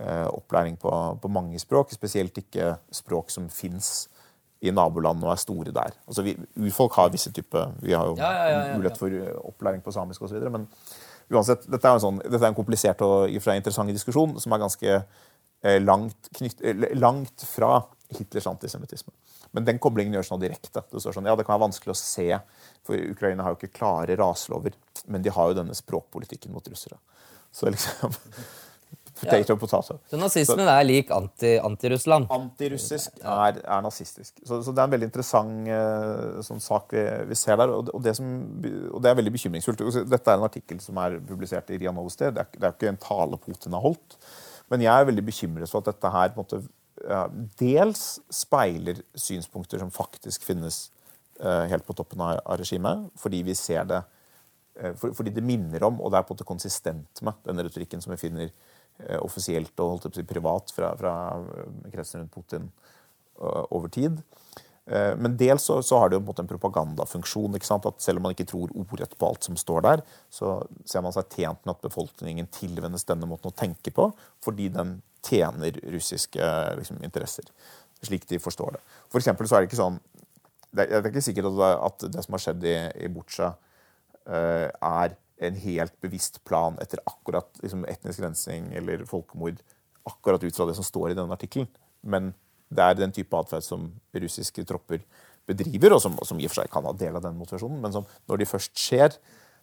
eh, 0.00 0.26
opplæring 0.28 0.76
på, 0.80 0.92
på, 1.22 1.32
mange 1.32 1.60
språk, 1.62 1.94
spesielt 1.96 2.36
ikke 2.42 2.74
språk 2.92 3.32
som 3.32 3.48
fins 3.48 4.10
i 4.64 4.72
naboland 4.72 5.24
og 5.24 5.32
er 5.32 5.40
store 5.40 5.72
der. 5.74 5.96
Altså 6.08 6.24
vi, 6.26 6.36
Urfolk 6.60 6.96
har 6.96 7.12
visse 7.12 7.32
typer 7.32 7.74
Vi 7.84 7.92
har 7.92 8.08
jo 8.08 8.14
ja, 8.16 8.30
ja, 8.32 8.46
ja, 8.52 8.76
mulighet 8.76 9.00
for 9.00 9.12
eh, 9.12 9.32
opplæring 9.48 9.84
på 9.84 9.92
samisk 9.92 10.24
osv. 10.28 10.40
Men 10.52 10.68
uansett, 11.32 11.66
dette 11.68 11.88
er, 11.88 11.96
en 11.96 12.04
sånn, 12.04 12.22
dette 12.24 12.42
er 12.42 12.52
en 12.52 12.56
komplisert 12.56 13.04
og 13.04 13.30
i 13.30 13.36
og 13.36 13.42
for 13.42 13.52
seg 13.52 13.60
interessant 13.60 13.92
diskusjon 13.92 14.36
som 14.40 14.54
er 14.56 14.64
ganske 14.64 14.96
eh, 14.96 15.78
langt, 15.82 16.30
knytt, 16.38 16.64
eh, 16.64 16.88
langt 16.96 17.44
fra 17.48 17.78
Hitlers 18.14 18.46
antisemittisme. 18.46 19.12
Men 19.56 19.66
den 19.66 19.80
koblingen 19.82 20.14
gjøres 20.14 20.30
nå 20.30 20.38
direkte. 20.42 20.84
Det 20.90 21.02
står 21.02 21.16
sånn, 21.16 21.26
ja, 21.26 21.34
det 21.38 21.46
kan 21.46 21.56
være 21.56 21.66
vanskelig 21.66 21.94
å 21.94 21.98
se, 21.98 22.28
for 22.86 23.10
Ukraina 23.14 23.46
har 23.46 23.54
jo 23.54 23.60
ikke 23.60 23.78
klare 23.80 24.18
raselover. 24.20 24.76
Men 25.10 25.24
de 25.24 25.32
har 25.34 25.50
jo 25.50 25.58
denne 25.58 25.74
språkpolitikken 25.76 26.54
mot 26.54 26.70
russere. 26.70 27.00
Så 27.54 27.70
liksom 27.72 28.14
Potato, 29.20 29.52
ja. 29.52 29.56
potato. 29.56 29.94
Så 30.10 30.18
nazismen 30.20 30.60
så, 30.60 30.72
er 30.74 30.84
lik 30.84 31.10
anti-Russland? 31.14 32.26
Anti 32.28 32.66
antirussisk 32.66 33.14
er, 33.22 33.62
er, 33.62 33.78
nazistisk. 33.84 34.34
Så, 34.42 34.58
så, 34.60 34.74
det 34.76 34.82
er 34.82 34.90
en 34.90 34.92
veldig 34.92 35.08
interessant 35.08 35.70
uh, 35.72 36.42
sånn 36.44 36.60
sak 36.60 36.92
vi, 36.92 37.04
vi, 37.30 37.38
ser 37.40 37.56
der. 37.62 37.72
Og, 37.72 37.88
og, 37.94 38.02
det 38.04 38.12
som, 38.18 38.28
og, 38.90 38.98
det 39.00 39.10
er 39.10 39.16
veldig 39.22 39.32
bekymringsfullt. 39.38 39.86
Dette 40.12 40.34
er 40.34 40.36
en 40.36 40.44
artikkel 40.44 40.82
som 40.84 41.00
er 41.00 41.16
publisert 41.30 41.72
i 41.72 41.80
Ria 41.80 41.94
Novosti. 41.96 42.28
Det, 42.28 42.44
det 42.58 42.68
er 42.68 42.76
ikke 42.76 42.92
en 42.92 43.00
tale 43.06 43.40
Putin 43.40 43.78
har 43.78 43.86
holdt. 43.86 44.18
Men 44.72 44.84
jeg 44.84 44.92
er 44.92 45.08
veldig 45.08 45.24
bekymret 45.24 45.72
for 45.72 45.80
at 45.80 45.94
dette 45.94 46.12
her 46.12 46.34
på 46.34 46.36
en 46.36 46.44
måte 46.44 46.62
dels 47.60 48.04
speiler 48.32 49.00
synspunkter 49.14 49.80
som 49.82 49.92
faktisk 49.92 50.44
finnes 50.46 50.86
eh, 51.40 51.66
helt 51.70 51.86
på 51.86 51.96
toppen 51.96 52.22
av, 52.24 52.40
regimet, 52.58 53.10
fordi 53.20 53.42
vi 53.46 53.56
ser 53.58 53.84
det 53.90 54.02
eh, 54.80 54.94
fordi 54.96 55.34
det 55.34 55.44
minner 55.44 55.84
om, 55.88 56.00
og 56.00 56.12
det 56.12 56.20
er 56.20 56.26
på 56.26 56.32
en 56.32 56.38
måte 56.38 56.48
konsistent 56.48 57.22
med, 57.22 57.38
den 57.44 57.60
retorikken 57.66 58.02
som 58.02 58.14
vi 58.14 58.20
finner 58.20 58.48
eh, 58.48 59.18
offisielt 59.20 59.74
og 59.76 59.96
holdt 59.96 60.08
opp 60.10 60.20
privat 60.28 60.72
fra, 60.74 60.94
fra 60.98 61.14
kretsen 61.92 62.24
rundt 62.24 62.34
Putin 62.34 62.70
over 63.36 63.90
tid. 63.92 64.22
Men 65.20 65.34
dels 65.36 65.66
så, 65.66 65.74
så, 65.84 65.98
har 65.98 66.08
det 66.08 66.16
jo 66.16 66.20
på 66.22 66.24
en 66.24 66.30
måte 66.30 66.42
en 66.44 66.48
propagandafunksjon. 66.48 67.56
ikke 67.58 67.68
sant? 67.68 67.84
at 67.84 68.00
Selv 68.00 68.16
om 68.16 68.24
man 68.24 68.32
ikke 68.32 68.46
tror 68.48 68.70
ordrett 68.72 69.12
på 69.18 69.28
alt 69.28 69.44
som 69.44 69.58
står 69.60 69.82
der, 69.84 70.02
så 70.32 70.54
ser 70.88 71.02
man 71.04 71.12
seg 71.12 71.26
tjent 71.34 71.60
med 71.66 71.74
at 71.74 71.82
befolkningen 71.84 72.48
tilvennes 72.54 73.04
denne 73.04 73.28
måten 73.28 73.50
å 73.50 73.58
tenke 73.58 73.92
på, 73.92 74.06
fordi 74.46 74.70
den 74.72 74.94
tjener 75.26 75.78
russiske 75.92 76.48
liksom, 76.78 77.02
interesser. 77.06 77.50
Slik 78.04 78.26
de 78.30 78.40
forstår 78.42 78.76
det. 78.76 78.82
For 79.12 79.24
så 79.24 79.32
er 79.32 79.64
det 79.64 79.70
ikke 79.70 79.80
sånn 79.80 80.00
Det 80.76 80.84
er, 80.84 81.00
det 81.00 81.08
er 81.08 81.12
ikke 81.14 81.24
sikkert 81.24 81.62
at 81.62 82.02
det, 82.12 82.24
som 82.24 82.36
har 82.36 82.42
skjedd 82.42 82.64
i, 82.68 82.74
i 83.06 83.08
Butsja, 83.08 83.54
uh, 84.28 84.66
er 84.68 85.14
en 85.46 85.60
helt 85.62 85.94
bevisst 86.04 86.42
plan 86.48 86.76
etter 86.82 87.00
akkurat 87.08 87.48
liksom, 87.62 87.84
etnisk 87.88 88.20
rensing 88.24 88.70
eller 88.76 89.04
folkemord 89.08 89.62
akkurat 90.06 90.44
ut 90.44 90.56
fra 90.56 90.66
det 90.68 90.76
som 90.76 90.86
står 90.86 91.12
i 91.12 91.16
denne 91.18 91.32
artikkelen. 91.32 91.68
Men 92.04 92.34
det 92.68 92.82
er 92.82 92.98
den 92.98 93.14
type 93.14 93.36
atferd 93.38 93.64
som 93.64 93.88
russiske 94.14 94.64
tropper 94.68 95.02
bedriver, 95.46 95.94
og 95.94 96.02
som, 96.02 96.16
som, 96.26 96.38
i 96.40 96.46
og 96.46 96.52
for 96.52 96.62
seg 96.62 96.70
kan 96.72 96.86
ha 96.88 96.94
del 96.98 97.18
av 97.18 97.24
den 97.24 97.38
motivasjonen. 97.38 97.78
Men 97.82 97.94
som, 97.94 98.06
når 98.30 98.42
de 98.42 98.48
først 98.50 98.74
skjer, 98.80 99.16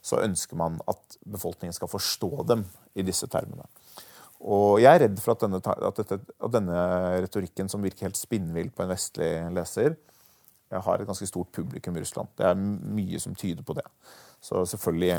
så 0.04 0.20
ønsker 0.24 0.60
man 0.60 0.80
at 0.92 1.18
befolkningen 1.24 1.76
skal 1.76 1.92
forstå 1.92 2.32
dem 2.50 2.66
i 2.96 3.06
disse 3.08 3.28
termene. 3.32 3.68
Og 4.44 4.82
jeg 4.84 4.92
er 4.92 5.06
redd 5.06 5.22
for 5.24 5.36
at 5.36 5.46
denne, 5.46 5.60
at, 5.64 6.00
dette, 6.00 6.18
at 6.20 6.52
denne 6.52 6.80
retorikken, 7.24 7.70
som 7.72 7.84
virker 7.84 8.10
helt 8.10 8.20
spinnvill 8.20 8.74
på 8.76 8.84
en 8.84 8.92
vestlig 8.92 9.30
leser, 9.56 9.96
har 10.74 11.00
et 11.00 11.08
ganske 11.08 11.28
stort 11.30 11.52
publikum 11.54 11.96
i 11.96 12.02
Russland. 12.02 12.32
Det 12.38 12.48
er 12.50 12.58
mye 12.58 13.20
som 13.22 13.36
tyder 13.38 13.64
på 13.66 13.76
det. 13.78 13.86
Så 14.44 14.66
selvfølgelig 14.68 15.14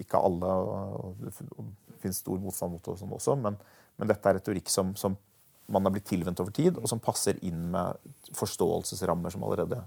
ikke 0.00 0.20
alle, 0.20 0.52
og 0.52 1.18
det 1.20 1.32
finnes 2.00 2.20
stor 2.22 2.38
motstand 2.40 2.72
mot 2.72 2.84
det 2.86 2.94
sånn 3.00 3.16
også, 3.18 3.36
men, 3.42 3.58
men, 3.98 4.08
dette 4.08 4.30
er 4.30 4.38
retorikk 4.38 4.70
som, 4.72 4.94
som, 4.96 5.18
man 5.72 5.84
har 5.86 5.92
blitt 5.94 6.08
tilvendt 6.08 6.40
over 6.42 6.54
tid, 6.54 6.78
og 6.78 6.88
som 6.90 7.02
passer 7.02 7.36
inn 7.46 7.68
med 7.74 7.98
forståelsesrammer 8.38 9.34
som 9.34 9.44
allerede 9.46 9.82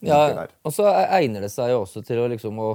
ja. 0.00 0.46
Og 0.64 0.72
så 0.72 0.86
egner 0.88 1.44
det 1.44 1.50
seg 1.52 1.74
jo 1.74 1.82
også 1.82 2.00
til 2.06 2.22
å, 2.22 2.28
liksom, 2.32 2.56
å 2.56 2.70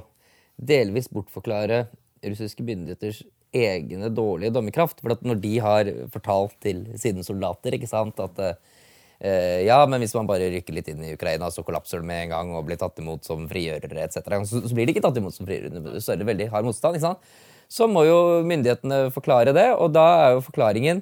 delvis 0.62 1.08
bortforklare 1.10 1.88
russiske 2.22 2.62
myndigheters 2.66 3.24
egne 3.54 4.10
dårlige 4.14 4.54
dommerkraft. 4.56 5.02
For 5.02 5.16
når 5.26 5.42
de 5.44 5.54
har 5.64 5.92
fortalt 6.14 6.58
til 6.64 6.86
sine 7.02 7.26
soldater 7.26 7.78
ikke 7.78 7.90
sant, 7.90 8.20
at 8.22 8.42
eh, 8.46 9.66
ja, 9.68 9.80
men 9.90 10.04
hvis 10.04 10.16
man 10.18 10.30
bare 10.30 10.52
rykker 10.54 10.76
litt 10.76 10.92
inn 10.92 11.04
i 11.06 11.14
Ukraina, 11.16 11.50
så 11.52 11.66
kollapser 11.66 12.02
det 12.02 12.10
med 12.10 12.26
en 12.26 12.36
gang 12.36 12.54
og 12.56 12.68
blir 12.68 12.80
tatt 12.82 13.00
imot 13.02 13.28
som 13.28 13.48
frigjørere 13.52 14.08
etc., 14.08 14.22
så, 14.46 14.64
så, 14.66 14.74
blir 14.76 14.88
de 14.88 14.96
ikke 14.96 15.06
tatt 15.06 15.20
imot 15.22 15.36
som 15.36 15.48
frigjørere. 15.48 16.00
Så 16.04 16.14
er 16.14 16.22
det 16.22 16.30
veldig 16.32 16.50
hard 16.54 16.68
motstand. 16.68 16.98
ikke 16.98 17.10
sant? 17.10 17.36
Så 17.72 17.88
må 17.90 18.06
jo 18.06 18.20
myndighetene 18.46 19.10
forklare 19.14 19.56
det, 19.56 19.72
og 19.74 19.94
da 19.96 20.06
er 20.22 20.36
jo 20.36 20.46
forklaringen 20.46 21.02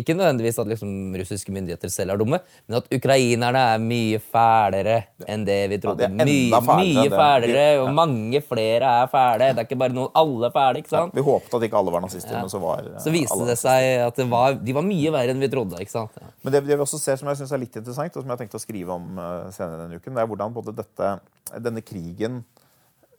ikke 0.00 0.14
nødvendigvis 0.16 0.58
at 0.58 0.68
liksom, 0.70 0.90
russiske 1.20 1.52
myndigheter 1.54 1.92
selv 1.92 2.14
er 2.14 2.20
dumme, 2.20 2.40
men 2.66 2.78
at 2.78 2.88
ukrainerne 2.94 3.60
er 3.74 3.82
mye 3.82 4.20
fælere 4.22 4.96
enn 5.30 5.44
det 5.46 5.58
vi 5.70 5.78
trodde. 5.82 6.08
Ja, 6.08 6.26
mye, 6.26 6.60
mye 6.80 7.06
fælere, 7.12 7.66
og 7.80 7.88
ja. 7.88 7.94
mange 8.00 8.40
flere 8.44 8.94
er 9.02 9.10
fæle. 9.12 9.50
Det 9.54 9.62
er 9.62 9.68
ikke 9.68 9.78
bare 9.84 9.96
noen 9.96 10.10
alle 10.18 10.50
fæle. 10.54 10.82
ikke 10.82 10.92
sant? 10.92 11.14
Ja, 11.14 11.20
vi 11.20 11.26
håpet 11.28 11.58
at 11.58 11.68
ikke 11.68 11.78
alle 11.80 11.94
var 11.94 12.04
nazister, 12.04 12.38
men 12.38 12.50
så 12.52 12.62
var 12.62 12.90
Så 13.04 13.14
viste 13.14 13.48
det 13.48 13.58
seg 13.60 13.90
at 14.08 14.18
det 14.18 14.26
var, 14.30 14.58
de 14.58 14.76
var 14.76 14.86
mye 14.86 15.14
verre 15.14 15.34
enn 15.34 15.46
vi 15.46 15.50
trodde. 15.52 15.78
ikke 15.80 15.94
sant? 15.94 16.18
Men 16.42 16.56
det, 16.56 16.64
det, 16.66 16.74
vi 16.74 16.86
også 16.86 17.00
ser 17.00 17.20
som 17.20 17.30
jeg 17.30 17.42
synes 17.42 17.54
er 17.54 17.62
litt 17.62 17.78
interessant, 17.80 18.16
og 18.16 18.24
som 18.24 18.28
jeg 18.28 18.36
har 18.36 18.42
tenkt 18.42 18.58
å 18.58 18.62
skrive 18.62 18.98
om 18.98 19.20
uh, 19.20 19.46
senere 19.54 19.84
denne 19.84 20.00
uken, 20.00 20.16
det 20.16 20.24
er 20.24 20.32
hvordan 20.32 20.58
både 20.58 20.76
dette, 20.80 21.14
denne 21.62 21.84
krigen 21.86 22.42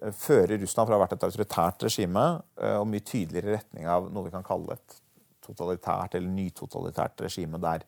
eh, 0.02 0.12
fører 0.12 0.60
Russland 0.60 0.90
fra 0.90 0.96
å 0.96 1.00
ha 1.00 1.06
vært 1.06 1.16
et 1.18 1.26
autoritært 1.28 1.88
regime 1.88 2.28
eh, 2.60 2.78
og 2.78 2.88
mye 2.92 3.04
tydeligere 3.06 3.60
retning 3.60 3.90
av 3.90 4.12
noe 4.12 4.28
vi 4.28 4.36
kan 4.36 4.46
kalle 4.46 4.78
et 4.78 5.02
totalitært 5.46 6.18
eller 6.18 6.34
nytotalitært 6.34 7.24
regime 7.26 7.62
der, 7.62 7.86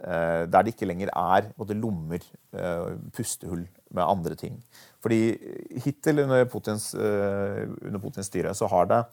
eh, 0.00 0.44
der 0.50 0.66
det 0.66 0.74
ikke 0.74 0.88
lenger 0.88 1.12
er 1.14 1.50
både 1.56 1.78
lommer, 1.78 2.24
eh, 2.52 2.98
pustehull 3.16 3.66
med 3.90 4.04
andre 4.04 4.34
ting. 4.34 4.60
Fordi 5.02 5.20
hittil 5.84 6.24
under 6.24 6.44
Putins, 6.44 6.94
eh, 6.94 7.66
under 7.86 8.00
Putins 8.00 8.26
styre 8.26 8.54
så 8.54 8.68
har 8.68 8.86
det 8.86 9.04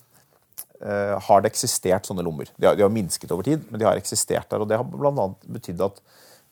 har 0.77 1.41
det 1.41 1.49
eksistert 1.49 2.05
sånne 2.05 2.21
lommer. 2.21 2.45
De 2.53 2.67
har, 2.67 2.75
de 2.77 2.83
har 2.83 2.91
minsket 2.93 3.31
over 3.33 3.41
tid, 3.41 3.63
men 3.71 3.79
de 3.79 3.85
har 3.87 3.97
eksistert 3.97 4.45
der. 4.51 4.61
Og 4.61 4.67
det 4.69 4.77
har 4.77 4.85
bl.a. 4.85 5.23
betydd 5.49 5.81
at 5.81 5.97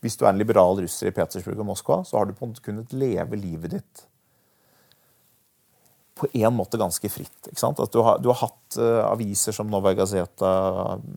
hvis 0.01 0.17
du 0.17 0.25
er 0.25 0.31
en 0.31 0.39
liberal 0.41 0.79
russer 0.81 1.11
i 1.11 1.13
Petersburg 1.13 1.61
og 1.61 1.67
Moskva, 1.69 1.99
så 2.01 2.17
har 2.17 2.25
du 2.25 2.33
kunnet 2.33 2.95
leve 2.97 3.37
livet 3.37 3.75
ditt 3.75 4.01
på 6.15 6.29
en 6.31 6.53
måte 6.55 6.79
ganske 6.79 7.09
fritt. 7.11 7.49
ikke 7.49 7.59
sant? 7.59 7.79
At 7.83 7.91
du 7.91 7.99
har, 8.05 8.19
du 8.23 8.29
har 8.31 8.39
hatt 8.45 8.77
uh, 8.79 9.03
aviser 9.09 9.55
som 9.55 9.67
Novaja 9.71 9.99
Gazeta, 9.99 10.51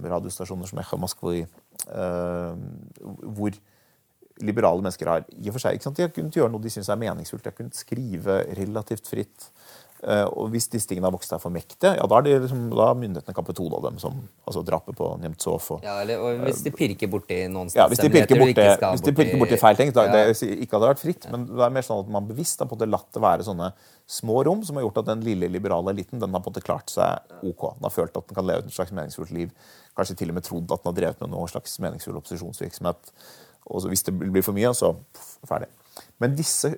radiostasjoner 0.03 0.67
som 0.71 0.81
Echa 0.83 0.99
Moskva, 0.99 1.37
uh, 1.87 2.55
hvor 3.39 3.55
liberale 4.43 4.83
mennesker 4.83 5.11
har 5.11 5.27
i 5.35 5.49
og 5.49 5.57
for 5.57 5.63
seg, 5.63 5.79
ikke 5.79 5.89
sant? 5.89 5.99
De 5.99 6.07
har 6.07 6.15
kunnet 6.15 6.37
gjøre 6.39 6.51
noe 6.53 6.63
de 6.63 6.73
syns 6.73 6.91
er 6.91 7.01
meningsfullt. 7.01 7.45
De 7.45 7.51
har 7.51 7.59
kunnet 7.59 7.79
skrive 7.79 8.41
relativt 8.59 9.11
fritt. 9.11 9.49
Uh, 9.99 10.29
og 10.31 10.53
hvis 10.53 10.69
disse 10.71 10.87
tingene 10.87 11.09
har 11.09 11.15
vokst 11.15 11.33
seg 11.33 11.41
for 11.43 11.51
mektige, 11.51 11.91
ja, 11.99 12.05
da, 12.07 12.21
er 12.23 12.45
liksom, 12.45 12.69
da 12.71 12.85
har 12.93 12.99
myndighetene 13.01 13.35
hodet 13.35 13.79
av 13.81 13.87
dem. 13.89 13.97
som 13.99 14.21
altså 14.47 14.63
drapet 14.63 14.95
på 14.95 15.09
Nemtsov. 15.19 15.65
Og, 15.75 15.81
Ja, 15.83 15.97
eller, 16.05 16.23
og 16.23 16.45
hvis 16.47 16.63
de 16.63 16.71
pirker 16.71 17.11
borti 17.11 17.41
noen 17.51 17.73
ja, 17.75 17.89
hvis 17.91 17.99
de 18.05 18.11
pirker 18.15 18.39
borti, 18.39 18.67
hvis 18.79 19.03
de 19.03 19.15
pirker 19.17 19.43
borti 19.43 19.59
feil 19.59 19.81
ting, 19.81 19.91
da, 19.93 20.07
Ja. 20.07 20.29
det 20.31 20.43
ikke 20.63 20.79
hadde 20.79 20.93
vært 20.93 21.03
fritt, 21.03 21.27
men 21.33 21.49
det 21.51 21.65
er 21.67 21.75
mer 21.75 21.83
sånn 21.83 22.05
at 22.05 22.13
man 22.15 22.29
bevisst 22.31 22.63
har 22.63 22.71
på 22.71 22.77
en 22.77 22.79
måte 22.79 22.91
latt 22.91 23.11
det 23.13 23.25
være 23.25 23.49
sånne 23.49 23.73
små 24.07 24.45
rom 24.47 24.63
som 24.65 24.79
har 24.79 24.87
gjort 24.87 25.03
at 25.03 25.11
den 25.11 25.27
lille 25.27 25.51
liberale 25.51 25.91
eliten 25.91 26.23
den 26.23 26.31
har 26.31 26.41
på 26.41 26.53
en 26.53 26.55
måte 26.55 26.65
klart 26.65 26.95
seg 26.95 27.19
ok. 27.43 27.75
Den 27.75 27.91
har 27.91 27.97
følt 27.99 28.17
at 28.17 28.29
den 28.31 28.39
kan 28.39 28.47
leve 28.47 28.65
et 28.65 28.73
slags 28.79 28.95
meningsfullt 28.95 29.35
liv. 29.35 29.51
Kanskje 29.99 30.17
til 30.23 30.31
og 30.31 30.39
med 30.39 30.47
trodd 30.47 30.71
at 30.71 30.85
den 30.85 30.93
har 30.93 31.01
drevet 31.01 31.21
med 31.21 31.35
noen 31.35 31.51
slags 31.51 31.75
meningsfull 31.83 32.17
opposisjonsvirksomhet. 32.23 33.13
Og 33.67 33.83
så 33.83 33.91
hvis 33.91 34.07
det 34.07 34.15
blir 34.15 34.47
for 34.47 34.57
mye, 34.57 34.71
så 34.77 34.95
pff, 34.95 35.33
ferdig. 35.49 35.69
Men 36.23 36.37
disse 36.39 36.77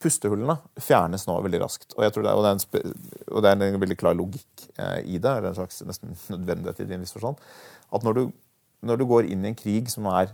pustehullene 0.00 0.56
fjernes 0.80 1.26
nå 1.28 1.36
veldig 1.44 1.60
raskt. 1.62 1.92
Og, 1.96 2.04
jeg 2.06 2.14
tror 2.14 2.24
det 2.24 2.32
er, 2.32 2.42
det 2.44 2.50
er 2.50 2.56
en, 2.56 3.42
det 3.44 3.50
er 3.50 3.64
en 3.66 3.82
veldig 3.82 3.98
klar 4.00 4.16
logikk 4.16 4.66
eh, 4.80 5.00
i 5.04 5.20
det, 5.20 5.32
eller 5.32 5.50
en 5.50 5.58
slags 5.58 5.82
nesten 5.86 6.16
nødvendighet 6.34 6.84
i 6.84 6.96
en 6.96 7.04
viss 7.04 7.16
forstand. 7.16 7.40
At 7.94 8.06
når 8.06 8.18
du, 8.18 8.22
når 8.86 9.00
du 9.00 9.06
går 9.10 9.30
inn 9.30 9.44
i 9.44 9.52
en 9.52 9.58
krig 9.58 9.90
som 9.92 10.08
er 10.12 10.32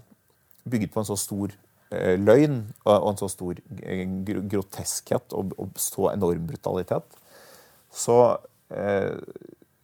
bygget 0.66 0.92
på 0.94 1.02
en 1.02 1.08
så 1.08 1.18
stor 1.18 1.54
eh, 1.94 2.14
løgn 2.18 2.60
og, 2.84 2.92
og 2.94 3.08
en 3.12 3.20
så 3.22 3.30
stor 3.32 3.58
gr 3.80 4.42
groteskhet 4.54 5.34
og, 5.38 5.54
og 5.58 5.82
så 5.82 6.10
enorm 6.12 6.46
brutalitet, 6.48 7.18
så, 7.96 8.20
eh, 8.74 9.18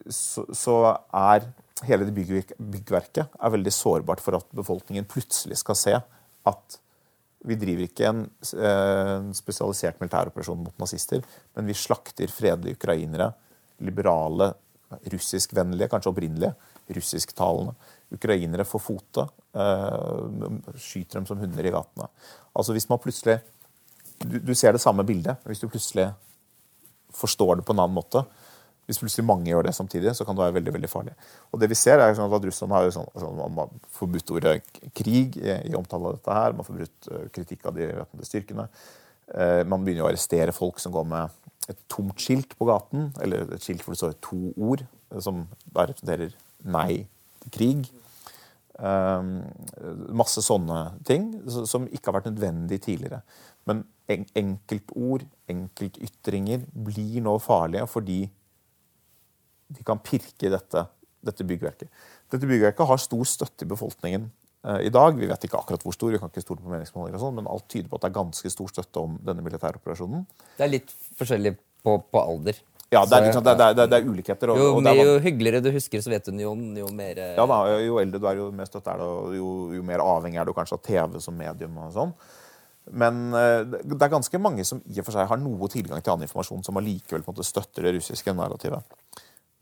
så, 0.06 0.46
så 0.54 0.78
er 1.10 1.50
hele 1.88 2.06
det 2.06 2.14
byggverk, 2.14 2.54
byggverket 2.58 3.38
er 3.38 3.54
veldig 3.56 3.74
sårbart 3.74 4.22
for 4.22 4.38
at 4.38 4.46
befolkningen 4.54 5.08
plutselig 5.10 5.58
skal 5.62 5.78
se 5.78 5.98
at 5.98 6.81
vi 7.48 7.58
driver 7.58 7.86
ikke 7.88 8.08
en, 8.08 8.24
eh, 8.54 9.14
en 9.18 9.32
spesialisert 9.34 10.00
militæroperasjon 10.00 10.62
mot 10.62 10.78
nazister, 10.78 11.22
men 11.56 11.66
vi 11.66 11.74
slakter 11.74 12.30
fredelige 12.30 12.78
ukrainere, 12.78 13.32
liberale, 13.82 14.52
russiskvennlige, 15.12 15.88
kanskje 15.88 16.12
opprinnelige, 16.12 16.52
russisktalende 16.92 17.74
ukrainere 18.12 18.66
får 18.68 18.82
fote. 18.84 19.26
Eh, 19.54 20.76
skyter 20.76 21.18
dem 21.18 21.26
som 21.26 21.40
hunder 21.40 21.66
i 21.66 21.72
gatene. 21.72 22.08
Altså 22.54 22.72
hvis 22.76 22.88
man 22.88 23.00
plutselig 23.02 23.40
du, 24.22 24.38
du 24.38 24.54
ser 24.54 24.72
det 24.72 24.82
samme 24.82 25.04
bildet, 25.04 25.40
hvis 25.48 25.58
du 25.58 25.68
plutselig 25.68 26.12
forstår 27.12 27.58
det 27.58 27.66
på 27.66 27.74
en 27.74 27.82
annen 27.82 27.96
måte 27.96 28.22
Hvis 28.92 29.00
plutselig 29.00 29.24
mange 29.24 29.48
gjør 29.48 29.64
det 29.64 29.72
samtidig, 29.72 30.12
så 30.12 30.26
kan 30.28 30.36
det 30.36 30.44
være 30.44 30.58
veldig 30.58 30.72
veldig 30.74 30.88
farlig. 30.92 31.12
Og 31.48 31.60
det 31.62 31.70
vi 31.72 31.76
ser 31.80 32.02
er 32.02 32.12
sånn 32.12 32.32
at 32.36 32.44
Russland 32.44 32.74
har 32.76 32.90
sånn, 32.92 33.06
altså, 33.14 33.30
man 33.38 33.60
har 33.62 33.70
forbudt 33.96 34.32
ordet 34.36 34.58
krig 34.98 35.38
i, 35.40 35.54
omtale 35.78 36.10
av 36.10 36.18
dette 36.18 36.34
her. 36.36 36.52
Man 36.52 36.60
har 36.60 36.68
forbudt 36.68 37.08
eh, 37.08 37.22
kritikk 37.32 37.64
av 37.70 37.78
de 37.78 37.86
væpnede 37.88 38.28
styrkene. 38.28 38.66
Eh, 39.32 39.62
man 39.64 39.86
begynner 39.86 40.04
å 40.04 40.10
arrestere 40.10 40.52
folk 40.52 40.82
som 40.82 40.92
går 40.92 41.08
med 41.08 41.72
et 41.72 41.80
tomt 41.88 42.20
skilt 42.20 42.52
på 42.58 42.68
gaten, 42.68 43.08
eller 43.24 43.48
et 43.56 43.64
skilt 43.64 43.86
hvor 43.86 43.96
det 43.96 44.02
står 44.02 44.18
to 44.28 44.52
ord, 44.52 44.84
eh, 44.84 45.24
som 45.24 45.46
representerer 45.72 46.36
nei 46.68 47.06
til 47.46 47.56
krig. 47.56 47.90
Masse 48.82 50.42
sånne 50.42 50.78
ting 51.06 51.26
som 51.68 51.84
ikke 51.92 52.08
har 52.08 52.16
vært 52.16 52.30
nødvendig 52.30 52.80
tidligere. 52.82 53.20
Men 53.68 53.84
en 54.10 54.24
enkeltord, 54.38 55.26
enkeltytringer, 55.50 56.64
blir 56.72 57.20
nå 57.22 57.36
farlige 57.42 57.86
fordi 57.90 58.20
de 59.76 59.84
kan 59.88 60.00
pirke 60.04 60.48
i 60.48 60.52
dette, 60.52 60.84
dette 61.24 61.46
byggverket. 61.48 61.90
Dette 62.32 62.48
byggverket 62.48 62.88
har 62.88 63.00
stor 63.02 63.24
støtte 63.28 63.66
i 63.66 63.70
befolkningen 63.70 64.26
eh, 64.66 64.80
i 64.88 64.92
dag. 64.94 65.16
Vi 65.18 65.28
vet 65.30 65.46
ikke 65.48 65.60
akkurat 65.60 65.82
hvor 65.86 65.94
stor, 65.96 66.12
vi 66.14 66.20
kan 66.22 66.32
ikke 66.32 66.44
stole 66.44 66.60
på 66.64 66.72
meningsmålinger 66.72 67.18
og 67.20 67.24
sånn, 67.26 67.38
men 67.40 67.48
alt 67.50 67.68
tyder 67.72 67.88
på 67.92 67.98
at 68.00 68.04
det 68.06 68.10
er 68.12 68.18
ganske 68.20 68.52
stor 68.56 68.72
støtte 68.74 69.02
om 69.06 69.16
denne 69.24 69.44
militæroperasjonen. 69.46 70.26
Det 70.58 70.66
er 70.66 70.72
litt 70.76 70.92
forskjellig 71.20 71.56
på, 71.82 71.96
på 72.12 72.20
alder. 72.22 72.60
Ja, 72.92 73.06
det 73.08 73.16
er, 73.16 73.22
liksom, 73.24 73.40
det, 73.46 73.52
er- 73.56 73.72
det, 73.72 73.84
er, 73.86 73.88
det 73.88 73.98
er 74.02 74.08
ulikheter. 74.12 74.50
Og, 74.52 74.58
Jo, 74.60 74.66
og 74.76 74.82
det 74.84 74.92
jo 74.98 75.12
hyggeligere 75.24 75.62
du 75.64 75.70
husker 75.72 76.02
Sovjetunionen, 76.04 76.74
jo 76.76 76.90
mer 76.92 77.16
eh, 77.24 77.30
Ja 77.38 77.46
da, 77.48 77.62
Jo 77.80 77.96
eldre 78.02 78.20
du 78.20 78.26
er, 78.28 78.36
jo 78.42 78.50
mer 78.52 78.68
støtte 78.68 78.92
er 78.92 79.00
det, 79.00 79.06
og 79.08 79.32
jo, 79.38 79.48
jo 79.78 79.84
mer 79.88 80.02
avhengig 80.04 80.36
er 80.42 80.44
du 80.44 80.52
kanskje 80.52 80.76
av 80.76 80.82
TV 80.84 81.16
som 81.24 81.38
medium. 81.40 81.78
og 81.80 81.94
sånn. 81.96 82.12
Men 82.92 83.22
eh, 83.38 83.62
det 83.64 83.80
det 83.94 84.02
er 84.04 84.12
ganske 84.12 84.40
mange 84.42 84.64
som 84.68 84.82
i 84.90 84.98
og 85.00 85.06
for 85.06 85.14
seg 85.16 85.30
har 85.30 85.40
noe 85.40 85.68
tilgang 85.72 86.02
til 86.04 86.12
annen 86.12 86.26
informasjon, 86.28 86.64
som 86.66 86.76
allikevel 86.82 87.24
på 87.24 87.32
en 87.32 87.36
måte 87.38 87.46
støtter 87.48 87.86
det 87.88 87.94
russiske 87.96 88.34
narrativet. 88.36 88.84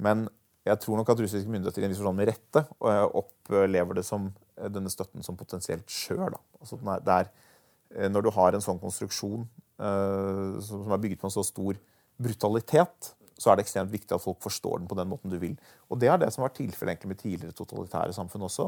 Men 0.01 0.29
jeg 0.69 0.81
tror 0.83 1.01
nok 1.01 1.09
at 1.13 1.21
russiske 1.23 1.51
myndigheter 1.51 1.83
i 1.83 1.87
en 1.87 1.93
viss 1.93 2.01
forstand 2.03 2.21
med 2.21 2.29
rette 2.29 2.63
eh, 2.63 3.07
opplever 3.17 3.97
det 3.97 4.05
som 4.07 4.29
eh, 4.29 4.69
denne 4.73 4.93
støtten 4.93 5.25
som 5.25 5.39
potensielt 5.39 5.89
skjør. 5.89 6.37
Altså, 6.61 6.77
eh, 6.77 8.09
når 8.13 8.27
du 8.27 8.31
har 8.37 8.57
en 8.57 8.65
sånn 8.65 8.83
konstruksjon 8.83 9.49
som 9.81 10.91
er 10.93 10.99
bygget 11.01 11.23
på 11.23 11.25
en 11.25 11.33
så 11.33 11.41
stor 11.41 11.79
brutalitet, 12.21 13.07
så 13.41 13.49
er 13.49 13.57
det 13.57 13.63
ekstremt 13.65 13.89
viktig 13.89 14.13
at 14.13 14.21
folk 14.21 14.37
forstår 14.45 14.83
den 14.83 14.91
på 14.91 14.99
den 14.99 15.09
måten 15.09 15.33
du 15.33 15.39
vil. 15.41 15.55
Og 15.89 15.97
det 16.03 16.11
er 16.13 16.19
det 16.21 16.29
som 16.35 16.45
var 16.45 16.53
tilfellet 16.53 17.07
med 17.09 17.17
tidligere 17.17 17.57
totalitære 17.57 18.13
samfunn 18.13 18.45
også. 18.45 18.67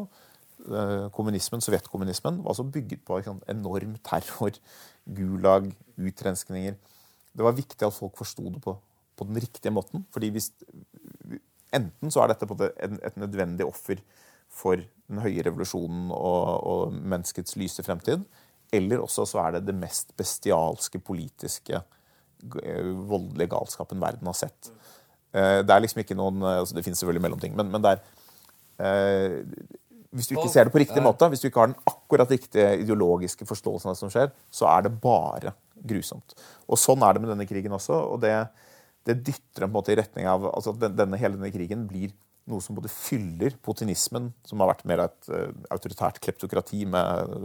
Kommunismen, 1.13 1.61
Sovjetkommunismen 1.61 2.41
var 2.41 2.55
også 2.55 2.65
bygget 2.65 3.05
på 3.05 3.19
ikke 3.21 3.35
enorm 3.53 3.99
terror, 4.09 4.57
gulag, 5.05 5.69
utrenskninger. 6.01 6.81
Det 7.37 7.45
var 7.45 7.61
viktig 7.61 7.85
at 7.85 7.99
folk 7.99 8.17
forsto 8.17 8.49
det 8.49 8.65
på, 8.65 8.79
på 9.13 9.29
den 9.29 9.45
riktige 9.45 9.77
måten. 9.77 10.07
fordi 10.17 10.33
hvis 10.33 10.49
Enten 11.73 12.13
så 12.13 12.23
er 12.23 12.33
dette 12.33 12.47
på 12.49 12.57
en 12.57 12.61
måte 12.61 13.03
et 13.09 13.19
nødvendig 13.21 13.67
offer 13.67 14.01
for 14.53 14.77
den 14.77 15.21
høye 15.25 15.45
revolusjonen 15.47 16.11
og, 16.13 16.49
og 16.69 16.97
menneskets 16.97 17.57
lyse 17.61 17.85
fremtid, 17.87 18.25
eller 18.73 19.01
også 19.05 19.25
så 19.29 19.41
er 19.47 19.57
det 19.57 19.67
det 19.69 19.77
mest 19.77 20.13
bestialske 20.17 21.01
politiske 21.05 21.81
eh, 21.81 22.91
voldelige 23.09 23.53
galskapen 23.53 24.01
verden 24.01 24.29
har 24.29 24.37
sett. 24.37 24.73
Eh, 25.33 25.61
Det 25.65 25.73
er 25.73 25.85
liksom 25.85 26.03
ikke 26.05 26.17
noen 26.19 26.43
eh, 26.45 26.59
altså 26.61 26.77
Det 26.77 26.85
finnes 26.85 27.01
selvfølgelig 27.01 27.25
mellomting, 27.25 27.57
men, 27.57 27.71
men 27.73 27.85
det 27.85 27.95
er 27.95 28.03
eh, 28.85 29.39
Hvis 30.13 30.29
du 30.29 30.35
ikke 30.37 30.53
ser 30.53 30.69
det 30.69 30.75
på 30.75 30.83
riktig 30.83 31.05
måte, 31.05 31.29
hvis 31.33 31.41
du 31.41 31.49
ikke 31.49 31.63
har 31.65 31.73
den 31.73 31.81
akkurat 31.89 32.33
riktige 32.33 32.75
ideologiske 32.83 33.49
forståelsen 33.49 33.89
av 33.89 33.97
det 33.97 34.03
som 34.03 34.13
skjer, 34.13 34.29
så 34.53 34.69
er 34.69 34.85
det 34.85 34.99
bare 35.01 35.55
grusomt. 35.89 36.35
Og 36.69 36.77
sånn 36.77 37.01
er 37.03 37.17
det 37.17 37.23
med 37.25 37.33
denne 37.33 37.47
krigen 37.49 37.73
også. 37.73 37.97
og 38.13 38.21
det, 38.21 38.35
det 39.09 39.21
dytter 39.27 39.65
dem 39.65 39.73
på 39.73 39.73
en 39.73 39.79
måte 39.81 39.95
i 39.95 39.99
retning 39.99 40.29
av 40.31 40.45
altså 40.53 40.75
at 40.75 40.95
denne, 40.99 41.19
Hele 41.21 41.39
denne 41.39 41.53
krigen 41.55 41.87
blir 41.91 42.13
noe 42.51 42.63
som 42.63 42.77
både 42.77 42.91
fyller 42.91 43.55
putinismen, 43.63 44.31
som 44.47 44.63
har 44.63 44.73
vært 44.73 44.87
mer 44.91 45.05
et 45.05 45.29
uh, 45.31 45.51
autoritært 45.75 46.19
kleptokrati 46.23 46.83
med 46.91 47.37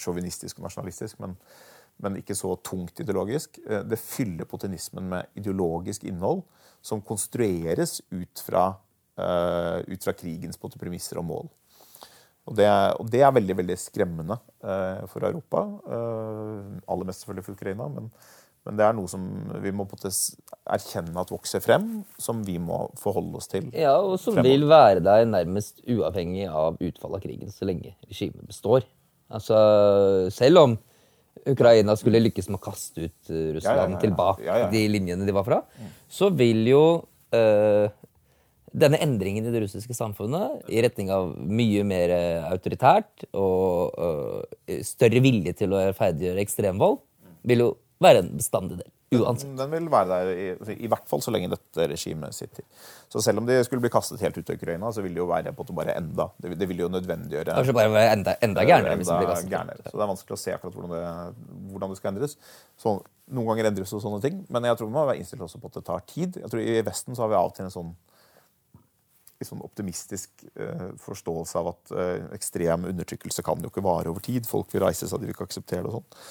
sjåvinistisk 0.00 0.58
og 0.58 0.66
nasjonalistisk, 0.66 1.20
men, 1.22 1.36
men 2.02 2.18
ikke 2.18 2.36
så 2.38 2.56
tungt 2.66 2.98
ideologisk. 3.02 3.60
Eh, 3.62 3.84
det 3.86 4.00
fyller 4.02 4.48
putinismen 4.50 5.06
med 5.12 5.38
ideologisk 5.38 6.06
innhold 6.08 6.42
som 6.82 7.02
konstrueres 7.02 8.00
ut 8.10 8.42
fra, 8.42 8.72
uh, 9.20 9.78
ut 9.86 10.02
fra 10.02 10.16
krigens 10.18 10.58
både 10.58 10.82
premisser 10.82 11.22
og 11.22 11.28
mål. 11.30 11.48
Og 12.48 12.56
det, 12.56 12.64
er, 12.64 12.94
og 12.96 13.10
det 13.12 13.22
er 13.22 13.34
veldig 13.36 13.58
veldig 13.58 13.78
skremmende 13.78 14.38
uh, 14.64 15.04
for 15.10 15.26
Europa. 15.28 15.66
Aller 16.88 17.06
mest 17.06 17.22
selvfølgelig 17.22 17.44
for 17.44 17.58
Ukraina. 17.58 17.90
Men, 17.92 18.06
men 18.68 18.76
det 18.76 18.84
er 18.84 18.96
noe 18.98 19.08
som 19.08 19.22
vi 19.64 19.70
må 19.72 19.86
erkjenne 19.88 21.22
at 21.22 21.30
vokser 21.32 21.62
frem, 21.64 21.86
som 22.20 22.42
vi 22.44 22.58
må 22.60 22.82
forholde 23.00 23.40
oss 23.40 23.48
til. 23.48 23.70
Ja, 23.72 23.94
og 23.96 24.18
som 24.20 24.36
Fremover. 24.36 24.50
vil 24.50 24.66
være 24.68 25.04
der 25.06 25.24
nærmest 25.24 25.80
uavhengig 25.88 26.44
av 26.52 26.76
utfallet 26.76 27.16
av 27.16 27.24
krigen 27.24 27.54
så 27.54 27.68
lenge 27.68 27.94
regimet 28.10 28.44
består. 28.44 28.84
Altså, 29.32 29.56
selv 30.36 30.60
om 30.66 30.76
Ukraina 31.48 31.96
skulle 31.96 32.20
lykkes 32.20 32.50
med 32.50 32.58
å 32.58 32.64
kaste 32.68 33.08
ut 33.08 33.32
eh, 33.32 33.54
Russland 33.56 33.78
Ja, 33.78 33.86
ja, 33.86 33.94
ja, 33.94 34.02
tilbake 34.04 34.60
de 34.74 34.84
linjene 34.92 35.24
de 35.24 35.36
var 35.36 35.48
fra, 35.48 35.62
så 36.12 36.28
vil 36.36 36.68
jo 36.68 36.84
øh, 37.32 37.88
denne 38.76 39.00
endringen 39.00 39.48
i 39.48 39.52
det 39.54 39.64
russiske 39.64 39.96
samfunnet 39.96 40.68
i 40.68 40.84
retning 40.84 41.08
av 41.14 41.32
mye 41.40 41.88
mer 41.88 42.12
eh, 42.12 42.48
autoritært 42.52 43.30
og 43.32 43.96
øh, 43.96 44.80
større 44.84 45.24
vilje 45.24 45.56
til 45.56 45.72
å 45.72 45.86
rettferdiggjøre 45.88 46.44
ekstremvold, 46.44 47.00
vil 47.48 47.64
jo 47.64 47.74
være 48.02 48.22
en 48.24 48.32
bestandig 48.38 48.78
del. 48.80 48.90
Uansett. 49.16 49.54
Den 49.56 49.70
vil 49.72 49.86
være 49.88 50.08
der 50.10 50.30
i, 50.36 50.74
i 50.84 50.88
hvert 50.90 51.06
fall 51.08 51.22
så 51.24 51.32
lenge 51.32 51.48
dette 51.48 51.86
regimet 51.88 52.36
sitter. 52.36 52.64
Så 53.08 53.22
selv 53.24 53.40
om 53.40 53.46
de 53.48 53.56
skulle 53.64 53.80
bli 53.80 53.90
kastet 53.92 54.20
helt 54.20 54.36
ut 54.36 54.50
av 54.52 54.58
Ukraina, 54.58 54.90
så 54.92 55.00
vil 55.04 55.14
det 55.16 55.22
jo 55.22 55.28
være 55.30 55.54
på 55.56 55.64
bare 55.72 55.94
enda. 55.96 56.26
Det, 56.36 56.52
det 56.60 56.68
vil 56.68 56.82
jo 56.84 56.90
nødvendiggjøre 56.92 57.54
Kanskje 57.56 57.76
bare 57.78 57.92
være 57.94 58.10
enda, 58.18 58.34
enda 58.44 58.64
gærnere 58.68 58.98
hvis 59.00 59.08
de 59.08 59.16
blir 59.22 59.30
kastet. 59.32 59.52
gærnere. 59.54 59.86
Så 59.86 59.94
det 59.94 60.04
er 60.04 60.10
vanskelig 60.12 60.36
å 60.36 60.40
se 60.42 60.56
akkurat 60.58 60.76
hvordan 60.76 60.92
det, 60.92 61.46
hvordan 61.72 61.94
det 61.94 62.00
skal 62.02 62.12
endres. 62.12 62.36
Så, 62.76 62.98
noen 63.32 63.48
ganger 63.52 63.70
endres 63.70 63.94
jo 63.96 64.02
sånne 64.02 64.20
ting, 64.24 64.42
men 64.52 64.68
jeg 64.68 64.76
tror 64.80 64.90
vi 64.90 64.96
må 64.98 65.06
være 65.08 65.22
innstilt 65.22 65.46
også 65.46 65.62
på 65.62 65.72
at 65.72 65.80
det 65.80 65.84
tar 65.88 66.04
tid. 66.12 66.36
Jeg 66.42 66.52
tror 66.52 66.62
I 66.64 66.76
Vesten 66.84 67.16
så 67.16 67.24
har 67.24 67.32
vi 67.32 67.38
av 67.40 67.48
og 67.48 67.56
til 67.56 67.64
en 67.64 67.72
sånn, 67.72 67.90
sånn 69.48 69.64
optimistisk 69.64 70.44
eh, 70.52 70.86
forståelse 71.00 71.60
av 71.60 71.72
at 71.72 71.96
eh, 71.96 72.28
ekstrem 72.36 72.84
undertrykkelse 72.92 73.44
kan 73.46 73.64
jo 73.64 73.72
ikke 73.72 73.84
vare 73.88 74.12
over 74.12 74.24
tid. 74.24 74.48
Folk 74.48 74.72
vil 74.74 74.84
reise 74.84 75.08
seg, 75.08 75.20
de 75.20 75.30
vil 75.30 75.36
ikke 75.36 75.48
akseptere 75.48 75.86
det 75.86 75.92
og 75.92 76.00
sånn. 76.00 76.22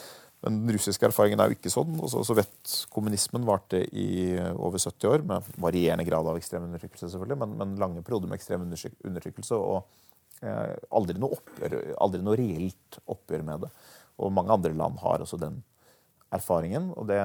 Men 0.46 0.60
den 0.62 0.76
russiske 0.76 1.08
erfaringen 1.08 1.42
er 1.42 1.50
jo 1.50 1.58
ikke 1.58 1.72
sånn. 1.74 1.96
Også 2.06 2.22
Sovjetkommunismen 2.28 3.46
varte 3.48 3.82
i 3.90 4.36
over 4.54 4.78
70 4.78 5.10
år, 5.10 5.24
med 5.26 5.48
varierende 5.62 6.06
grad 6.08 6.30
av 6.30 6.38
ekstrem 6.38 6.68
undertrykkelse, 6.68 7.10
selvfølgelig, 7.14 7.40
men, 7.42 7.56
men 7.62 7.80
lange 7.82 8.04
perioder 8.06 8.30
med 8.30 8.38
ekstrem 8.38 8.68
undertryk- 8.68 9.00
undertrykkelse. 9.10 9.58
Og 9.58 10.46
eh, 10.46 10.76
aldri, 11.00 11.18
noe 11.18 11.40
oppgjør, 11.40 11.80
aldri 12.06 12.22
noe 12.26 12.38
reelt 12.38 13.00
oppgjør 13.06 13.48
med 13.50 13.66
det. 13.66 13.72
Og 14.22 14.34
mange 14.34 14.54
andre 14.54 14.76
land 14.78 15.02
har 15.02 15.26
også 15.26 15.42
den 15.42 15.58
erfaringen, 16.34 16.92
og 17.00 17.08
det, 17.10 17.18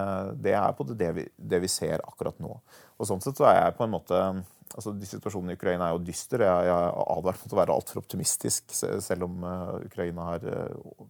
det 0.45 0.55
er 0.55 0.75
på 0.79 0.87
det, 0.89 1.11
vi, 1.17 1.27
det 1.37 1.61
vi 1.65 1.71
ser 1.71 2.05
akkurat 2.07 2.39
nå. 2.41 2.55
Og 2.97 3.09
sånn 3.09 3.23
sett 3.25 3.37
så 3.37 3.49
er 3.51 3.59
jeg 3.59 3.77
på 3.79 3.87
en 3.87 3.97
måte 3.97 4.25
altså 4.73 4.95
Situasjonen 5.05 5.53
i 5.53 5.57
Ukraina 5.59 5.89
er 5.91 5.97
jo 5.97 6.05
dyster. 6.07 6.47
Jeg, 6.47 6.69
jeg 6.71 6.85
er 6.87 6.95
advart 7.13 7.43
mot 7.43 7.53
å 7.53 7.59
være 7.59 7.75
altfor 7.77 8.01
optimistisk, 8.01 8.71
selv 8.73 9.27
om 9.27 9.43
eh, 9.45 9.73
Ukraina 9.91 10.29
har 10.31 10.47
eh, 10.49 11.03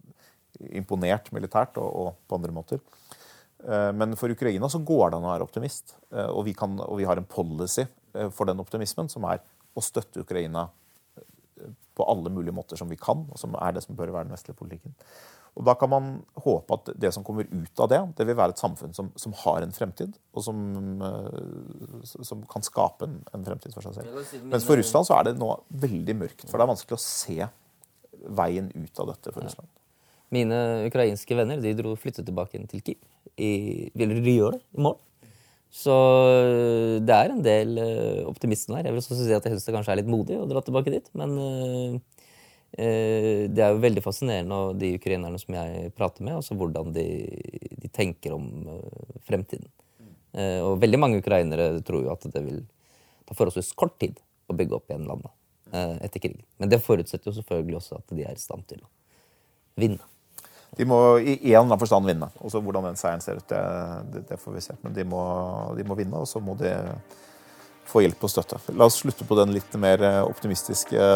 imponert 0.71 1.31
militært 1.35 1.77
og, 1.81 1.89
og 2.03 2.13
på 2.27 2.39
andre 2.39 2.53
måter. 2.55 2.79
Eh, 3.63 3.91
Men 3.95 4.15
for 4.19 4.31
Ukraina 4.31 4.69
så 4.69 4.79
går 4.83 5.11
det 5.11 5.17
an 5.19 5.27
å 5.27 5.33
være 5.33 5.47
optimist. 5.47 5.95
Eh, 6.13 6.29
Og 6.29 6.45
vi, 6.45 6.53
kan, 6.53 6.79
og 6.79 6.97
vi 6.99 7.05
har 7.09 7.17
en 7.19 7.27
policy 7.29 7.85
eh, 8.13 8.29
for 8.29 8.45
den 8.49 8.59
optimismen 8.63 9.09
som 9.09 9.23
er 9.29 9.43
å 9.73 9.81
støtte 9.81 10.21
Ukraina 10.21 10.69
på 11.93 12.05
alle 12.09 12.29
mulige 12.33 12.53
måter 12.53 12.75
som 12.77 12.89
vi 12.89 12.97
kan, 12.97 13.21
og 13.29 13.37
som 13.39 13.53
er 13.61 13.75
det 13.75 13.83
som 13.85 13.95
bør 13.95 14.11
være 14.11 14.25
den 14.25 14.33
vestlige 14.33 14.57
politikken. 14.57 14.93
Og 15.53 15.65
Da 15.67 15.75
kan 15.77 15.89
man 15.89 16.07
håpe 16.41 16.73
at 16.73 16.89
det 16.97 17.11
som 17.13 17.23
kommer 17.23 17.45
ut 17.45 17.79
av 17.79 17.89
det, 17.91 17.99
det 18.17 18.25
vil 18.25 18.35
være 18.35 18.55
et 18.55 18.61
samfunn 18.61 18.93
som, 18.97 19.11
som 19.15 19.35
har 19.43 19.61
en 19.61 19.71
fremtid, 19.71 20.15
og 20.33 20.41
som, 20.41 20.57
som 22.25 22.41
kan 22.49 22.65
skape 22.65 23.05
en, 23.05 23.19
en 23.37 23.45
fremtid 23.45 23.75
for 23.75 23.85
seg 23.85 23.99
selv. 23.99 24.17
Mens 24.49 24.65
for 24.65 24.81
Russland 24.81 25.05
så 25.05 25.19
er 25.19 25.29
det 25.29 25.35
nå 25.37 25.51
veldig 25.85 26.15
mørkt, 26.23 26.47
for 26.49 26.57
det 26.57 26.65
er 26.65 26.71
vanskelig 26.73 26.97
å 26.97 27.03
se 27.05 27.37
veien 28.41 28.71
ut 28.73 29.03
av 29.03 29.13
dette 29.13 29.33
for 29.35 29.45
Russland. 29.45 29.69
Mine 30.33 30.59
ukrainske 30.87 31.37
venner 31.37 31.61
de 31.61 31.75
dro 31.77 31.93
flyttet 31.99 32.25
tilbake 32.25 32.61
til 32.71 32.81
Kiev. 32.81 33.01
I, 33.37 33.89
eller 33.97 34.21
de 34.21 34.37
gjør 34.37 34.57
det 34.57 34.63
i 34.77 34.85
morgen. 34.85 35.01
Så 35.73 35.93
øh, 36.29 36.99
det 37.01 37.13
er 37.15 37.31
en 37.33 37.41
del 37.41 37.79
uh, 37.81 38.27
optimisme 38.29 38.75
der. 38.75 38.85
Jeg 38.85 38.93
vil 38.93 39.01
også 39.01 39.17
si 39.17 39.31
at 39.33 39.45
jeg 39.47 39.55
syns 39.55 39.65
det 39.65 39.73
kanskje 39.73 39.95
er 39.95 39.99
litt 40.03 40.11
modig 40.11 40.37
å 40.37 40.45
dra 40.49 40.61
tilbake 40.61 40.93
dit. 40.93 41.07
Men 41.17 41.33
uh, 41.41 41.95
uh, 42.77 43.39
det 43.49 43.63
er 43.63 43.73
jo 43.73 43.81
veldig 43.81 44.03
fascinerende, 44.05 44.59
og 44.59 44.77
de 44.77 44.91
ukrainerne 44.99 45.41
som 45.41 45.57
jeg 45.57 45.89
prater 45.97 46.27
med, 46.27 46.37
altså 46.37 46.57
hvordan 46.59 46.93
de, 46.93 47.07
de 47.81 47.89
tenker 47.89 48.37
om 48.37 48.51
uh, 48.69 49.17
fremtiden. 49.25 49.69
Og 50.33 50.79
veldig 50.81 50.97
mange 50.97 51.19
ukrainere 51.21 51.67
tror 51.85 52.07
jo 52.07 52.09
at 52.09 52.23
det 52.33 52.41
vil 52.41 52.63
ta 53.29 53.35
forholdsvis 53.37 53.75
kort 53.77 53.99
tid 54.01 54.17
å 54.49 54.55
bygge 54.57 54.79
opp 54.79 54.89
igjen 54.89 55.05
landet 55.05 55.29
etter 56.01 56.23
krigen. 56.23 56.41
Men 56.57 56.71
det 56.71 56.79
forutsetter 56.81 57.29
jo 57.29 57.35
selvfølgelig 57.35 57.77
også 57.77 57.99
at 57.99 58.15
de 58.17 58.25
er 58.25 58.33
i 58.33 58.41
stand 58.41 58.65
til 58.65 58.81
å 58.81 58.89
vinne. 59.77 60.01
De 60.77 60.87
må 60.89 60.99
i 61.21 61.35
en 61.35 61.43
eller 61.43 61.59
annen 61.63 61.81
forstand 61.81 62.09
vinne. 62.09 62.29
Og 62.41 62.53
så 62.53 62.61
Hvordan 62.63 62.87
den 62.89 62.97
seieren 62.99 63.21
ser 63.21 63.37
ut, 63.37 63.49
det, 63.49 64.23
det, 64.29 64.39
får 64.41 64.55
vi 64.55 64.63
se. 64.65 64.77
Men 64.81 64.95
de 64.95 65.05
må, 65.05 65.23
de 65.77 65.85
må 65.85 65.97
vinne, 65.99 66.17
og 66.17 66.29
så 66.29 66.41
må 66.41 66.57
de 66.59 66.73
få 67.89 68.05
hjelp 68.05 68.25
og 68.25 68.31
støtte. 68.31 68.61
La 68.73 68.87
oss 68.89 69.01
slutte 69.03 69.27
på 69.27 69.37
den 69.37 69.53
litt 69.53 69.77
mer 69.77 70.01
eh, 70.01 70.21
optimistiske 70.25 71.09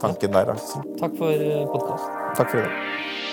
tanken 0.00 0.36
der. 0.36 0.54
Altså. 0.56 0.82
Takk 1.00 1.16
for 1.20 1.46
podkast. 1.76 2.18
Takk 2.40 2.52
for 2.52 2.60
i 2.60 2.66
dag. 2.66 3.29